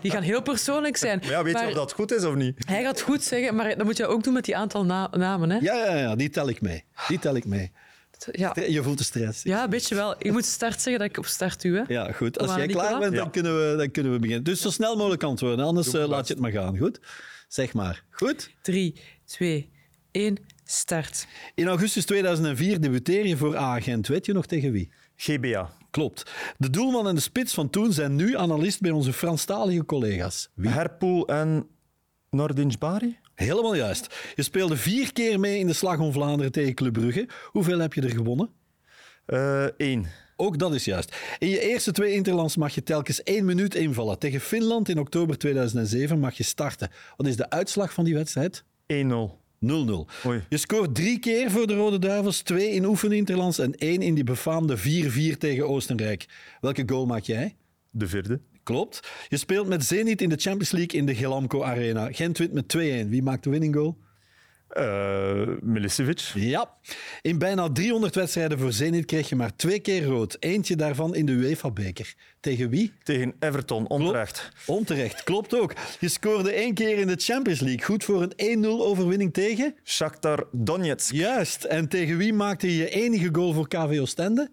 die 0.00 0.10
gaan 0.10 0.22
heel 0.22 0.42
persoonlijk 0.42 0.96
zijn. 0.96 1.18
Maar 1.22 1.30
ja, 1.30 1.42
weet 1.42 1.52
Maar 1.52 1.62
je 1.62 1.68
of 1.68 1.74
dat 1.74 1.92
goed 1.92 2.12
is 2.12 2.24
of 2.24 2.34
niet? 2.34 2.66
Hij 2.68 2.82
gaat 2.82 3.00
goed 3.00 3.22
zeggen, 3.22 3.54
maar 3.54 3.76
dat 3.76 3.84
moet 3.86 3.96
je 3.96 4.06
ook 4.06 4.24
doen 4.24 4.32
met 4.34 4.44
die 4.44 4.56
aantal 4.56 4.84
na- 4.84 5.08
namen. 5.16 5.50
Hè? 5.50 5.58
Ja, 5.60 5.74
ja, 5.86 5.96
ja, 5.96 6.16
die 6.16 6.30
tel 6.30 6.48
ik 6.48 6.60
mee. 6.60 6.84
Die 7.08 7.18
tel 7.18 7.36
ik 7.36 7.44
mee. 7.44 7.72
Ja. 8.30 8.56
Je 8.68 8.82
voelt 8.82 8.98
de 8.98 9.04
stress. 9.04 9.42
ja, 9.42 9.64
een 9.64 9.70
beetje 9.70 9.94
wel. 9.94 10.14
Ik 10.18 10.32
moet 10.32 10.44
start 10.44 10.80
zeggen 10.80 10.98
dat 11.02 11.10
ik 11.10 11.16
op 11.18 11.26
start 11.26 11.62
doe. 11.62 11.76
Hè. 11.76 11.94
Ja, 11.94 12.12
goed. 12.12 12.38
Als 12.38 12.54
jij 12.54 12.66
klaar 12.66 12.98
bent, 12.98 13.14
dan, 13.14 13.24
Ja. 13.24 13.30
kunnen 13.30 13.70
we, 13.70 13.76
dan 13.76 13.90
kunnen 13.90 14.12
we 14.12 14.18
beginnen. 14.18 14.44
Dus 14.44 14.60
zo 14.60 14.70
snel 14.70 14.96
mogelijk 14.96 15.22
antwoorden, 15.22 15.64
anders 15.64 15.92
eh, 15.94 16.08
laat 16.08 16.26
je 16.26 16.32
het 16.32 16.42
maar 16.42 16.50
gaan. 16.50 16.78
Goed? 16.78 17.00
Zeg 17.48 17.72
maar. 17.72 18.04
Goed? 18.10 18.50
Drie, 18.62 19.00
twee, 19.24 19.70
één, 20.10 20.36
start. 20.64 21.26
In 21.54 21.66
augustus 21.68 22.04
2004 22.04 22.80
debuteer 22.80 23.26
je 23.26 23.36
voor 23.36 23.56
A-agent. 23.56 24.06
Weet 24.08 24.26
je 24.26 24.32
nog 24.32 24.46
tegen 24.46 24.72
wie? 24.72 24.92
GBA. 25.16 25.70
Klopt. 25.90 26.30
De 26.58 26.70
doelman 26.70 27.08
en 27.08 27.14
de 27.14 27.20
spits 27.20 27.54
van 27.54 27.70
toen 27.70 27.92
zijn 27.92 28.16
nu 28.16 28.36
analist 28.36 28.80
bij 28.80 28.90
onze 28.90 29.12
Franstalige 29.12 29.84
collega's. 29.84 30.48
Wie? 30.54 30.70
Herpoel 30.70 31.26
en 31.28 31.66
Nordin 32.30 32.72
Bari? 32.78 33.18
Helemaal 33.46 33.74
juist. 33.74 34.14
Je 34.34 34.42
speelde 34.42 34.76
vier 34.76 35.12
keer 35.12 35.40
mee 35.40 35.58
in 35.58 35.66
de 35.66 35.72
Slag 35.72 35.98
om 35.98 36.12
Vlaanderen 36.12 36.52
tegen 36.52 36.74
Club 36.74 36.92
Brugge. 36.92 37.28
Hoeveel 37.44 37.78
heb 37.78 37.92
je 37.92 38.00
er 38.00 38.10
gewonnen? 38.10 38.50
Eén. 39.76 40.06
Ook 40.36 40.58
dat 40.58 40.74
is 40.74 40.84
juist. 40.84 41.16
In 41.38 41.48
je 41.48 41.60
eerste 41.60 41.92
twee 41.92 42.12
interlands 42.12 42.56
mag 42.56 42.74
je 42.74 42.82
telkens 42.82 43.22
één 43.22 43.44
minuut 43.44 43.74
invallen. 43.74 44.18
Tegen 44.18 44.40
Finland 44.40 44.88
in 44.88 44.98
oktober 44.98 45.38
2007 45.38 46.18
mag 46.18 46.36
je 46.36 46.42
starten. 46.42 46.90
Wat 47.16 47.26
is 47.26 47.36
de 47.36 47.50
uitslag 47.50 47.92
van 47.92 48.04
die 48.04 48.14
wedstrijd? 48.14 48.64
1-0. 48.64 48.66
0-0. 48.96 49.68
Oei. 50.26 50.44
Je 50.48 50.56
scoort 50.56 50.94
drie 50.94 51.18
keer 51.18 51.50
voor 51.50 51.66
de 51.66 51.74
Rode 51.74 51.98
Duivels, 51.98 52.40
twee 52.40 52.70
in 52.70 52.84
oefeninterlands 52.84 53.58
en 53.58 53.74
één 53.74 54.02
in 54.02 54.14
die 54.14 54.24
befaamde 54.24 54.78
4-4 54.78 55.36
tegen 55.38 55.68
Oostenrijk. 55.68 56.26
Welke 56.60 56.82
goal 56.86 57.06
maak 57.06 57.22
jij? 57.22 57.56
De 57.90 58.08
vierde. 58.08 58.40
Klopt. 58.62 59.00
Je 59.28 59.36
speelt 59.36 59.68
met 59.68 59.84
Zenit 59.84 60.22
in 60.22 60.28
de 60.28 60.36
Champions 60.36 60.70
League 60.70 61.00
in 61.00 61.06
de 61.06 61.14
Gelamco 61.14 61.62
Arena. 61.62 62.12
Gent 62.12 62.38
wint 62.38 62.52
met 62.52 62.76
2-1. 63.06 63.08
Wie 63.08 63.22
maakt 63.22 63.44
de 63.44 63.50
winning 63.50 63.74
goal? 63.74 63.96
Eh 64.70 65.46
Milicevic. 65.60 66.20
Ja. 66.34 66.70
In 67.22 67.38
bijna 67.38 67.72
300 67.72 68.14
wedstrijden 68.14 68.58
voor 68.58 68.72
Zenit 68.72 69.04
kreeg 69.04 69.28
je 69.28 69.36
maar 69.36 69.56
twee 69.56 69.80
keer 69.80 70.04
rood. 70.04 70.36
Eentje 70.40 70.76
daarvan 70.76 71.14
in 71.14 71.26
de 71.26 71.32
UEFA-beker. 71.32 72.14
Tegen 72.40 72.70
wie? 72.70 72.92
Tegen 73.02 73.34
Everton, 73.38 73.86
onterecht. 73.88 74.52
Onterecht, 74.66 75.22
klopt 75.22 75.54
ook. 75.54 75.74
Je 76.00 76.08
scoorde 76.08 76.52
één 76.52 76.74
keer 76.74 76.98
in 76.98 77.06
de 77.06 77.16
Champions 77.16 77.60
League. 77.60 77.84
Goed 77.84 78.04
voor 78.04 78.22
een 78.36 78.64
1-0 78.64 78.66
overwinning 78.66 79.32
tegen? 79.32 79.74
Shakhtar 79.84 80.46
Donetsk. 80.52 81.12
Juist. 81.12 81.64
En 81.64 81.88
tegen 81.88 82.16
wie 82.16 82.32
maakte 82.32 82.66
je 82.66 82.76
je 82.76 82.90
enige 82.90 83.28
goal 83.32 83.52
voor 83.52 83.68
KV 83.68 83.98
Oostende? 84.00 84.50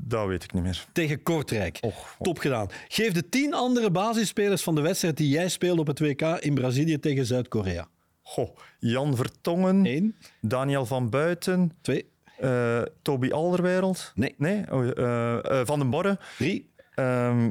Dat 0.00 0.26
weet 0.26 0.44
ik 0.44 0.52
niet 0.52 0.62
meer. 0.62 0.86
Tegen 0.92 1.22
Kortrijk. 1.22 1.78
Och, 1.80 2.16
Top 2.20 2.38
gedaan. 2.38 2.68
Geef 2.88 3.12
de 3.12 3.28
tien 3.28 3.54
andere 3.54 3.90
basisspelers 3.90 4.62
van 4.62 4.74
de 4.74 4.80
wedstrijd 4.80 5.16
die 5.16 5.28
jij 5.28 5.48
speelde 5.48 5.80
op 5.80 5.86
het 5.86 5.98
WK 5.98 6.22
in 6.22 6.54
Brazilië 6.54 6.98
tegen 6.98 7.26
Zuid-Korea. 7.26 7.88
Goh. 8.22 8.56
Jan 8.78 9.16
Vertongen. 9.16 9.86
Eén, 9.86 10.16
Daniel 10.40 10.86
van 10.86 11.10
Buiten. 11.10 11.72
twee, 11.80 12.10
eh, 12.38 12.82
Toby 13.02 13.30
Alderwereld. 13.30 14.12
Nee. 14.14 14.34
Nee? 14.38 14.72
Oh, 14.72 14.88
eh, 14.88 15.60
eh, 15.60 15.66
van 15.66 15.78
den 15.78 15.90
Borre. 15.90 16.18
drie. 16.38 16.70
Ehm, 16.94 17.50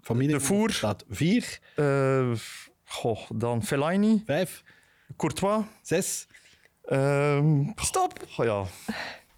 Familie 0.00 0.34
De 0.34 0.40
Voer. 0.40 0.70
staat 0.70 1.04
vier, 1.10 1.58
goh, 2.84 3.30
dan 3.34 3.62
Fellaini. 3.64 4.22
vijf, 4.26 4.62
Courtois. 5.16 5.64
zes. 5.82 6.26
Ehm, 6.84 7.62
Stop. 7.74 8.12
Oh, 8.36 8.44
ja. 8.46 8.64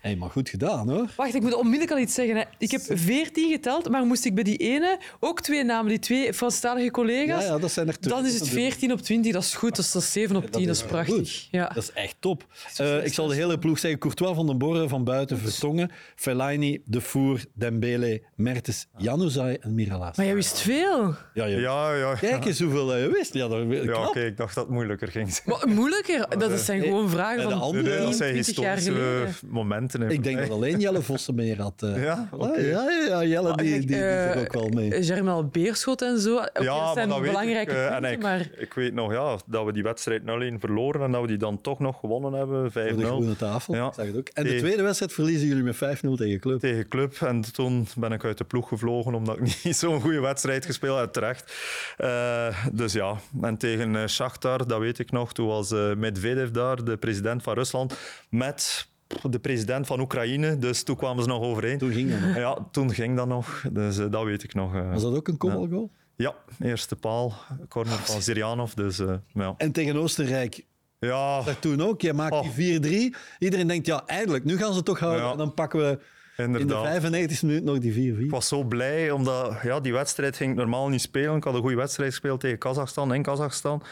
Hé, 0.07 0.17
maar 0.17 0.31
goed 0.31 0.49
gedaan 0.49 0.89
hoor. 0.91 1.09
Wacht, 1.17 1.35
ik 1.35 1.43
moet 1.43 1.55
onmiddellijk 1.55 1.91
al 1.91 1.99
iets 1.99 2.15
zeggen. 2.15 2.37
Hè. 2.37 2.43
Ik 2.59 2.71
heb 2.71 2.81
veertien 2.89 3.51
geteld, 3.51 3.89
maar 3.89 4.05
moest 4.05 4.25
ik 4.25 4.35
bij 4.35 4.45
die 4.45 4.57
ene 4.57 4.99
ook 5.21 5.41
twee 5.41 5.65
namen, 5.65 5.89
die 5.89 5.99
twee 5.99 6.35
Franstalige 6.35 6.91
collega's, 6.91 7.43
Ja, 7.45 7.53
ja, 7.53 7.59
dat 7.59 7.71
zijn 7.73 7.89
er 7.89 7.99
twee. 7.99 8.15
dan 8.15 8.27
is 8.27 8.35
het 8.41 8.49
14 8.49 8.93
op 8.93 9.01
20. 9.01 9.33
Dat 9.33 9.43
is 9.43 9.55
goed. 9.55 9.77
Dat 9.77 9.85
is, 9.85 9.93
dat 9.93 10.03
is 10.03 10.13
7 10.13 10.37
op 10.37 10.51
10. 10.51 10.67
Dat 10.67 10.77
is, 10.77 10.83
prachtig. 10.83 11.49
Ja. 11.51 11.69
Dat 11.75 11.83
is 11.83 11.93
echt 11.93 12.17
top. 12.21 12.47
Eh, 12.77 13.05
ik 13.05 13.15
zal 13.15 13.27
de 13.27 13.35
hele 13.35 13.59
ploeg 13.59 13.79
zeggen. 13.79 14.01
Courtois 14.01 14.35
van 14.37 14.47
den 14.47 14.59
Borre 14.59 14.89
van 14.89 15.05
buiten, 15.05 15.39
Vertongen, 15.39 15.91
Fellaini, 16.15 16.83
De 16.85 17.01
Voer, 17.01 17.45
Dembele, 17.55 18.23
Mertens, 18.35 18.87
Januzaj 18.97 19.57
en 19.61 19.75
Miralas. 19.75 20.17
Maar 20.17 20.27
jij 20.27 20.35
wist 20.35 20.59
veel. 20.61 21.15
Ja, 21.35 21.45
je... 21.45 21.57
Ja, 21.57 21.95
ja. 21.95 22.15
Kijk 22.15 22.45
eens 22.45 22.61
hoeveel 22.61 22.95
eh, 22.95 23.03
je 23.03 23.11
wist. 23.11 23.35
Ja, 23.35 23.49
dat 23.49 23.65
Ja, 23.85 24.07
oké, 24.09 24.21
ik 24.21 24.37
dacht 24.37 24.55
dat 24.55 24.65
het 24.65 24.73
moeilijker 24.73 25.09
ging 25.09 25.33
zijn. 25.33 25.43
Maar 25.59 25.69
moeilijker. 25.75 26.39
Dat 26.39 26.61
zijn 26.61 26.83
gewoon 26.83 27.11
vragen 27.11 27.43
en 27.43 27.49
de 27.49 27.53
van 27.55 27.61
andere- 27.63 27.83
Nee, 27.89 27.97
10, 27.99 28.05
dat 28.07 28.15
zijn 28.17 28.33
20 28.33 28.57
jaar 28.57 28.75
historische 28.77 28.93
geleden. 28.93 29.35
momenten. 29.55 29.96
Ik 30.03 30.25
denk 30.25 30.39
dat 30.39 30.51
alleen 30.51 30.81
Jelle 30.81 31.03
Vossen 31.03 31.35
meer 31.35 31.61
had. 31.61 31.83
eh. 31.83 32.03
Ja, 32.05 32.29
Ja, 32.33 32.59
ja, 32.61 32.91
ja, 33.09 33.25
Jelle 33.25 33.57
die, 33.57 33.73
die, 33.79 33.87
die 33.87 33.97
Eh, 34.05 34.41
ook 34.41 34.53
wel 34.53 34.69
mee. 34.69 35.03
Germinal 35.05 35.45
Beerschot 35.47 36.03
en 36.03 36.19
zo. 36.19 36.31
Ja, 36.35 36.45
dat 36.53 36.55
zijn 36.55 36.69
maar 36.95 37.07
dat 37.09 37.19
weet 37.19 37.27
belangrijke 37.31 37.71
ik. 37.71 37.77
eh, 37.77 37.83
punten, 37.89 38.05
en 38.05 38.13
ik, 38.13 38.23
maar 38.23 38.49
ik 38.57 38.75
weet 38.75 38.95
nog 38.95 39.13
ja, 39.13 39.37
dat 39.47 39.65
we 39.65 39.73
die 39.73 39.83
wedstrijd 39.83 40.23
0-1 40.23 40.25
verloren 40.61 41.03
en 41.03 41.13
dat 41.13 41.21
we 41.21 41.27
die 41.27 41.37
dan 41.37 41.61
toch 41.61 41.79
nog 41.79 42.01
gewonnen 42.01 42.33
hebben, 42.33 42.71
5-0. 42.71 42.73
Voor 42.73 42.97
de 42.97 43.05
groene 43.07 43.37
tafel. 43.37 43.75
Ja. 43.75 43.87
Ik 43.87 43.95
Zag 43.95 44.07
het 44.07 44.17
ook. 44.17 44.29
En 44.29 44.45
de 44.45 44.57
tweede 44.57 44.83
wedstrijd 44.83 45.13
verliezen 45.13 45.49
jullie 45.49 45.63
met 45.63 45.77
5-0 45.77 45.79
tegen 46.17 46.41
Club. 46.41 46.61
tegen 46.61 46.89
Club. 46.89 47.15
En 47.21 47.53
toen 47.53 47.87
ben 47.97 48.13
ik 48.13 48.25
uit 48.25 48.39
de 48.39 48.45
ploeg 48.45 48.69
gevlogen 48.69 49.15
omdat 49.15 49.37
ik 49.39 49.43
niet 49.65 49.77
zo'n 49.77 50.01
goede 50.01 50.21
wedstrijd 50.21 50.65
gespeeld 50.67 50.99
heb, 50.99 51.13
terecht. 51.13 51.53
Eh, 51.97 52.65
dus 52.73 52.93
ja, 52.93 53.17
en 53.43 53.57
tegen 53.57 53.97
eh, 53.97 54.07
Shakhtar, 54.07 54.67
dat 54.67 54.79
weet 54.81 54.99
ik 54.99 55.11
nog, 55.11 55.33
toen 55.33 55.47
was 55.47 55.71
eh, 55.73 55.95
Medvedev 55.95 56.51
daar, 56.51 56.85
de 56.85 56.97
president 56.97 57.43
van 57.43 57.55
Rusland, 57.55 57.95
met 58.31 58.89
de 59.31 59.39
president 59.39 59.87
van 59.87 60.01
Oekraïne. 60.01 60.59
Dus 60.59 60.83
toen 60.83 60.97
kwamen 60.97 61.23
ze 61.23 61.29
nog 61.29 61.43
overeen. 61.43 61.79
Toen 61.79 61.93
ging 61.93 62.11
dat 62.11 62.21
nog. 62.21 62.37
Ja, 62.37 62.59
toen 62.71 62.91
ging 62.95 63.17
dat 63.17 63.27
nog. 63.29 63.65
Dus 63.73 63.99
eh, 63.99 64.07
dat 64.11 64.25
weet 64.25 64.43
ik 64.43 64.55
nog. 64.55 64.75
eh. 64.75 64.93
Was 64.93 65.03
dat 65.03 65.15
ook 65.15 65.29
een 65.29 65.37
kopbalgoal? 65.37 65.91
Ja, 66.17 66.35
eerste 66.61 66.97
paal, 66.97 67.35
corner 67.69 67.93
van 67.93 68.23
Zirianov. 68.23 68.73
Dus 68.73 68.99
eh, 68.99 69.15
ja. 69.35 69.55
En 69.57 69.73
tegen 69.73 69.97
Oostenrijk 69.97 70.65
Ja, 70.99 71.43
dat 71.43 71.61
toen 71.61 71.81
ook. 71.83 72.01
Jij 72.01 72.13
maakt 72.13 72.33
Oh. 72.35 72.55
die 72.57 73.13
4-3. 73.13 73.17
Iedereen 73.39 73.67
denkt, 73.67 73.87
ja, 73.87 74.03
eindelijk, 74.07 74.45
nu 74.45 74.57
gaan 74.57 74.71
ze 74.71 74.77
het 74.77 74.85
toch 74.85 74.99
houden. 74.99 75.25
Ja. 75.25 75.31
En 75.33 75.39
dan 75.39 75.55
pakken 75.55 75.79
we 75.81 75.99
in 76.37 76.53
de 76.53 76.59
inderdaad. 76.59 76.85
95 76.87 77.43
minuut 77.43 77.65
nog 77.65 77.79
die 77.79 78.15
4-4. 78.17 78.19
Ik 78.25 78.31
was 78.31 78.49
zo 78.49 78.65
blij, 78.65 79.11
omdat 79.11 79.55
ja, 79.63 79.81
die 79.81 79.93
wedstrijd 79.93 80.37
ging 80.37 80.51
ik 80.51 80.57
normaal 80.57 80.89
niet 80.89 81.01
spelen. 81.01 81.37
Ik 81.37 81.45
had 81.45 81.55
een 81.55 81.61
goede 81.61 81.77
wedstrijd 81.77 82.11
gespeeld 82.11 82.41
tegen 82.41 82.59
Kazachstan 82.59 83.15
in 83.15 83.23
Kazachstan. 83.23 83.83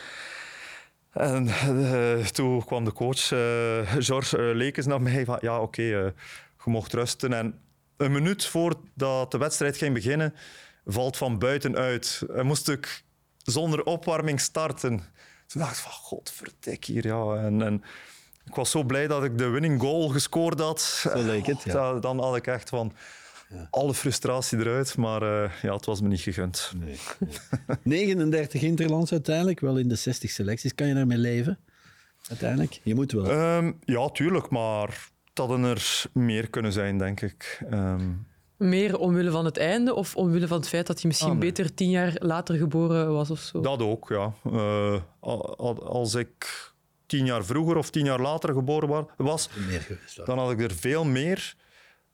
En 1.14 1.48
eh, 1.92 2.26
toen 2.26 2.64
kwam 2.64 2.84
de 2.84 2.92
coach, 2.92 3.32
eh 3.32 3.92
George 3.98 4.38
uh, 4.38 4.54
Lekens, 4.56 4.86
naar 4.86 5.02
mij 5.02 5.24
van 5.24 5.38
ja, 5.40 5.60
oké, 5.60 5.82
eh, 5.82 5.88
je 6.64 6.70
mocht 6.70 6.92
rusten. 6.92 7.32
En 7.32 7.58
een 7.96 8.12
minuut 8.12 8.46
voordat 8.46 9.30
de 9.30 9.38
wedstrijd 9.38 9.76
ging 9.76 9.94
beginnen, 9.94 10.34
valt 10.84 11.16
van 11.16 11.38
buiten 11.38 11.76
uit. 11.76 12.22
En 12.34 12.46
moest 12.46 12.68
ik 12.68 13.02
zonder 13.38 13.84
opwarming 13.84 14.40
starten. 14.40 14.96
Toen 15.46 15.60
dacht 15.60 15.76
ik 15.76 15.82
van, 15.82 15.92
godverdik 15.92 16.84
hier, 16.84 17.06
ja. 17.06 17.34
En, 17.36 17.62
en 17.62 17.84
ik 18.44 18.54
was 18.54 18.70
zo 18.70 18.82
blij 18.82 19.06
dat 19.06 19.24
ik 19.24 19.38
de 19.38 19.48
winning 19.48 19.80
goal 19.80 20.08
gescoord 20.08 20.60
had. 20.60 20.80
Zo 20.80 21.22
leek 21.22 21.46
het, 21.46 21.62
ja. 21.68 21.72
Da- 21.72 21.98
Dan 21.98 22.20
had 22.20 22.36
ik 22.36 22.46
echt 22.46 22.68
van 22.68 22.92
alle 23.70 23.94
frustratie 23.94 24.58
eruit, 24.58 24.96
maar 24.96 25.22
eh, 25.44 25.50
ja, 25.62 25.74
het 25.74 25.84
was 25.86 26.00
me 26.00 26.08
niet 26.08 26.20
gegund. 26.20 26.72
39 27.82 28.62
interlands 28.72 29.12
uiteindelijk, 29.12 29.60
wel 29.60 29.76
in 29.78 29.88
de 29.88 29.94
60 29.94 30.30
selecties. 30.30 30.74
Kan 30.74 30.86
je 30.86 30.94
daarmee 30.94 31.18
leven? 31.18 31.58
Uiteindelijk? 32.28 32.80
Je 32.82 32.94
moet 32.94 33.12
wel. 33.12 33.30
Ehm, 33.30 33.72
ja, 33.84 34.08
tuurlijk, 34.08 34.50
maar 34.50 34.86
het 35.28 35.38
hadden 35.38 35.62
er 35.64 36.02
meer 36.12 36.50
kunnen 36.50 36.72
zijn, 36.72 36.98
denk 36.98 37.20
ik. 37.20 37.62
Ehm, 37.70 38.10
meer 38.56 38.98
omwille 38.98 39.30
van 39.30 39.44
het 39.44 39.56
einde 39.56 39.94
of 39.94 40.16
omwille 40.16 40.46
van 40.46 40.58
het 40.58 40.68
feit 40.68 40.86
dat 40.86 40.96
hij 41.00 41.06
misschien 41.08 41.30
Ah, 41.32 41.38
nee. 41.38 41.50
beter 41.50 41.74
tien 41.74 41.90
jaar 41.90 42.12
later 42.18 42.56
geboren 42.56 43.12
was 43.12 43.30
of 43.30 43.38
zo? 43.40 43.60
dat 43.60 43.80
ook, 43.80 44.08
ja. 44.08 44.32
Eh, 44.44 45.00
al- 45.20 45.56
al- 45.56 45.86
als 45.86 46.14
ik 46.14 46.72
tien 47.06 47.26
jaar 47.26 47.44
vroeger 47.44 47.76
of 47.76 47.90
tien 47.90 48.04
jaar 48.04 48.20
later 48.20 48.54
geboren 48.54 48.88
wa- 48.88 49.06
was, 49.16 49.48
dan 50.24 50.38
had 50.38 50.50
ik 50.50 50.60
er 50.60 50.74
veel 50.74 51.04
meer. 51.04 51.54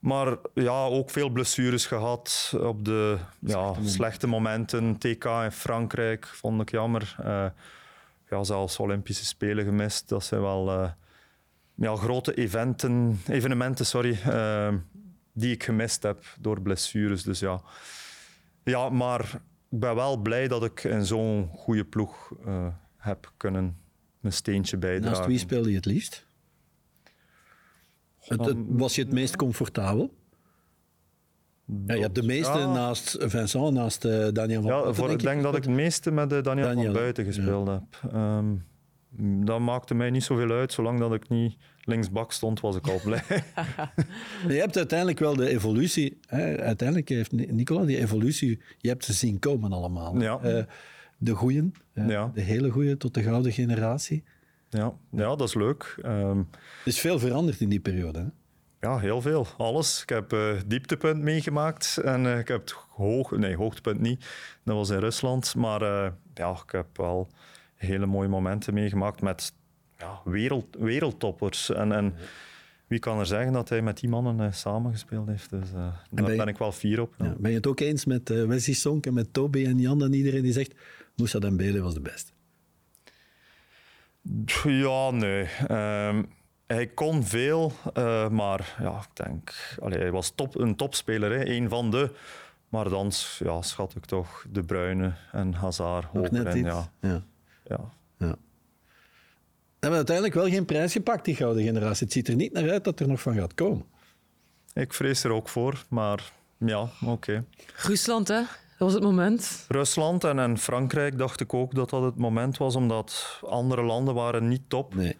Maar 0.01 0.36
ja, 0.55 0.84
ook 0.84 1.11
veel 1.11 1.28
blessures 1.28 1.86
gehad 1.86 2.55
op 2.61 2.84
de 2.84 3.18
ja, 3.38 3.74
slechte 3.84 4.26
momenten. 4.26 4.98
TK 4.98 5.24
in 5.24 5.53
Frankrijk 5.53 6.26
vond 6.26 6.61
ik 6.61 6.70
jammer. 6.70 7.16
Eh, 7.18 7.46
ja, 8.30 8.44
zelfs 8.44 8.78
Olympische 8.78 9.24
Spelen 9.24 9.64
gemist. 9.64 10.09
Dat 10.09 10.24
zijn 10.24 10.40
wel 10.40 10.70
eh, 10.70 10.90
ja, 11.74 11.96
grote 11.96 12.34
eventen, 12.34 13.20
evenementen 13.26 13.86
sorry, 13.86 14.18
eh, 14.24 14.74
die 15.32 15.53
ik 15.53 15.64
gemist 15.64 16.03
heb 16.03 16.24
door 16.38 16.61
blessures. 16.61 17.22
Dus 17.22 17.38
ja. 17.38 17.61
ja, 18.64 18.88
maar 18.88 19.20
ik 19.70 19.78
ben 19.80 19.94
wel 19.94 20.16
blij 20.16 20.48
dat 20.48 20.64
ik 20.64 20.84
in 20.84 21.07
zo'n 21.07 21.51
goede 21.55 21.84
ploeg 21.84 22.32
heb 22.96 23.32
kunnen 23.36 23.78
mijn 24.20 24.34
steentje 24.34 24.76
bijdragen. 24.76 25.16
Naast 25.16 25.28
wie 25.28 25.38
speelde 25.38 25.68
je 25.70 25.76
het 25.76 25.84
liefst? 25.84 26.26
Het, 28.21 28.45
het- 28.45 28.57
was 28.68 28.95
je 28.95 29.03
het 29.03 29.12
meest 29.12 29.37
comfortabel? 29.37 30.11
Ja, 31.87 31.95
je 31.95 32.01
hebt 32.01 32.14
de 32.14 32.23
meeste 32.23 32.59
Ja. 32.59 32.73
naast 32.73 33.16
Vincent, 33.21 33.73
naast 33.75 34.05
eh, 34.05 34.29
Daniel 34.33 34.62
van 34.62 34.71
Ja, 34.71 34.77
Putten, 34.77 34.95
voor, 34.95 35.11
ik 35.11 35.21
denk 35.21 35.43
dat 35.43 35.57
ik 35.57 35.62
het 35.64 35.73
meeste 35.73 36.11
met 36.11 36.31
de 36.31 36.41
Daniel, 36.41 36.66
Daniel, 36.66 36.85
van 36.85 36.93
Buiten 36.93 37.25
ja. 37.25 37.33
gespeeld 37.33 37.66
heb. 37.68 37.83
Ehm, 38.12 38.55
dat 39.45 39.61
maakte 39.61 39.95
mij 39.95 40.11
niet 40.11 40.23
zoveel 40.25 40.51
uit. 40.51 40.73
Zolang 40.73 40.99
dat 40.99 41.14
ik 41.14 41.29
niet 41.29 41.57
linksbak 41.85 42.33
stond, 42.33 42.61
was 42.61 42.77
ik 42.77 42.89
al 42.89 43.01
blij. 43.05 43.23
Je 44.49 44.55
hebt 44.55 44.77
uiteindelijk 44.77 45.18
wel 45.18 45.37
de 45.37 45.49
evolutie. 45.49 46.18
Hè? 46.27 46.59
Uiteindelijk 46.61 47.09
heeft 47.09 47.33
Ni- 47.33 47.47
Nicola 47.51 47.85
die 47.85 47.99
evolutie. 47.99 48.61
Je 48.79 48.89
hebt 48.89 49.05
ze 49.05 49.12
zien 49.12 49.39
komen 49.39 49.73
allemaal. 49.73 50.21
Ja. 50.21 50.41
Eh, 50.41 50.64
de 51.18 51.35
goeien, 51.35 51.73
eh, 51.93 52.09
Ja. 52.09 52.31
de 52.35 52.41
hele 52.41 52.71
goeie 52.71 52.97
tot 52.97 53.14
de 53.14 53.23
gouden 53.23 53.53
generatie. 53.53 54.25
Ja, 54.71 54.93
ja, 55.11 55.37
dat 55.37 55.49
is 55.49 55.55
leuk. 55.55 55.99
Ehm, 56.03 56.39
Er 56.39 56.45
is 56.85 57.01
veel 57.01 57.18
veranderd 57.18 57.61
in 57.61 57.68
die 57.68 57.81
periode. 57.81 58.18
Hè? 58.18 58.27
Ja, 58.81 58.99
heel 58.99 59.21
veel. 59.21 59.47
Alles. 59.57 60.03
Ik 60.03 60.09
heb 60.09 60.33
uh, 60.33 60.53
dieptepunt 60.66 61.23
meegemaakt 61.23 61.97
en 61.97 62.25
uh, 62.25 62.39
ik 62.39 62.49
heb 62.49 62.61
het 62.61 62.75
hoog... 62.89 63.31
Nee, 63.31 63.57
hoogtepunt 63.57 64.01
niet. 64.01 64.27
Dat 64.64 64.77
was 64.77 64.91
in 64.91 64.99
Rusland. 64.99 65.55
Maar 65.55 65.83
uh, 65.83 66.09
ja, 66.35 66.51
ik 66.51 66.71
heb 66.71 66.87
wel 66.97 67.29
hele 67.75 68.07
mooie 68.07 68.29
momenten 68.29 68.75
meegemaakt 68.75 69.23
met 69.23 69.53
ja, 69.99 70.21
wereld, 70.25 70.77
wereldtoppers. 70.79 71.71
En, 71.71 71.93
en 71.93 72.14
wie 72.87 72.99
kan 72.99 73.18
er 73.18 73.27
zeggen 73.27 73.53
dat 73.53 73.68
hij 73.68 73.83
met 73.83 74.01
die 74.01 74.09
mannen 74.09 74.55
samengespeeld 74.55 75.29
heeft? 75.29 75.51
Dus 75.51 75.73
daar 75.73 76.03
ben, 76.11 76.37
ben, 76.37 76.49
ik 76.49 76.59
wel 76.59 76.73
fier 76.73 77.01
op. 77.01 77.14
Ja. 77.18 77.35
ben 77.39 77.51
je 77.51 77.57
het 77.57 77.66
ook 77.66 77.81
eens 77.81 78.05
met 78.05 78.29
Wesley 78.29 78.75
Sonk 78.75 79.07
en 79.07 79.14
met 79.14 79.33
Toby 79.33 79.64
en 79.64 79.79
Jan 79.79 80.03
en 80.03 80.12
iedereen 80.12 80.43
die 80.43 80.53
zegt 80.53 80.75
Moussa 81.16 81.39
Dembele 81.39 81.81
was 81.81 81.95
de 81.95 82.01
beste? 82.01 82.33
Ja, 84.62 85.11
nee. 85.11 85.49
Um, 85.71 86.29
hij 86.66 86.87
kon 86.87 87.25
veel, 87.25 87.73
uh, 87.95 88.29
maar 88.29 88.77
ja, 88.79 88.99
ik 88.99 89.27
denk, 89.27 89.55
allee, 89.81 89.99
hij 89.99 90.11
was 90.11 90.33
top, 90.35 90.55
een 90.55 90.77
topspeler, 90.77 91.31
hè, 91.31 91.47
een 91.47 91.68
van 91.68 91.91
de. 91.91 92.11
Maar 92.68 92.89
dan 92.89 93.12
ja, 93.39 93.62
schat 93.62 93.95
ik 93.97 94.05
toch 94.05 94.45
De 94.51 94.62
Bruyne 94.62 95.12
en 95.33 95.55
Hazard 95.55 96.05
hoger. 96.05 96.47
En, 96.47 96.64
ja. 96.64 96.93
Ja. 97.01 97.23
Ja. 97.64 97.81
ja. 98.18 98.37
We 99.81 99.87
hebben 99.87 99.99
uiteindelijk 99.99 100.35
wel 100.37 100.49
geen 100.49 100.64
prijs 100.64 100.93
gepakt, 100.93 101.25
die 101.25 101.35
gouden 101.35 101.62
generatie. 101.62 102.05
Het 102.05 102.12
ziet 102.12 102.29
er 102.29 102.35
niet 102.35 102.53
naar 102.53 102.71
uit 102.71 102.85
dat 102.85 103.01
er 103.01 103.09
nog 103.09 103.21
van 103.21 103.35
gaat 103.35 103.55
komen. 103.55 103.85
Ik 104.73 104.95
vrees 104.95 105.25
er 105.25 105.33
ook 105.33 105.49
voor, 105.49 105.85
maar 105.89 106.33
ja, 106.59 106.89
oké. 107.05 107.45
Rusland, 107.77 108.29
hè? 108.29 108.43
Dat 108.81 108.93
was 108.93 108.99
het 108.99 109.09
moment. 109.09 109.64
Rusland 109.68 110.24
en, 110.24 110.39
en 110.39 110.59
Frankrijk 110.59 111.18
dacht 111.18 111.41
ik 111.41 111.55
ook 111.55 111.74
dat 111.74 111.91
dat 111.91 112.03
het 112.03 112.16
moment 112.16 112.57
was, 112.57 112.76
omdat 112.76 113.41
andere 113.47 113.83
landen 113.83 114.14
waren 114.14 114.49
niet 114.49 114.62
top. 114.68 114.95
Nee. 114.95 115.16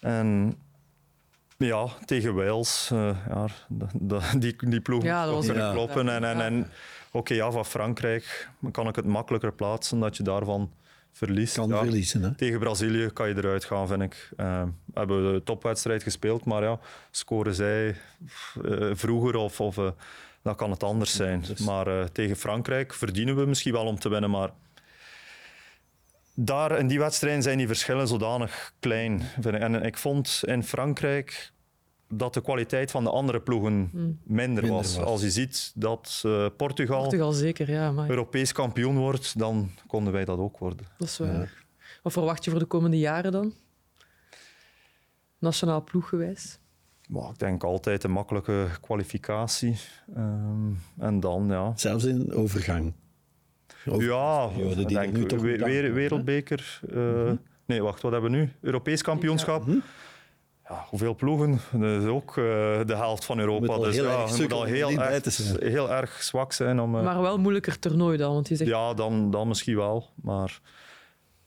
En 0.00 0.56
ja, 1.56 1.86
tegen 2.04 2.34
Wales, 2.34 2.90
uh, 2.92 3.16
ja, 3.28 3.46
die, 4.38 4.56
die 4.68 4.80
ploeg 4.80 5.02
ja, 5.02 5.24
dat 5.24 5.34
was 5.34 5.46
ja. 5.46 5.72
kloppen. 5.72 6.08
En, 6.08 6.24
en, 6.24 6.40
en 6.40 6.70
oké, 7.12 7.34
ja, 7.34 7.50
van 7.50 7.66
Frankrijk 7.66 8.48
kan 8.70 8.88
ik 8.88 8.96
het 8.96 9.06
makkelijker 9.06 9.52
plaatsen 9.52 10.00
dat 10.00 10.16
je 10.16 10.22
daarvan 10.22 10.72
verliest. 11.12 11.54
Kan 11.54 11.68
verliezen, 11.68 12.22
hè? 12.22 12.34
Tegen 12.34 12.58
Brazilië 12.58 13.10
kan 13.12 13.28
je 13.28 13.36
eruit 13.36 13.64
gaan, 13.64 13.88
vind 13.88 14.02
ik. 14.02 14.30
Uh, 14.36 14.62
hebben 14.94 15.26
we 15.26 15.32
de 15.32 15.42
topwedstrijd 15.42 16.02
gespeeld, 16.02 16.44
maar 16.44 16.62
ja, 16.62 16.78
scoren 17.10 17.54
zij 17.54 17.96
uh, 18.64 18.90
vroeger 18.94 19.36
of, 19.36 19.60
of 19.60 19.78
dan 20.42 20.54
kan 20.54 20.70
het 20.70 20.82
anders 20.82 21.14
zijn. 21.14 21.40
Dus- 21.40 21.58
maar 21.58 22.12
tegen 22.12 22.36
Frankrijk 22.36 22.94
verdienen 22.94 23.36
we 23.36 23.46
misschien 23.46 23.72
wel 23.72 23.86
om 23.86 23.98
te 23.98 24.08
winnen, 24.08 24.30
maar 24.30 24.50
daar 26.34 26.78
in 26.78 26.86
die 26.86 26.98
wedstrijden 26.98 27.42
zijn 27.42 27.58
die 27.58 27.66
verschillen 27.66 28.08
zodanig 28.08 28.74
klein. 28.80 29.22
En 29.42 29.82
ik 29.82 29.98
vond 29.98 30.40
in 30.44 30.62
Frankrijk 30.62 31.52
dat 32.08 32.34
de 32.34 32.40
kwaliteit 32.40 32.90
van 32.90 33.04
de 33.04 33.10
andere 33.10 33.40
ploegen 33.40 33.88
hmm. 33.92 34.18
minder, 34.22 34.66
was. 34.68 34.98
Als 34.98 35.22
je 35.22 35.30
ziet 35.30 35.72
dat 35.74 36.22
uh, 36.26 36.46
Portugal, 36.56 37.00
Portugal 37.00 37.32
zeker, 37.32 37.70
ja, 37.70 37.92
maar... 37.92 38.10
Europees 38.10 38.52
kampioen 38.52 38.96
wordt, 38.96 39.38
dan 39.38 39.70
konden 39.86 40.12
wij 40.12 40.24
dat 40.24 40.38
ook 40.38 40.58
worden. 40.58 40.86
Dat 40.98 41.08
is 41.08 41.18
waar. 41.18 41.64
Wat 42.02 42.12
verwacht 42.12 42.44
je 42.44 42.50
voor 42.50 42.58
de 42.58 42.66
komende 42.66 42.98
jaren 42.98 43.32
dan? 43.32 43.54
Nationaal 45.38 45.84
ploeggewijs? 45.84 46.58
Maar 47.08 47.30
ik 47.30 47.38
denk 47.38 47.64
altijd 47.64 48.04
een 48.04 48.10
makkelijke 48.10 48.66
kwalificatie. 48.80 49.76
Um, 50.16 50.78
en 50.98 51.20
dan, 51.20 51.46
ja... 51.48 51.72
Zelfs 51.76 52.04
in 52.04 52.32
overgang 52.32 52.92
ja, 53.84 54.48
die 54.48 54.86
denk, 54.86 55.12
nu 55.12 55.26
toch 55.26 55.40
weer, 55.40 55.92
wereldbeker. 55.92 56.80
Uh, 56.94 57.30
nee, 57.66 57.82
wacht, 57.82 58.02
wat 58.02 58.12
hebben 58.12 58.30
we 58.30 58.36
nu? 58.36 58.52
Europees 58.60 59.02
kampioenschap. 59.02 59.66
Ja. 59.66 59.80
Ja, 60.68 60.86
hoeveel 60.88 61.14
ploegen? 61.14 61.60
Dat 61.72 62.02
is 62.02 62.08
ook 62.08 62.30
uh, 62.30 62.44
de 62.86 62.96
helft 62.96 63.24
van 63.24 63.38
Europa. 63.38 63.78
Dus 63.78 63.96
ja, 63.96 64.26
het 64.26 64.38
moet 64.38 64.52
al 64.52 64.64
heel 64.64 64.90
erg, 64.90 65.58
heel 65.58 65.90
erg 65.90 66.22
zwak 66.22 66.52
zijn. 66.52 66.80
Om, 66.80 66.94
uh, 66.94 67.02
maar 67.02 67.20
wel 67.20 67.38
moeilijker 67.38 67.78
toernooi 67.78 68.16
dan, 68.16 68.32
want 68.34 68.48
je 68.48 68.56
zegt... 68.56 68.70
Ja, 68.70 68.94
dan, 68.94 69.30
dan 69.30 69.48
misschien 69.48 69.76
wel. 69.76 70.10
Maar 70.14 70.60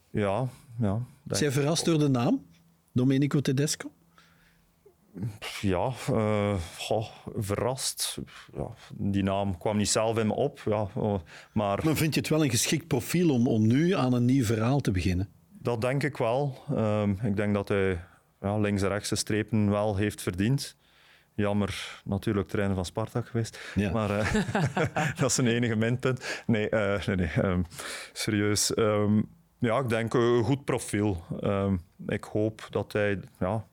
ja... 0.10 0.48
ja 0.80 1.00
Zijn 1.28 1.44
je 1.44 1.52
verrast 1.52 1.86
door 1.86 2.00
de 2.00 2.08
naam? 2.08 2.46
Domenico 2.92 3.42
Tedesco? 3.42 3.92
Ja, 5.62 5.92
uh, 6.12 6.54
goh, 6.78 7.08
verrast. 7.36 8.18
Ja, 8.56 8.68
die 8.94 9.24
naam 9.24 9.58
kwam 9.58 9.78
niet 9.78 9.90
zelf 9.90 10.18
in 10.18 10.28
me 10.28 10.34
op. 10.34 10.62
Ja, 10.66 10.88
uh, 10.98 11.16
maar... 11.54 11.82
maar 11.84 11.96
vind 11.96 12.14
je 12.14 12.20
het 12.20 12.30
wel 12.30 12.44
een 12.44 12.50
geschikt 12.50 12.88
profiel 12.88 13.30
om, 13.30 13.48
om 13.48 13.68
nu 13.68 13.96
aan 13.96 14.14
een 14.14 14.26
nieuw 14.26 14.44
verhaal 14.44 14.80
te 14.80 14.92
beginnen? 14.92 15.30
Dat 15.60 15.82
denk 15.82 16.04
ik 16.04 16.18
wel. 16.18 16.58
Um, 16.72 17.20
ik 17.24 17.36
denk 17.36 17.54
dat 17.54 17.68
hij 17.68 18.00
ja, 18.42 18.58
links 18.58 18.82
en 18.82 18.88
rechts 18.88 19.10
de 19.10 19.16
strepen 19.16 19.70
wel 19.70 19.96
heeft 19.96 20.22
verdiend. 20.22 20.78
Jammer, 21.36 22.02
natuurlijk 22.04 22.48
trainer 22.48 22.76
van 22.76 22.86
Spartak 22.86 23.28
geweest. 23.28 23.72
Ja. 23.76 23.92
Maar 23.92 24.10
uh, 24.10 24.34
dat 25.20 25.30
is 25.30 25.38
een 25.38 25.48
enige 25.48 25.76
minpunt. 25.76 26.44
Nee, 26.46 26.70
nee, 26.70 27.16
nee 27.16 27.44
um, 27.44 27.66
serieus. 28.14 28.78
Um, 28.78 29.30
ja, 29.60 29.80
ik 29.80 29.90
denk 29.90 30.14
een 30.14 30.44
goed 30.44 30.66
profiel. 30.66 31.24
ik 32.08 32.24
hoop 32.24 32.68
dat 32.70 32.94
hij... 32.94 33.20
Ja, 33.40 33.66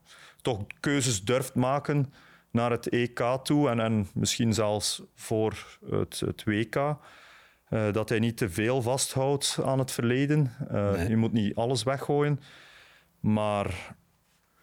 toch 0.43 0.67
keuzes 0.81 1.25
durft 1.25 1.55
maken 1.55 2.13
naar 2.51 2.71
het 2.71 2.89
EK 2.89 3.39
toe 3.43 3.69
en, 3.71 3.81
en 3.81 4.09
misschien 4.15 4.55
zelfs 4.55 5.03
voor 5.15 5.79
het, 5.91 6.21
het 6.21 6.45
WK. 6.45 6.77
Uh, 6.77 7.93
dat 7.93 8.09
hij 8.09 8.19
niet 8.19 8.37
te 8.37 8.51
veel 8.51 8.83
vasthoudt 8.83 9.59
aan 9.65 9.79
het 9.79 9.91
verleden. 9.91 10.51
Uh, 10.73 11.09
Je 11.09 11.17
moet 11.17 11.33
niet 11.33 11.55
alles 11.55 11.83
weggooien. 11.83 12.41
Maar 13.21 13.97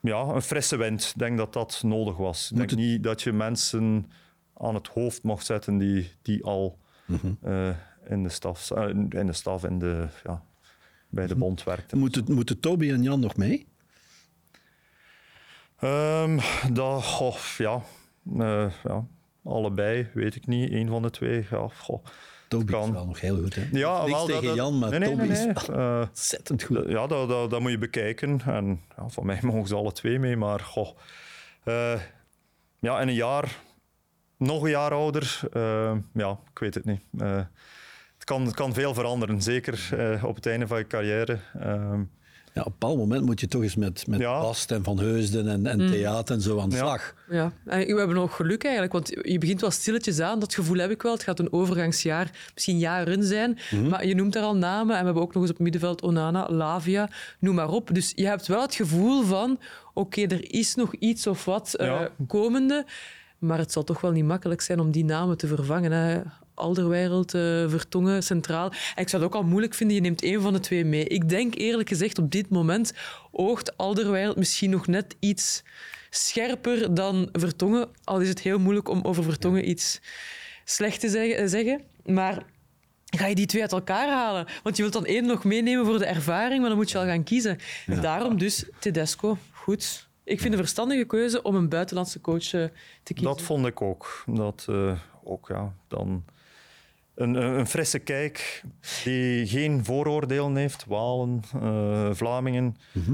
ja, 0.02 0.22
een 0.22 0.42
frisse 0.42 0.78
wind. 0.78 1.04
Ik 1.04 1.20
denk 1.20 1.38
dat 1.38 1.54
dat 1.54 1.82
nodig 1.84 2.18
was. 2.18 2.52
Ik 2.52 2.58
denk 2.58 2.76
niet 2.76 3.04
dat 3.04 3.22
je 3.22 3.32
mensen 3.32 4.12
aan 4.58 4.76
het 4.76 4.88
hoofd 4.88 5.24
mocht 5.24 5.46
zetten 5.46 5.78
die, 5.78 6.12
die 6.22 6.44
al 6.44 6.80
mm 7.06 7.38
uh, 7.46 7.70
in 8.08 8.24
de 8.24 8.30
staf, 8.30 8.72
in 8.72 9.10
de, 9.10 9.34
staf 9.34 9.64
in 9.64 9.80
de, 9.80 10.08
ja, 10.24 10.44
bij 11.10 11.28
de 11.28 11.36
bond 11.36 11.64
werkten. 11.64 11.98
Moeten, 11.98 12.24
moeten 12.28 12.60
Toby 12.60 12.92
en 12.92 13.04
Jan 13.04 13.20
nog 13.20 13.36
mee? 13.38 13.68
Um, 15.84 16.40
dat, 16.74 17.04
goh, 17.04 17.38
ja. 17.58 17.82
Uh, 18.34 18.72
ja. 18.84 19.06
Allebei, 19.44 20.10
weet 20.14 20.36
ik 20.36 20.48
niet. 20.48 20.72
Eén 20.72 20.88
van 20.88 21.02
de 21.02 21.10
twee. 21.10 21.46
Ja, 21.50 21.68
goh. 21.68 22.06
Toby 22.48 22.72
kan. 22.72 22.84
is 22.84 22.90
wel 22.90 23.06
nog 23.06 23.22
heel 23.22 23.38
goed. 23.38 23.56
Hè? 23.56 23.68
Ja, 23.72 24.00
Niks 24.00 24.12
wel, 24.12 24.26
tegen 24.26 24.44
dat, 24.44 24.56
Jan, 24.56 24.80
maar 24.80 24.90
nee, 24.90 25.10
Toby 25.10 25.22
nee, 25.22 25.28
nee, 25.28 25.54
is 25.56 25.70
uh, 25.70 26.02
ontzettend 26.08 26.64
goed. 26.64 26.84
Ja, 26.88 27.08
dat, 27.08 27.30
dat, 27.30 27.50
dat, 27.50 27.60
moet 27.60 27.72
je 27.72 27.78
bekijken. 27.78 28.42
En 28.46 28.82
ja, 28.98 29.10
van 29.10 29.26
mij 29.26 29.40
mogen 29.52 29.68
ze 29.68 29.76
alle 29.76 29.92
twee 29.92 30.20
mee. 30.20 30.38
Maar 30.38 30.60
goh, 30.60 30.98
uh, 31.66 32.00
ja, 32.80 33.02
in 33.02 33.08
een 33.08 33.14
jaar, 33.14 33.58
nog 34.38 34.64
een 34.64 34.70
jaar 34.70 34.92
ouder, 34.92 35.40
ja, 36.14 36.40
ik 36.52 36.60
weet 36.60 36.74
het 36.74 36.86
niet. 36.86 37.02
het, 37.18 38.24
kan, 38.24 38.46
het 38.46 38.56
kan 38.56 38.74
veel 38.74 38.94
veranderen, 38.94 39.42
zeker 39.42 39.90
op 40.24 40.36
het 40.36 40.46
einde 40.46 40.68
van 40.68 40.78
je 40.78 40.88
carrière. 40.88 41.40
Ja, 42.54 42.62
op 42.62 42.68
een 42.68 42.74
bepaald 42.80 42.98
moment 42.98 43.26
moet 43.26 43.40
je 43.40 43.48
toch 43.48 43.62
eens 43.62 43.76
met, 43.76 44.08
met 44.08 44.20
ja. 44.20 44.42
Bast 44.42 44.72
en 44.72 44.84
Van 44.84 45.00
Heusden 45.00 45.48
en, 45.48 45.66
en 45.66 45.82
mm. 45.82 45.92
theater 45.92 46.36
en 46.36 46.42
zo 46.42 46.60
aan 46.60 46.70
de 46.70 46.76
slag. 46.76 47.14
Ja, 47.30 47.52
en 47.66 47.80
we 47.80 47.98
hebben 47.98 48.16
nog 48.16 48.36
geluk 48.36 48.64
eigenlijk, 48.64 48.94
want 48.94 49.10
je 49.22 49.38
begint 49.38 49.62
wel 49.62 49.72
stilletjes 49.72 50.20
aan. 50.20 50.40
Dat 50.40 50.54
gevoel 50.54 50.78
heb 50.78 50.92
ik 50.92 51.02
wel. 51.02 51.14
Het 51.14 51.24
gaat 51.24 51.40
een 51.40 51.54
overgangsjaar, 51.54 52.32
misschien 52.54 52.78
jaren 52.78 53.24
zijn. 53.24 53.60
Mhm. 53.72 53.88
Maar 53.88 54.06
je 54.06 54.16
noemt 54.16 54.36
er 54.36 54.42
al 54.42 54.56
namen 54.56 54.96
en 54.96 55.00
we 55.00 55.06
hebben 55.06 55.24
ook 55.24 55.34
nog 55.34 55.44
eens 55.44 55.52
op 55.52 55.60
middenveld 55.60 56.02
Onana, 56.02 56.50
Lavia, 56.50 57.10
noem 57.40 57.56
maar 57.56 57.70
op. 57.70 57.94
Dus 57.94 58.12
je 58.16 58.26
hebt 58.26 58.48
wel 58.48 58.62
het 58.62 58.76
gevoel 58.76 59.24
van, 59.24 59.60
oké, 59.94 60.22
er 60.22 60.54
is 60.54 60.76
nog 60.76 60.96
iets 60.96 61.28
of 61.28 61.46
wat 61.46 61.76
uh, 61.78 62.02
komende. 62.28 62.86
Maar 63.40 63.58
het 63.58 63.72
zal 63.72 63.84
toch 63.84 64.02
wel 64.02 64.12
niet 64.12 64.26
makkelijk 64.26 64.62
zijn 64.62 64.80
om 64.80 64.92
die 64.92 65.06
namen 65.06 65.38
te 65.38 65.48
vervangen. 65.48 65.92
Hè. 65.92 66.22
Alderwereld, 66.60 67.34
uh, 67.34 67.70
Vertongen, 67.70 68.24
Centraal. 68.24 68.72
En 68.96 69.02
ik 69.02 69.10
zou 69.10 69.24
het 69.24 69.32
ook 69.32 69.42
al 69.42 69.48
moeilijk 69.48 69.74
vinden, 69.74 69.96
je 69.96 70.02
neemt 70.02 70.24
één 70.24 70.42
van 70.42 70.54
de 70.54 70.60
twee 70.60 70.86
mee. 70.86 71.06
Ik 71.06 71.30
denk 71.30 71.56
eerlijk 71.56 71.90
gezegd, 71.90 72.18
op 72.18 72.32
dit 72.32 72.50
moment 72.50 72.94
oogt 73.32 73.78
Alderwereld 73.78 74.36
misschien 74.36 74.70
nog 74.70 74.88
net 74.88 75.16
iets 75.20 75.64
scherper 76.10 76.94
dan 76.94 77.30
Vertongen. 77.32 77.90
Al 78.04 78.20
is 78.20 78.30
het 78.30 78.42
heel 78.42 78.60
moeilijk 78.60 78.90
om 78.90 79.02
over 79.04 79.24
Vertongen 79.24 79.70
iets 79.70 80.02
slecht 80.64 81.00
te 81.00 81.10
zeggen. 81.46 81.82
Maar 82.06 82.46
ga 83.06 83.26
je 83.26 83.36
die 83.36 83.46
twee 83.46 83.62
uit 83.62 83.72
elkaar 83.72 84.10
halen? 84.10 84.48
Want 84.64 84.76
je 84.76 84.82
wilt 84.82 84.94
dan 84.94 85.06
één 85.06 85.26
nog 85.26 85.44
meenemen 85.44 85.86
voor 85.86 85.98
de 85.98 86.06
ervaring, 86.06 86.60
maar 86.60 86.70
dan 86.70 86.78
moet 86.78 86.92
je 86.92 86.98
al 86.98 87.06
gaan 87.06 87.24
kiezen. 87.24 87.58
Daarom 88.02 88.38
dus 88.38 88.66
Tedesco. 88.80 89.38
Goed. 89.52 90.08
Ik 90.24 90.40
vind 90.40 90.54
een 90.54 90.60
verstandige 90.60 91.06
keuze 91.06 91.42
om 91.42 91.56
een 91.56 91.70
buitenlandse 91.70 92.22
coach 92.22 92.54
eh, 92.54 92.64
te 93.04 93.14
kiezen. 93.14 93.32
Dat 93.32 93.42
vond 93.42 93.66
ik 93.66 93.82
ook. 93.82 94.24
Dat 94.26 94.66
uh, 94.70 95.00
ook, 95.24 95.48
ja, 95.48 95.74
dan 95.88 96.26
een, 97.20 97.34
een, 97.34 97.68
frisse 97.68 98.00
kijk 98.00 98.64
die 99.04 99.48
geen 99.48 99.86
vooroordelen 99.86 100.56
heeft. 100.56 100.86
Walen, 100.88 101.42
uh, 101.56 102.10
Vlamingen. 102.12 102.78
Mhm. 102.92 103.14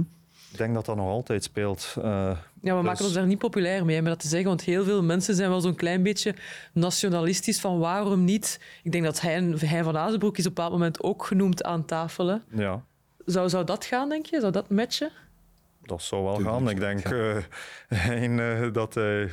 Ik 0.51 0.58
denk 0.62 0.74
dat 0.74 0.86
dat 0.86 0.95
nog 0.95 1.08
altijd 1.08 1.43
speelt. 1.43 1.95
Uh, 1.97 2.03
ja, 2.03 2.38
we 2.62 2.72
dus... 2.72 2.82
maken 2.82 3.06
ons 3.06 3.14
daar 3.14 3.26
niet 3.26 3.38
populair 3.38 3.86
mee, 3.86 4.01
met 4.01 4.12
dat 4.12 4.20
te 4.20 4.28
zeggen. 4.28 4.47
Want 4.47 4.62
heel 4.62 4.84
veel 4.84 5.03
mensen 5.03 5.36
zijn 5.36 5.49
wel 5.49 5.62
zo'n 5.62 5.76
klein 5.76 6.03
beetje 6.03 6.36
nationalistisch 6.74 7.60
van 7.60 7.80
waarom 7.80 8.24
niet. 8.24 8.60
Ik 8.84 8.91
denk 8.91 9.03
dat 9.03 9.22
hij, 9.22 9.41
hij 9.58 9.84
van 9.84 9.97
Azenbroek 9.97 10.38
is 10.38 10.45
op 10.45 10.49
een 10.49 10.53
bepaald 10.53 10.72
moment 10.72 11.03
ook 11.03 11.26
genoemd 11.26 11.64
aan 11.64 11.86
tafel. 11.86 12.41
Ja. 12.49 12.84
Zou, 13.26 13.49
zou 13.49 13.64
dat 13.64 13.86
gaan, 13.86 14.10
denk 14.10 14.26
je? 14.26 14.39
Zou 14.39 14.51
dat 14.51 14.70
matchen? 14.70 15.12
dat 15.86 16.01
zou 16.01 16.24
wel 16.24 16.36
Tuurlijk 16.36 16.56
gaan. 16.56 16.70
Ik 16.70 16.80
denk 16.80 16.99
eh, 17.89 18.64
eh, 18.66 18.74
dat 18.74 18.93
hij 18.93 19.30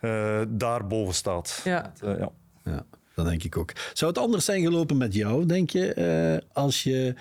eh, 0.00 0.40
daar 0.48 0.86
boven 0.86 1.14
staat. 1.14 1.60
Eh, 1.64 1.72
ja. 1.72 1.92
Ja, 2.64 2.84
dat 3.14 3.26
denk 3.26 3.42
ik 3.42 3.56
ook. 3.56 3.72
Zou 3.92 4.10
het 4.10 4.20
anders 4.20 4.44
zijn 4.44 4.62
gelopen 4.62 4.96
met 4.96 5.14
jou, 5.14 5.46
denk 5.46 5.70
je, 5.70 5.94
eh, 5.94 6.48
als 6.52 6.82
je 6.82 7.14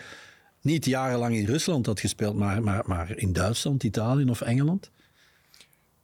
niet 0.62 0.86
jarenlang 0.86 1.36
in 1.36 1.46
Rusland 1.46 1.86
had 1.86 2.00
gespeeld, 2.00 2.36
maar, 2.36 2.64
maar, 2.64 2.84
maar 2.86 3.18
in 3.18 3.34
Duitsland, 3.34 3.84
Italië 3.84 4.30
of 4.30 4.42
Engeland? 4.42 4.92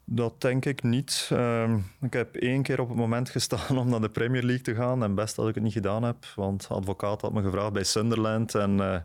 Dat 0.10 0.42
denk 0.42 0.66
ik 0.66 0.84
niet. 0.84 1.30
Ehm, 1.32 1.78
ik 2.02 2.14
heb 2.14 2.36
één 2.36 2.62
keer 2.62 2.80
op 2.80 2.88
het 2.88 2.98
moment 2.98 3.30
gestaan 3.30 3.78
om 3.82 3.90
naar 3.90 4.02
de 4.02 4.10
Premier 4.10 4.44
League 4.44 4.64
te 4.64 4.76
gaan. 4.76 5.04
En 5.04 5.16
best 5.16 5.36
dat 5.36 5.48
ik 5.48 5.56
het 5.56 5.64
niet 5.64 5.74
gedaan 5.74 6.04
heb, 6.04 6.26
want 6.36 6.68
de 6.68 6.74
advocaat 6.74 7.22
had 7.22 7.34
me 7.34 7.42
gevraagd 7.42 7.74
bij 7.74 7.84
Sunderland. 7.84 8.56
En 8.56 8.80
eh, 8.80 9.00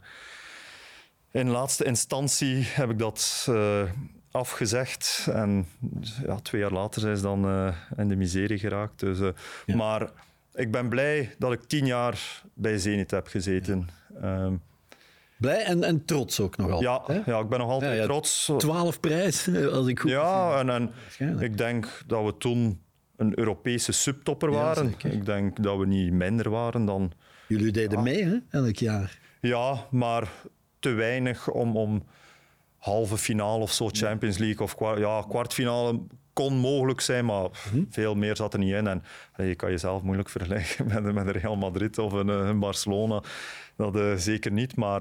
in 1.31 1.49
laatste 1.49 1.85
instantie 1.85 2.63
heb 2.65 2.91
ik 2.91 2.99
dat 2.99 3.47
eh, 3.49 3.83
afgezegd. 4.31 5.29
En 5.33 5.67
ja, 6.27 6.37
twee 6.37 6.61
jaar 6.61 6.73
later 6.73 7.01
zijn 7.01 7.17
ze 7.17 7.23
dan 7.23 7.73
in 7.97 8.09
de 8.09 8.17
miserie 8.17 8.59
geraakt. 8.59 9.01
Dus, 9.01 9.19
Ja. 9.67 9.77
Maar 9.77 10.11
ik 10.55 10.71
ben 10.71 10.89
blij 10.89 11.35
dat 11.39 11.53
ik 11.53 11.63
tien 11.63 11.87
jaar 11.87 12.43
bij 12.55 12.79
Zenit 12.79 13.11
heb 13.11 13.27
gezeten. 13.27 13.89
Ehm, 14.21 14.55
Blij 15.43 15.65
en, 15.65 15.85
en 15.85 16.05
trots 16.05 16.41
ook 16.41 16.57
nog 16.57 16.71
altijd. 16.71 17.07
ja, 17.07 17.15
hè? 17.15 17.31
ja, 17.31 17.39
ik 17.39 17.49
ben 17.49 17.59
nog 17.59 17.71
altijd 17.71 17.93
Ja, 17.93 17.99
ja. 17.99 18.05
trots. 18.05 18.53
Twaalf 18.57 19.01
prijzen, 19.01 19.73
als 19.73 19.87
ik 19.87 20.01
goed 20.01 20.11
Ja, 20.11 20.59
en, 20.59 20.69
en 21.19 21.41
ik 21.41 21.59
denk 21.59 22.03
dat 22.07 22.25
we 22.25 22.37
toen 22.37 22.81
een 23.17 23.39
Europese 23.39 23.93
subtopper 23.93 24.51
waren. 24.51 24.95
ik 25.05 25.25
denk 25.25 25.63
dat 25.63 25.79
we 25.79 25.87
niet 25.87 26.13
minder 26.13 26.51
waren 26.51 26.85
dan... 26.85 27.13
Jullie 27.49 27.73
deden 27.73 28.03
mee, 28.03 28.25
hè, 28.25 28.37
elk 28.51 28.77
jaar. 28.77 29.19
Ja, 29.41 29.87
maar 29.91 30.29
te 30.79 30.91
weinig 30.91 31.51
om, 31.51 31.77
om 31.77 32.05
halve 32.79 33.19
finale 33.19 33.63
of 33.63 33.73
zo, 33.73 33.89
Champions 33.89 34.39
League 34.39 34.67
of 34.67 34.99
ja, 34.99 35.25
kwartfinale 35.29 36.01
kon 36.33 36.55
mogelijk 36.57 37.01
zijn, 37.01 37.25
maar 37.25 37.49
Mhm. 37.73 37.83
veel 37.91 38.15
meer 38.15 38.37
zat 38.37 38.53
er 38.53 38.59
niet 38.59 38.75
in. 38.75 38.87
En 38.87 39.03
je 39.37 39.55
kan 39.55 39.71
jezelf 39.71 40.03
moeilijk 40.03 40.29
vergelijken 40.29 40.87
met, 40.93 41.03
met 41.03 41.27
een 41.27 41.33
Real 41.33 41.57
Madrid 41.57 41.99
of 41.99 42.13
een, 42.13 42.29
eh, 42.31 42.37
een 42.49 42.59
Barcelona. 42.59 43.23
Dat 43.77 43.97
eh, 43.97 44.15
zeker 44.17 44.53
niet, 44.53 44.77
maar 44.77 45.01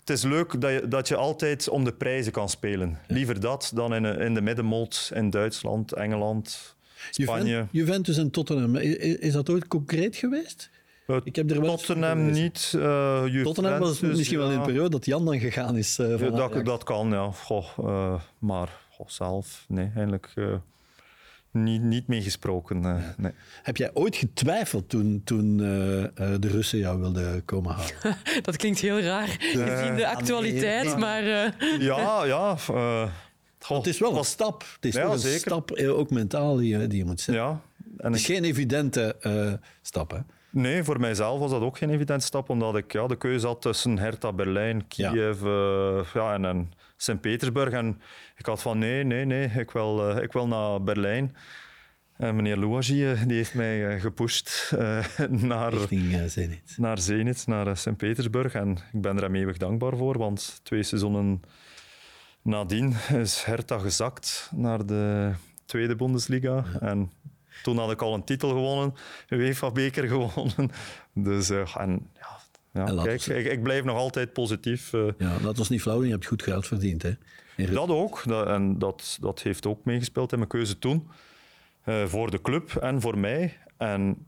het 0.00 0.10
is 0.10 0.22
leuk 0.22 0.60
dat 0.60 0.70
je, 0.70 0.88
dat 0.88 1.08
je 1.08 1.16
altijd 1.16 1.68
om 1.68 1.84
de 1.84 1.92
prijzen 1.92 2.32
kan 2.32 2.48
spelen. 2.48 2.98
Liever 3.06 3.40
dat 3.40 3.70
dan 3.74 3.94
in, 3.94 4.04
in 4.04 4.34
de 4.34 4.40
middenmoot 4.40 5.10
in 5.14 5.30
Duitsland, 5.30 5.92
Engeland, 5.92 6.76
Spanje. 7.10 7.44
Juven- 7.52 7.68
Juventus 7.72 8.16
en 8.16 8.30
Tottenham, 8.30 8.76
is 8.76 9.32
dat 9.32 9.50
ooit 9.50 9.66
concreet 9.68 10.16
geweest? 10.16 10.70
Eh, 11.06 11.16
Ik 11.24 11.36
heb 11.36 11.50
er 11.50 11.60
wel 11.60 11.76
Tottenham 11.76 12.30
niet. 12.30 12.72
eh, 12.76 13.24
Tottenham 13.42 13.78
was 13.78 13.88
Juventus, 13.92 14.16
misschien 14.18 14.38
wel 14.38 14.50
in 14.50 14.58
een 14.58 14.64
periode 14.64 14.90
dat 14.90 15.04
Jan 15.06 15.24
dan 15.24 15.40
gegaan 15.40 15.76
is. 15.76 15.96
Ja, 15.96 16.16
dat, 16.16 16.64
dat 16.64 16.84
kan, 16.84 17.10
ja. 17.10 17.30
Goh, 17.30 18.18
maar 18.38 18.68
goh, 18.98 19.08
zelf, 19.08 19.64
nee, 19.68 19.84
eigenlijk 19.94 20.32
eh, 20.34 20.44
niet, 21.50 21.82
niet 21.82 22.06
meegesproken. 22.06 22.84
eh, 22.84 23.02
nee. 23.16 23.32
Heb 23.62 23.76
jij 23.76 23.90
ooit 23.94 24.16
getwijfeld 24.16 24.88
toen, 24.88 25.20
toen 25.24 25.60
eh, 25.60 26.04
eh, 26.04 26.10
de 26.40 26.48
Russen 26.48 26.78
jou 26.78 27.00
wilden 27.00 27.44
komen 27.44 27.74
halen? 27.74 28.16
Dat 28.42 28.56
klinkt 28.56 28.78
heel 28.78 29.00
raar 29.00 29.26
gezien 29.38 29.94
de 29.96 30.06
actualiteit, 30.08 30.84
nee. 30.84 30.96
maar 30.96 31.22
eh, 31.22 31.80
Ja, 31.80 32.24
ja. 32.34 32.56
eh, 32.68 33.08
goh, 33.60 33.76
het 33.76 33.86
is 33.86 33.98
wel 33.98 34.16
een 34.18 34.24
stap. 34.24 34.64
Het 34.74 34.84
is 34.84 34.94
Ja, 34.94 35.02
wel 35.02 35.12
een 35.12 35.18
zeker. 35.18 35.40
stap, 35.40 35.70
ook 35.72 36.10
mentaal, 36.10 36.56
die, 36.56 36.78
je- 36.78 36.86
die 36.86 36.98
je 36.98 37.04
moet 37.04 37.20
zetten. 37.20 37.44
Ja. 37.44 37.60
En 37.98 38.06
Het 38.12 38.14
is 38.20 38.28
ik- 38.28 38.34
geen 38.34 38.44
evidente 38.44 39.16
eh, 39.20 39.52
stap, 39.82 40.10
hè? 40.10 40.18
nee, 40.50 40.82
voor 40.84 41.00
mijzelf 41.00 41.38
was 41.40 41.50
dat 41.50 41.60
ook 41.62 41.78
geen 41.78 41.90
evident 41.90 42.22
stap, 42.22 42.48
omdat 42.50 42.76
ik 42.76 42.92
ja, 42.92 43.06
de 43.06 43.16
keuze 43.16 43.46
had 43.46 43.62
tussen 43.62 43.98
Hertha 43.98 44.32
Berlijn, 44.32 44.84
Ja. 44.88 45.10
Kiev 45.10 45.42
ja, 46.14 46.34
en, 46.34 46.44
en 46.44 46.72
Sint-Petersburg. 46.98 47.72
En 47.72 48.00
ik 48.36 48.46
had 48.46 48.62
van 48.62 48.78
nee, 48.78 49.04
nee, 49.04 49.24
nee, 49.24 49.48
ik 49.48 49.70
wil, 49.70 50.10
eh, 50.10 50.22
ik 50.22 50.32
wil 50.32 50.46
naar 50.46 50.82
Berlijn. 50.82 51.36
En 52.16 52.36
meneer 52.36 52.56
Louagie 52.56 53.10
eh, 53.12 53.22
die 53.26 53.36
heeft 53.36 53.54
mij 53.54 53.88
eh, 53.88 54.00
gepusht 54.00 54.72
naar, 55.28 55.72
Richting 55.72 56.30
Zenit. 56.30 56.74
naar 56.76 56.98
Zenit, 56.98 57.46
naar 57.46 57.76
Sint-Petersburg. 57.76 58.54
En 58.54 58.70
ik 58.92 59.00
ben 59.00 59.16
er 59.16 59.22
hem 59.22 59.34
eeuwig 59.34 59.56
dankbaar 59.56 59.96
voor, 59.96 60.18
want 60.18 60.60
twee 60.62 60.82
seizoenen 60.82 61.42
nadien 62.42 62.94
is 63.14 63.42
Hertha 63.42 63.78
gezakt 63.78 64.50
naar 64.54 64.86
de 64.86 65.32
tweede 65.64 65.96
Bundesliga. 65.96 66.64
En 66.80 67.12
toen 67.62 67.78
had 67.78 67.90
ik 67.90 68.02
al 68.02 68.14
een 68.14 68.24
titel 68.24 68.48
gewonnen, 68.48 68.94
een 69.28 69.38
UEFA-beker 69.38 70.08
gewonnen. 70.08 70.70
Dus 71.12 71.50
en, 71.50 72.10
ja, 72.14 72.38
ja, 72.72 73.02
kijk, 73.02 73.26
ik, 73.26 73.46
ik 73.46 73.62
blijf 73.62 73.84
nog 73.84 73.96
altijd 73.96 74.32
positief. 74.32 74.92
eh, 74.92 75.06
Ja, 75.18 75.32
laat 75.42 75.58
ons 75.58 75.68
niet 75.68 75.82
flauw 75.82 75.96
doen, 75.96 76.06
je 76.06 76.12
hebt 76.12 76.26
goed 76.26 76.42
geld 76.42 76.66
verdiend, 76.66 77.02
hè? 77.02 77.12
In 77.56 77.72
dat 77.72 77.88
ook. 77.88 78.22
Dat, 78.26 78.46
en 78.46 78.78
dat, 78.78 79.18
dat 79.20 79.42
heeft 79.42 79.66
ook 79.66 79.84
meegespeeld 79.84 80.32
in 80.32 80.38
mijn 80.38 80.50
keuze 80.50 80.78
toen. 80.78 81.08
Eh, 81.82 82.04
voor 82.06 82.30
de 82.30 82.40
club 82.40 82.74
en 82.74 83.00
voor 83.00 83.18
mij. 83.18 83.56
En 83.76 84.26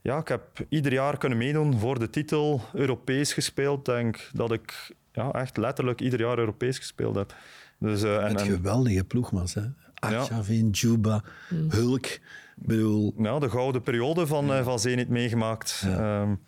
ja, 0.00 0.18
ik 0.18 0.28
heb 0.28 0.42
ieder 0.68 0.92
jaar 0.92 1.18
kunnen 1.18 1.38
meedoen 1.38 1.78
voor 1.78 1.98
de 1.98 2.10
titel. 2.10 2.60
Europees 2.72 3.32
gespeeld. 3.32 3.78
Ik 3.88 3.94
denk 3.94 4.30
dat 4.32 4.52
ik 4.52 4.90
ja, 5.12 5.30
echt 5.32 5.56
letterlijk 5.56 6.00
ieder 6.00 6.20
jaar 6.20 6.38
Europees 6.38 6.78
gespeeld 6.78 7.14
heb. 7.14 7.34
Dus, 7.78 8.02
eh, 8.02 8.16
en, 8.16 8.32
Met 8.32 8.40
en, 8.40 8.46
geweldige 8.46 9.04
ploegmas, 9.04 9.54
hè? 9.54 9.62
Arshavin, 9.94 10.70
Juba, 10.70 11.22
Hulk. 11.68 12.06
Ik 12.06 12.20
bedoel, 12.66 13.14
ja, 13.18 13.38
de 13.38 13.50
gouden 13.50 13.82
periode 13.82 14.26
van, 14.26 14.52
eh, 14.52 14.64
van 14.64 14.78
Zenit 14.78 15.08
meegemaakt. 15.08 15.82
Ja. 15.84 15.90
Ja, 16.22 16.38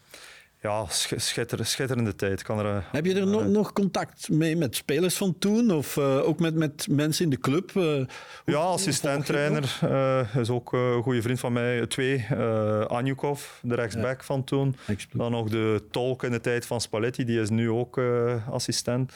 ja 0.66 0.86
sch- 0.88 1.12
schitter, 1.16 1.66
schitterende 1.66 2.14
tijd. 2.16 2.42
Kan 2.42 2.58
er, 2.58 2.76
eh, 2.76 2.82
heb 2.92 3.04
je 3.04 3.14
er 3.14 3.26
nog, 3.26 3.46
nog 3.46 3.72
contact 3.72 4.28
mee 4.30 4.56
met 4.56 4.76
spelers 4.76 5.16
van 5.16 5.38
toen? 5.38 5.70
Of 5.70 5.96
eh, 5.96 6.28
ook 6.28 6.38
met, 6.40 6.54
met 6.54 6.86
mensen 6.90 7.24
in 7.24 7.30
de 7.30 7.38
club? 7.38 7.68
Eh, 7.68 7.82
hoe- 7.82 8.06
Ja, 8.44 8.58
assistent-trainer 8.58 9.78
eh, 9.82 10.36
is 10.36 10.50
ook 10.50 10.72
eh, 10.74 10.80
een 10.80 11.02
goede 11.02 11.22
vriend 11.22 11.40
van 11.40 11.52
mij. 11.52 11.86
Twee, 11.86 12.26
eh 12.30 12.80
Anjukov, 12.86 13.42
de 13.62 13.74
rechtsback 13.74 14.24
van 14.24 14.44
toen. 14.44 14.76
Dan 15.12 15.30
nog 15.30 15.48
de 15.48 15.82
tolk 15.90 16.22
in 16.24 16.30
de 16.30 16.40
tijd 16.40 16.66
van 16.66 16.80
Spalletti, 16.80 17.24
die 17.24 17.40
is 17.40 17.50
nu 17.50 17.70
ook 17.70 17.98
eh, 17.98 18.48
assistent. 18.48 19.12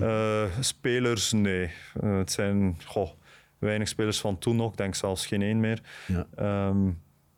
Eh, 0.00 0.44
spelers, 0.60 1.32
nee. 1.32 1.70
Eh, 2.02 2.16
het 2.18 2.32
zijn 2.32 2.78
goh, 2.84 3.10
weinig 3.58 3.88
spelers 3.88 4.20
van 4.20 4.38
toen 4.38 4.56
nog, 4.56 4.70
ik 4.70 4.76
denk 4.76 4.94
zelfs 4.94 5.26
geen 5.26 5.42
één 5.42 5.60
meer. 5.60 5.80
Ja. 6.06 6.26
Ehm, 6.36 6.86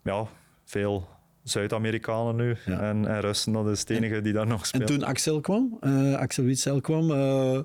ja, 0.03 0.27
veel 0.65 1.09
Zuid-Amerikanen 1.45 2.37
nu 2.37 2.57
Ja. 2.67 2.81
en, 2.81 3.07
en 3.07 3.21
Russen, 3.21 3.53
dat 3.53 3.69
is 3.69 3.81
het 3.81 3.91
enige 3.91 4.21
die 4.23 4.33
daar 4.33 4.47
nog 4.47 4.61
En 4.61 4.67
speelt. 4.67 4.87
toen 4.87 5.03
Axel 5.05 5.41
kwam, 5.41 5.77
eh, 5.81 6.15
Axel 6.15 6.45
Witsel 6.45 6.81
kwam, 6.81 7.11
eh, 7.11 7.59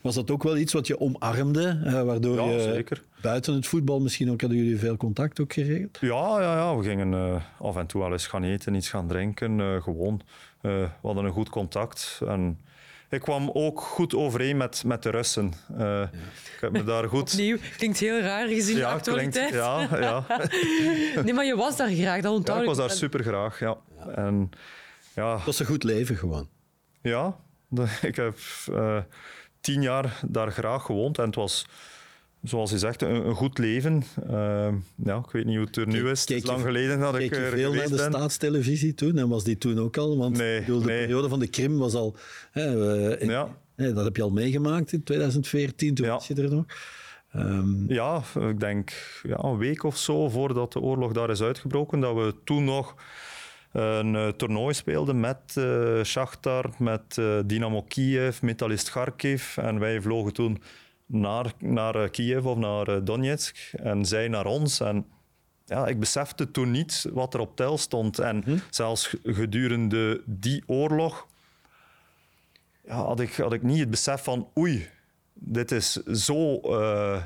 was 0.00 0.14
dat 0.14 0.30
ook 0.30 0.42
wel 0.42 0.56
iets 0.56 0.72
wat 0.72 0.86
je 0.86 1.00
omarmde? 1.00 1.80
eh, 1.84 2.02
waardoor 2.02 2.36
Ja, 2.36 2.50
je 2.50 2.60
zeker. 2.60 3.02
buiten 3.22 3.54
het 3.54 3.66
voetbal 3.66 4.00
misschien 4.00 4.30
ook 4.30 4.40
hadden 4.40 4.58
jullie 4.58 4.78
veel 4.78 4.96
contact 4.96 5.40
ook 5.40 5.52
geregeld? 5.52 5.98
Ja, 6.00 6.40
ja, 6.40 6.56
ja, 6.56 6.76
we 6.76 6.84
gingen 6.84 7.42
af 7.60 7.76
en 7.76 7.86
toe 7.86 8.00
wel 8.02 8.12
eens 8.12 8.26
gaan 8.26 8.44
eten, 8.44 8.74
iets 8.74 8.88
gaan 8.90 9.06
drinken. 9.08 9.82
gewoon. 9.82 10.20
We 10.60 10.88
hadden 11.02 11.24
een 11.24 11.32
goed 11.32 11.48
contact. 11.48 12.20
En 12.28 12.58
ik 13.14 13.20
kwam 13.20 13.50
ook 13.52 13.80
goed 13.80 14.14
overeen 14.14 14.56
met, 14.56 14.82
met 14.86 15.02
de 15.02 15.10
Russen. 15.10 15.52
Eh, 15.78 16.02
Ik 16.54 16.60
heb 16.60 16.72
me 16.72 16.84
daar 16.84 17.08
goed... 17.08 17.32
opnieuw 17.32 17.56
klinkt 17.76 17.98
heel 17.98 18.20
raar 18.20 18.48
gezien 18.48 18.74
de 18.74 18.80
Ja, 18.80 18.98
klinkt, 18.98 19.08
actualiteit. 19.08 19.52
ja, 19.54 19.88
ja. 20.00 20.24
Nee, 21.24 21.32
maar 21.34 21.44
je 21.44 21.56
was 21.56 21.76
daar 21.76 21.90
graag, 21.90 22.14
dat 22.20 22.30
ja, 22.32 22.36
onthoud 22.38 22.60
ik 22.60 22.66
was 22.66 22.76
daar 22.76 22.90
super 22.90 23.22
graag. 23.22 23.58
Ja. 23.60 23.76
En 24.14 24.50
ja, 25.14 25.34
Het 25.36 25.44
was 25.44 25.58
een 25.60 25.66
goed 25.66 25.82
leven 25.84 26.16
gewoon. 26.16 26.48
ja 27.02 27.36
de- 27.68 27.98
ik 28.02 28.16
heb 28.16 28.38
eh, 28.72 28.98
tien 29.60 29.82
jaar 29.82 30.20
daar 30.26 30.50
graag 30.52 30.82
gewoond 30.84 31.18
en 31.18 31.24
het 31.26 31.34
was, 31.34 31.66
zoals 32.44 32.70
je 32.70 32.78
zegt, 32.78 33.02
een, 33.02 33.26
een 33.26 33.34
goed 33.34 33.58
leven. 33.58 34.02
Eh, 34.30 34.68
ja, 35.04 35.16
ik 35.16 35.30
weet 35.32 35.44
niet 35.44 35.56
hoe 35.56 35.66
het 35.66 35.76
er 35.76 35.86
nu 35.88 36.08
is. 36.10 36.20
Het 36.20 36.30
is 36.30 36.44
lang 36.44 36.60
geleden 36.62 37.00
dat 37.00 37.18
ik 37.18 37.36
er 37.36 37.50
veel 37.50 37.72
naar 37.74 37.88
de 37.88 37.94
ben. 37.96 38.12
staatstelevisie 38.12 38.94
toen? 38.94 39.18
En 39.18 39.28
was 39.28 39.44
die 39.44 39.58
toen 39.58 39.78
ook 39.80 39.96
al? 39.96 40.18
Want 40.18 40.36
Nee, 40.36 40.60
bedoel, 40.60 40.80
de 40.80 40.86
nee. 40.86 41.00
periode 41.00 41.28
van 41.28 41.38
de 41.38 41.48
Krim 41.48 41.78
was 41.78 41.94
al... 41.94 42.16
Hè, 42.50 42.94
eh, 43.10 43.22
in- 43.22 43.28
Ja. 43.30 43.56
hè, 43.76 43.92
dat 43.92 44.04
heb 44.04 44.16
je 44.16 44.22
al 44.22 44.30
meegemaakt 44.30 44.92
in 44.92 45.02
2014, 45.02 45.94
toen 45.94 46.06
Ja. 46.06 46.12
was 46.12 46.26
je 46.26 46.34
er 46.34 46.50
nog. 46.54 46.64
Ehm, 47.32 47.92
Ja, 47.92 48.22
ik 48.48 48.60
denk 48.60 48.92
ja, 49.22 49.44
een 49.44 49.58
week 49.58 49.82
of 49.84 49.96
zo 49.96 50.28
voordat 50.28 50.72
de 50.72 50.80
oorlog 50.80 51.12
daar 51.12 51.30
is 51.30 51.42
uitgebroken, 51.42 52.00
dat 52.00 52.14
we 52.14 52.34
toen 52.44 52.64
nog 52.64 52.94
een 53.72 54.14
eh, 54.14 54.28
toernooi 54.28 54.74
speelden 54.74 55.20
met 55.20 55.38
eh 55.54 56.02
Shakhtar, 56.02 56.70
met 56.78 57.20
Dynamo 57.46 57.82
Kiev, 57.82 58.40
Metalist 58.40 58.90
Kharkiv. 58.90 59.56
En 59.56 59.78
wij 59.78 60.00
vlogen 60.00 60.32
toen 60.32 60.62
naar, 61.06 61.52
naar 61.58 61.94
eh, 61.94 62.10
Kiev 62.10 62.44
of 62.44 62.56
naar 62.56 62.88
eh, 62.88 63.00
Donetsk 63.04 63.72
en 63.72 64.04
zij 64.04 64.28
naar 64.28 64.46
ons. 64.46 64.80
En 64.80 65.06
ja, 65.64 65.86
ik 65.86 66.00
besefte 66.00 66.50
toen 66.50 66.70
niet 66.70 67.06
wat 67.12 67.34
er 67.34 67.40
op 67.40 67.56
tel 67.56 67.78
stond. 67.78 68.18
En 68.18 68.44
zelfs 68.70 69.16
gedurende 69.22 70.22
die 70.26 70.62
oorlog 70.66 71.26
ja, 72.84 72.94
had, 72.94 73.20
ik, 73.20 73.34
had 73.34 73.52
ik 73.52 73.62
niet 73.62 73.78
het 73.78 73.90
besef 73.90 74.22
van 74.22 74.48
oei, 74.58 74.88
dit 75.32 75.72
is 75.72 75.92
zo 76.02 76.60
eh, 76.60 77.22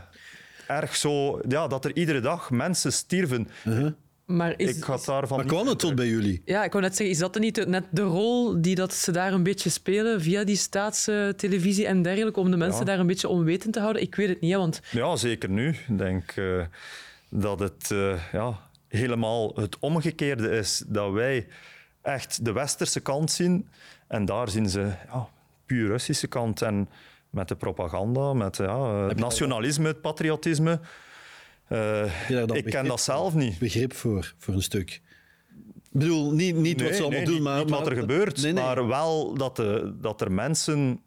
erg 0.66 0.97
zo... 0.97 1.41
Ja, 1.49 1.66
dat 1.66 1.85
er 1.85 1.97
iedere 1.97 2.20
dag 2.20 2.51
mensen 2.51 2.93
stierven. 2.93 3.49
Maar 4.29 4.55
is, 4.57 4.76
ik 4.76 4.83
had 4.83 5.05
daarvan 5.05 5.37
Maar 5.39 5.47
kwam 5.47 5.66
het 5.66 5.79
tot 5.79 5.95
bij 5.95 6.07
jullie? 6.09 6.43
Ja, 6.45 6.64
ik 6.64 6.72
wou 6.72 6.85
net 6.85 6.97
zeggen, 6.97 7.14
is 7.14 7.20
dat 7.20 7.39
niet 7.39 7.55
de- 7.55 7.66
net 7.66 7.85
de 7.91 8.03
rol 8.03 8.61
die 8.62 8.74
dat 8.74 8.95
ze 8.95 9.12
daar 9.12 9.33
een 9.33 9.43
beetje 9.43 9.70
spelen 9.70 10.20
via 10.20 10.45
die 10.45 10.57
staatstelevisie 10.57 11.87
en 11.87 12.03
dergelijke, 12.03 12.41
om 12.41 12.51
de 12.51 12.57
mensen 12.57 12.79
Ja. 12.81 12.85
daar 12.85 12.99
een 12.99 13.07
beetje 13.07 13.29
onwetend 13.29 13.72
te 13.72 13.81
houden? 13.81 14.03
Ik 14.03 14.14
weet 14.14 14.29
het 14.29 14.41
niet, 14.41 14.53
hè, 14.53 14.59
want 14.59 14.81
Ja, 14.91 15.16
zeker 15.16 15.51
nu. 15.51 15.68
Ik 15.68 15.99
denk 15.99 16.33
eh, 16.37 16.61
dat 17.29 17.59
het 17.61 17.91
eh, 17.91 18.14
ja, 18.33 18.59
helemaal 18.89 19.53
het 19.55 19.76
omgekeerde 19.79 20.49
is. 20.51 20.85
Dat 20.87 21.12
wij 21.12 21.47
echt 22.03 22.45
de 22.45 22.53
westerse 22.53 23.01
kant 23.01 23.31
zien 23.31 23.68
en 24.07 24.24
daar 24.24 24.49
zien 24.49 24.68
ze 24.68 24.81
ja, 25.12 25.29
puur 25.66 25.89
Russische 25.89 26.26
kant. 26.26 26.62
En 26.62 26.89
met 27.31 27.49
de 27.49 27.57
propaganda, 27.57 28.33
met 28.33 28.57
ja, 28.57 29.07
het 29.09 29.18
nationalisme, 29.18 29.87
het 29.87 30.01
patriotisme. 30.01 30.81
Eh, 31.69 32.31
ik 32.53 32.64
ken 32.64 32.85
dat 32.85 33.01
zelf 33.01 33.35
niet. 33.35 33.59
Begrip 33.59 33.95
voor, 33.95 34.35
voor 34.39 34.55
een 34.55 34.62
stuk. 34.62 35.03
Ik 35.91 36.05
bedoel, 36.05 36.33
niet, 36.33 36.57
niet 36.57 36.83
wat 36.83 36.95
ze 36.95 37.03
allemaal 37.03 37.11
nee, 37.11 37.25
doen, 37.25 37.35
niet, 37.35 37.43
maar... 37.43 37.59
niet 37.59 37.71
wat 37.71 37.85
maar- 37.85 37.93
er 37.93 37.99
gebeurt, 37.99 38.43
Nee, 38.43 38.53
maar 38.53 38.87
wel 38.87 39.35
dat, 39.35 39.57
de, 39.57 39.97
dat 40.01 40.21
er 40.21 40.33
mensen 40.33 41.03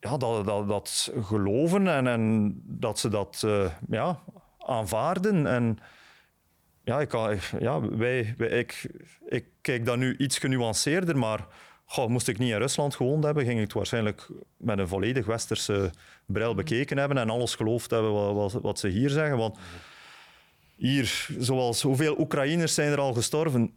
ja, 0.00 0.16
dat, 0.16 0.44
dat, 0.44 0.68
dat 0.68 1.12
geloven 1.20 1.88
en, 1.88 2.06
en 2.06 2.54
dat 2.64 2.98
ze 2.98 3.08
dat 3.08 3.42
eh, 3.44 3.70
ja, 3.88 4.22
aanvaarden. 4.58 5.46
En 5.46 5.78
ja, 6.84 7.00
ik, 7.00 7.12
ja 7.58 7.80
wij, 7.80 8.34
wij, 8.36 8.48
ik, 8.48 8.90
ik 9.28 9.44
kijk 9.60 9.84
dat 9.84 9.96
nu 9.96 10.16
iets 10.16 10.38
genuanceerder, 10.38 11.18
maar 11.18 11.46
goh, 11.90 12.08
moest 12.08 12.28
ik 12.28 12.38
niet 12.38 12.50
in 12.50 12.58
Rusland 12.58 12.94
gewoond 12.94 13.24
hebben, 13.24 13.44
ging 13.44 13.56
ik 13.56 13.64
het 13.64 13.72
waarschijnlijk 13.72 14.28
met 14.56 14.78
een 14.78 14.88
volledig 14.88 15.26
westerse 15.26 15.90
bril 16.26 16.54
bekeken 16.54 16.98
hebben 16.98 17.18
en 17.18 17.30
alles 17.30 17.54
geloofd 17.54 17.90
hebben 17.90 18.12
wat, 18.12 18.52
wat, 18.52 18.62
wat 18.62 18.78
ze 18.78 18.88
hier 18.88 19.10
zeggen. 19.10 19.36
Want 19.36 19.58
hier, 20.76 21.28
zoals 21.38 21.82
hoeveel 21.82 22.18
Oekraïners 22.18 22.74
zijn 22.74 22.92
er 22.92 22.98
al 23.00 23.12
gestorven? 23.14 23.72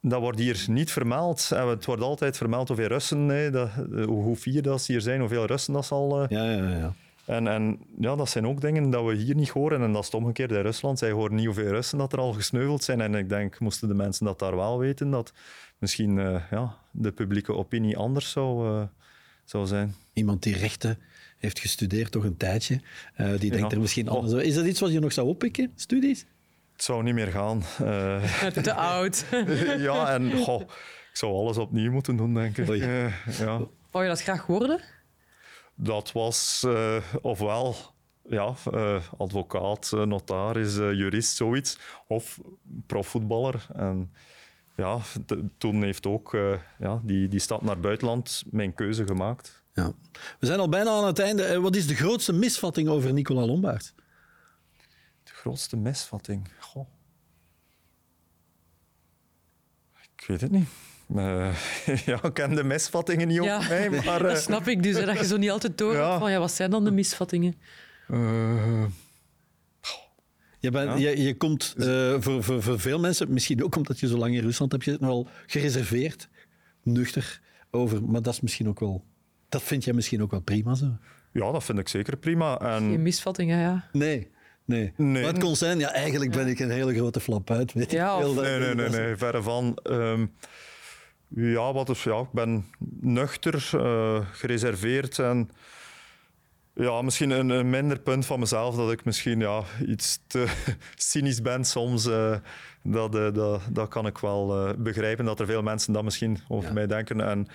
Dat 0.00 0.20
wordt 0.20 0.38
hier 0.38 0.64
niet 0.68 0.92
vermeld. 0.92 1.50
En 1.54 1.66
het 1.68 1.84
wordt 1.84 2.02
altijd 2.02 2.36
vermeld 2.36 2.68
hoeveel 2.68 2.86
Russen, 2.86 3.26
nee, 3.26 3.50
dat, 3.50 3.70
hoe, 3.90 4.06
hoe 4.06 4.36
vier 4.36 4.62
dat 4.62 4.82
ze 4.82 4.92
hier 4.92 5.00
zijn, 5.00 5.20
hoeveel 5.20 5.44
Russen 5.46 5.72
dat 5.72 5.86
zal. 5.86 6.22
eh, 6.22 6.28
Ja, 6.28 6.50
ja, 6.50 6.68
ja. 6.76 6.92
En, 7.36 7.48
en 7.48 7.78
ja, 7.98 8.16
dat 8.16 8.28
zijn 8.28 8.46
ook 8.46 8.60
dingen 8.60 8.90
dat 8.90 9.04
we 9.04 9.14
hier 9.14 9.34
niet 9.34 9.48
horen. 9.48 9.82
En 9.82 9.92
dat 9.92 10.00
is 10.00 10.06
het 10.06 10.14
omgekeerd 10.20 10.50
in 10.52 10.60
Rusland. 10.60 10.98
Zij 10.98 11.10
horen 11.10 11.34
niet 11.34 11.44
hoeveel 11.44 11.70
Russen 11.70 11.98
dat 11.98 12.12
er 12.12 12.18
al 12.18 12.32
gesneuveld 12.32 12.84
zijn. 12.84 13.00
En 13.00 13.14
ik 13.14 13.28
denk, 13.28 13.58
moesten 13.60 13.88
de 13.88 13.94
mensen 13.94 14.24
dat 14.26 14.38
daar 14.38 14.56
wel 14.56 14.78
weten, 14.78 15.10
dat 15.10 15.32
misschien 15.78 16.18
eh, 16.18 16.42
ja, 16.50 16.76
de 16.90 17.12
publieke 17.12 17.54
opinie 17.54 17.96
anders 17.96 18.30
zou, 18.30 18.68
eh, 18.68 18.82
zou 19.44 19.66
zijn. 19.66 19.94
Iemand 20.12 20.42
die 20.42 20.56
rechten 20.56 20.98
heeft 21.38 21.58
gestudeerd 21.58 22.10
toch 22.12 22.24
een 22.24 22.36
tijdje, 22.36 22.80
eh, 23.14 23.28
die 23.38 23.50
denkt 23.50 23.70
Ja. 23.70 23.74
er 23.76 23.80
misschien 23.80 24.08
Oh. 24.08 24.14
anders 24.14 24.32
over. 24.34 24.46
Is 24.46 24.54
dat 24.54 24.64
iets 24.66 24.80
wat 24.80 24.92
je 24.92 25.00
nog 25.00 25.12
zou 25.12 25.28
oppikken, 25.28 25.72
studies? 25.74 26.26
Het 26.72 26.84
zou 26.84 27.02
niet 27.02 27.14
meer 27.14 27.26
gaan. 27.26 27.62
Eh, 27.78 28.46
te 28.46 28.74
oud. 28.74 29.24
ja, 29.88 30.12
en 30.14 30.32
goh, 30.36 30.60
ik 30.60 31.16
zou 31.16 31.32
alles 31.32 31.56
opnieuw 31.56 31.92
moeten 31.92 32.16
doen, 32.16 32.34
denk 32.34 32.56
ik. 32.58 32.66
Ja. 33.38 33.60
Wou 33.90 34.04
je 34.04 34.10
dat 34.10 34.22
graag 34.22 34.46
worden? 34.46 34.80
Dat 35.82 36.12
was 36.12 36.62
eh, 36.66 36.96
ofwel 37.22 37.76
ja, 38.28 38.54
eh, 38.72 39.02
advocaat, 39.18 39.92
eh, 39.92 40.02
notaris, 40.02 40.74
jurist, 40.74 41.36
zoiets. 41.36 41.78
Of 42.06 42.40
profvoetballer. 42.86 43.66
En 43.74 44.12
ja, 44.76 44.98
toen 45.58 45.82
heeft 45.82 46.06
ook 46.06 46.36
ja, 46.78 47.00
die, 47.02 47.28
die 47.28 47.40
stap 47.40 47.62
naar 47.62 47.80
buitenland 47.80 48.42
mijn 48.50 48.74
keuze 48.74 49.06
gemaakt. 49.06 49.62
Ja. 49.74 49.92
We 50.38 50.46
zijn 50.46 50.60
al 50.60 50.68
bijna 50.68 50.90
aan 50.90 51.06
het 51.06 51.18
einde. 51.18 51.60
Wat 51.60 51.76
is 51.76 51.86
de 51.86 51.94
grootste 51.94 52.32
misvatting 52.32 52.88
over 52.88 53.12
Nicola 53.12 53.46
Lombaert? 53.46 53.94
De 55.22 55.32
grootste 55.32 55.76
misvatting? 55.76 56.48
Goh. 56.58 56.88
Ik 60.16 60.26
weet 60.26 60.40
het 60.40 60.50
niet. 60.50 60.68
Eh, 61.16 61.54
ja, 62.06 62.22
ik 62.22 62.34
ken 62.34 62.54
de 62.54 62.64
misvattingen 62.64 63.28
niet 63.28 63.42
Ja, 63.44 63.56
op 63.58 63.68
mij, 63.68 63.90
maar... 64.04 64.22
dat 64.22 64.30
eh, 64.30 64.36
snap 64.36 64.68
ik 64.68 64.82
dus. 64.82 64.96
Hè, 64.96 65.04
dat 65.06 65.18
je 65.18 65.24
zo 65.26 65.36
niet 65.36 65.50
altijd 65.50 65.78
door 65.78 65.94
Ja. 66.02 66.18
van 66.18 66.30
ja, 66.30 66.38
wat 66.38 66.52
zijn 66.52 66.70
dan 66.70 66.84
de 66.84 66.90
misvattingen? 66.90 67.54
eh, 68.08 68.84
Je, 70.58 70.70
bent, 70.70 71.00
je, 71.00 71.22
je 71.22 71.36
komt 71.36 71.74
eh, 71.78 72.14
voor, 72.18 72.42
voor, 72.44 72.62
voor 72.62 72.80
veel 72.80 72.98
mensen, 73.00 73.32
misschien 73.32 73.64
ook 73.64 73.76
omdat 73.76 74.00
je 74.00 74.06
zo 74.08 74.16
lang 74.16 74.34
in 74.34 74.42
Rusland 74.42 74.72
hebt 74.72 74.84
gezeten, 74.84 75.06
nogal 75.06 75.28
gereserveerd, 75.46 76.28
nuchter 76.82 77.40
over. 77.70 78.02
Maar 78.04 78.22
dat 78.22 78.32
is 78.34 78.40
misschien 78.40 78.68
ook 78.68 78.80
wel. 78.80 79.04
Dat 79.48 79.62
vind 79.62 79.84
jij 79.84 79.94
misschien 79.94 80.22
ook 80.22 80.30
wel 80.30 80.40
prima 80.40 80.74
zo? 80.74 80.86
ja, 81.32 81.52
dat 81.52 81.64
vind 81.64 81.78
ik 81.78 81.88
zeker 81.88 82.16
prima. 82.16 82.58
En, 82.60 82.78
Geen 82.78 83.02
misvattingen, 83.02 83.58
ja. 83.58 83.88
Nee. 83.92 84.30
Nee. 84.64 84.92
Nee. 84.96 85.22
Maar 85.22 85.32
het 85.32 85.42
kon 85.42 85.56
zijn, 85.56 85.78
ja, 85.78 85.92
eigenlijk 85.92 86.30
ben 86.30 86.46
ik 86.46 86.58
een 86.58 86.70
hele 86.70 86.94
grote 86.94 87.20
flap 87.20 87.50
uit. 87.50 87.72
Weet 87.72 87.90
Ja, 87.90 88.16
of-. 88.26 88.34
Nee, 88.42 88.58
nee, 88.58 88.74
nee, 88.74 88.88
nee, 88.88 89.16
verre 89.16 89.42
van. 89.42 89.78
Ehm, 89.82 90.26
ja, 91.34 91.72
wat 91.72 91.88
is, 91.88 92.02
ja, 92.02 92.18
ik 92.20 92.32
ben 92.32 92.64
nuchter, 93.00 93.70
eh, 93.72 94.20
gereserveerd 94.32 95.18
en 95.18 95.50
ja, 96.74 97.02
misschien 97.02 97.30
een, 97.30 97.48
een 97.50 97.70
minder 97.70 97.98
punt 98.00 98.26
van 98.26 98.38
mezelf 98.40 98.76
dat 98.76 98.92
ik 98.92 99.04
misschien 99.04 99.40
ja, 99.40 99.62
iets 99.86 100.20
te 100.26 100.46
cynisch 100.96 101.42
ben 101.42 101.64
soms. 101.64 102.06
eh, 102.06 102.36
dat, 102.82 103.14
eh, 103.14 103.32
dat, 103.32 103.60
dat 103.70 103.88
kan 103.88 104.06
ik 104.06 104.18
wel 104.18 104.66
eh, 104.68 104.74
begrijpen, 104.78 105.24
dat 105.24 105.40
er 105.40 105.46
veel 105.46 105.62
mensen 105.62 105.92
dat 105.92 106.04
misschien 106.04 106.38
over 106.48 106.68
Ja. 106.68 106.74
mij 106.74 106.86
denken. 106.86 107.20
En 107.20 107.46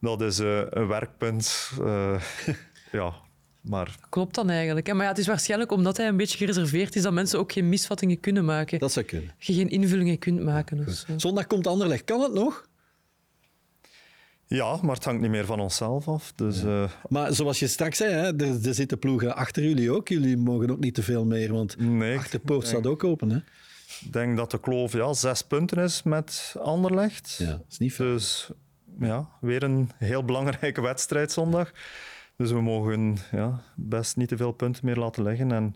dat 0.00 0.20
is 0.22 0.38
eh, 0.38 0.60
een 0.70 0.86
werkpunt. 0.86 1.70
eh, 1.84 2.20
ja, 2.92 3.12
maar 3.60 3.94
Klopt 4.08 4.34
dan 4.34 4.50
eigenlijk. 4.50 4.92
Maar 4.92 5.02
ja, 5.02 5.08
het 5.08 5.18
is 5.18 5.26
waarschijnlijk 5.26 5.72
omdat 5.72 5.96
hij 5.96 6.08
een 6.08 6.16
beetje 6.16 6.38
gereserveerd 6.38 6.96
is 6.96 7.02
dat 7.02 7.12
mensen 7.12 7.38
ook 7.38 7.52
geen 7.52 7.68
misvattingen 7.68 8.20
kunnen 8.20 8.44
maken. 8.44 8.78
Dat 8.78 8.92
zou 8.92 9.04
kunnen. 9.06 9.30
Je 9.38 9.52
geen 9.54 9.68
invullingen 9.70 10.18
kunt 10.18 10.42
maken. 10.42 10.84
Dus, 10.84 11.04
eh. 11.08 11.14
Zondag 11.16 11.46
komt 11.46 11.66
Anderlecht. 11.66 12.04
Kan 12.04 12.20
het 12.20 12.32
nog? 12.32 12.68
Ja, 14.56 14.78
maar 14.82 14.94
het 14.94 15.04
hangt 15.04 15.20
niet 15.20 15.30
meer 15.30 15.46
van 15.46 15.60
onszelf 15.60 16.08
af. 16.08 16.32
Dus 16.36 16.62
eh, 16.62 16.90
Maar 17.08 17.34
zoals 17.34 17.58
je 17.58 17.66
straks 17.66 17.96
zei, 17.96 18.12
hè, 18.12 18.36
er, 18.36 18.66
er 18.66 18.74
zitten 18.74 18.98
ploegen 18.98 19.36
achter 19.36 19.62
jullie 19.62 19.90
ook. 19.92 20.08
Jullie 20.08 20.36
mogen 20.36 20.70
ook 20.70 20.80
niet 20.80 20.94
te 20.94 21.02
veel 21.02 21.24
meer, 21.24 21.52
want 21.52 21.78
nee, 21.78 22.12
ik 22.12 22.18
achterpoort 22.18 22.66
staat 22.66 22.86
ook 22.86 23.04
open. 23.04 23.30
Hè? 23.30 23.38
denk 24.10 24.36
dat 24.36 24.50
de 24.50 24.60
kloof 24.60 24.92
ja, 24.92 25.12
zes 25.12 25.42
punten 25.42 25.78
is 25.78 26.02
met 26.02 26.56
Anderlecht. 26.62 27.36
Ja, 27.38 27.50
dat 27.50 27.64
is 27.70 27.78
niet 27.78 27.94
veel. 27.94 28.12
Dus 28.12 28.50
ja, 28.98 29.28
weer 29.40 29.62
een 29.62 29.90
heel 29.98 30.24
belangrijke 30.24 30.80
wedstrijd 30.80 31.32
zondag. 31.32 31.72
Dus 32.36 32.50
we 32.50 32.60
mogen 32.60 33.16
ja, 33.32 33.62
best 33.76 34.16
niet 34.16 34.28
te 34.28 34.36
veel 34.36 34.52
punten 34.52 34.84
meer 34.86 34.96
laten 34.96 35.22
liggen. 35.22 35.52
En 35.52 35.74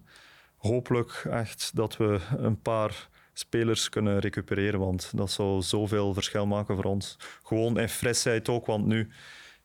hopelijk 0.56 1.26
echt 1.30 1.70
dat 1.74 1.96
we 1.96 2.20
een 2.36 2.60
paar 2.60 3.08
spelers 3.34 3.88
kunnen 3.88 4.18
recupereren. 4.18 4.80
Want 4.80 5.10
dat 5.14 5.30
zou 5.30 5.62
zoveel 5.62 6.14
verschil 6.14 6.46
maken 6.46 6.74
voor 6.74 6.84
ons. 6.84 7.16
Gewoon 7.42 7.78
in 7.78 7.88
frisheid 7.88 8.48
ook, 8.48 8.66
want 8.66 8.86
nu 8.86 9.08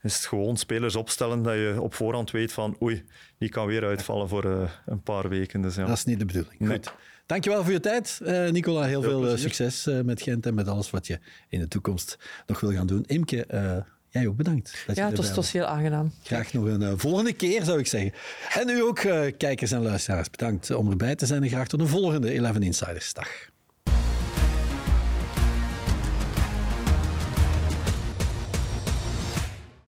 is 0.02 0.16
het 0.16 0.26
gewoon 0.26 0.58
spelers 0.58 0.96
opstellen 0.96 1.44
dat 1.44 1.54
je 1.54 1.76
op 1.80 1.94
voorhand 1.94 2.32
weet 2.32 2.52
van 2.52 2.78
oei, 2.82 3.06
die 3.38 3.50
kan 3.50 3.68
weer 3.68 3.86
uitvallen 3.86 4.30
voor 4.30 4.46
eh, 4.46 4.70
een 4.86 5.02
paar 5.04 5.30
weken. 5.30 5.62
Dus 5.62 5.76
ja. 5.76 5.86
Dat 5.86 5.98
is 5.98 6.06
niet 6.06 6.20
de 6.20 6.26
bedoeling. 6.26 6.60
Nee. 6.60 6.70
Goed. 6.72 6.94
Dankjewel 7.26 7.64
voor 7.64 7.72
je 7.72 7.80
tijd, 7.80 8.20
eh, 8.26 8.50
Nicola. 8.50 8.86
Heel 8.86 9.02
veel 9.02 9.14
eh, 9.14 9.20
plezier. 9.20 9.40
succes 9.40 9.88
eh, 9.88 10.02
met 10.02 10.22
Gent 10.22 10.46
en 10.46 10.54
met 10.54 10.68
alles 10.68 10.90
wat 10.90 11.08
je 11.08 11.20
in 11.50 11.60
de 11.60 11.68
toekomst 11.68 12.18
nog 12.48 12.60
wil 12.60 12.72
gaan 12.72 12.88
doen. 12.88 13.04
Imke, 13.08 13.46
eh, 13.46 13.78
jij 14.10 14.28
ook 14.28 14.36
bedankt. 14.36 14.84
dat 14.88 14.96
je 14.96 15.02
Ja, 15.02 15.08
het 15.08 15.18
was, 15.18 15.28
het 15.28 15.36
was 15.36 15.52
heel 15.52 15.66
aangenaam. 15.66 16.12
Graag 16.24 16.54
nog 16.54 16.66
een 16.66 17.00
volgende 17.00 17.34
keer, 17.34 17.64
zou 17.64 17.80
ik 17.80 17.88
zeggen. 17.88 18.14
En 18.54 18.70
u 18.70 18.82
ook, 18.82 19.00
eh, 19.00 19.22
kijkers 19.38 19.72
en 19.72 19.82
luisteraars, 19.82 20.30
bedankt 20.30 20.72
om 20.72 20.90
erbij 20.90 21.16
te 21.16 21.26
zijn. 21.26 21.44
En 21.44 21.50
graag 21.50 21.68
tot 21.68 21.80
een 21.80 21.88
volgende 21.88 22.32
11 22.32 22.60
Insiders. 22.60 23.14
Dag. 23.14 23.50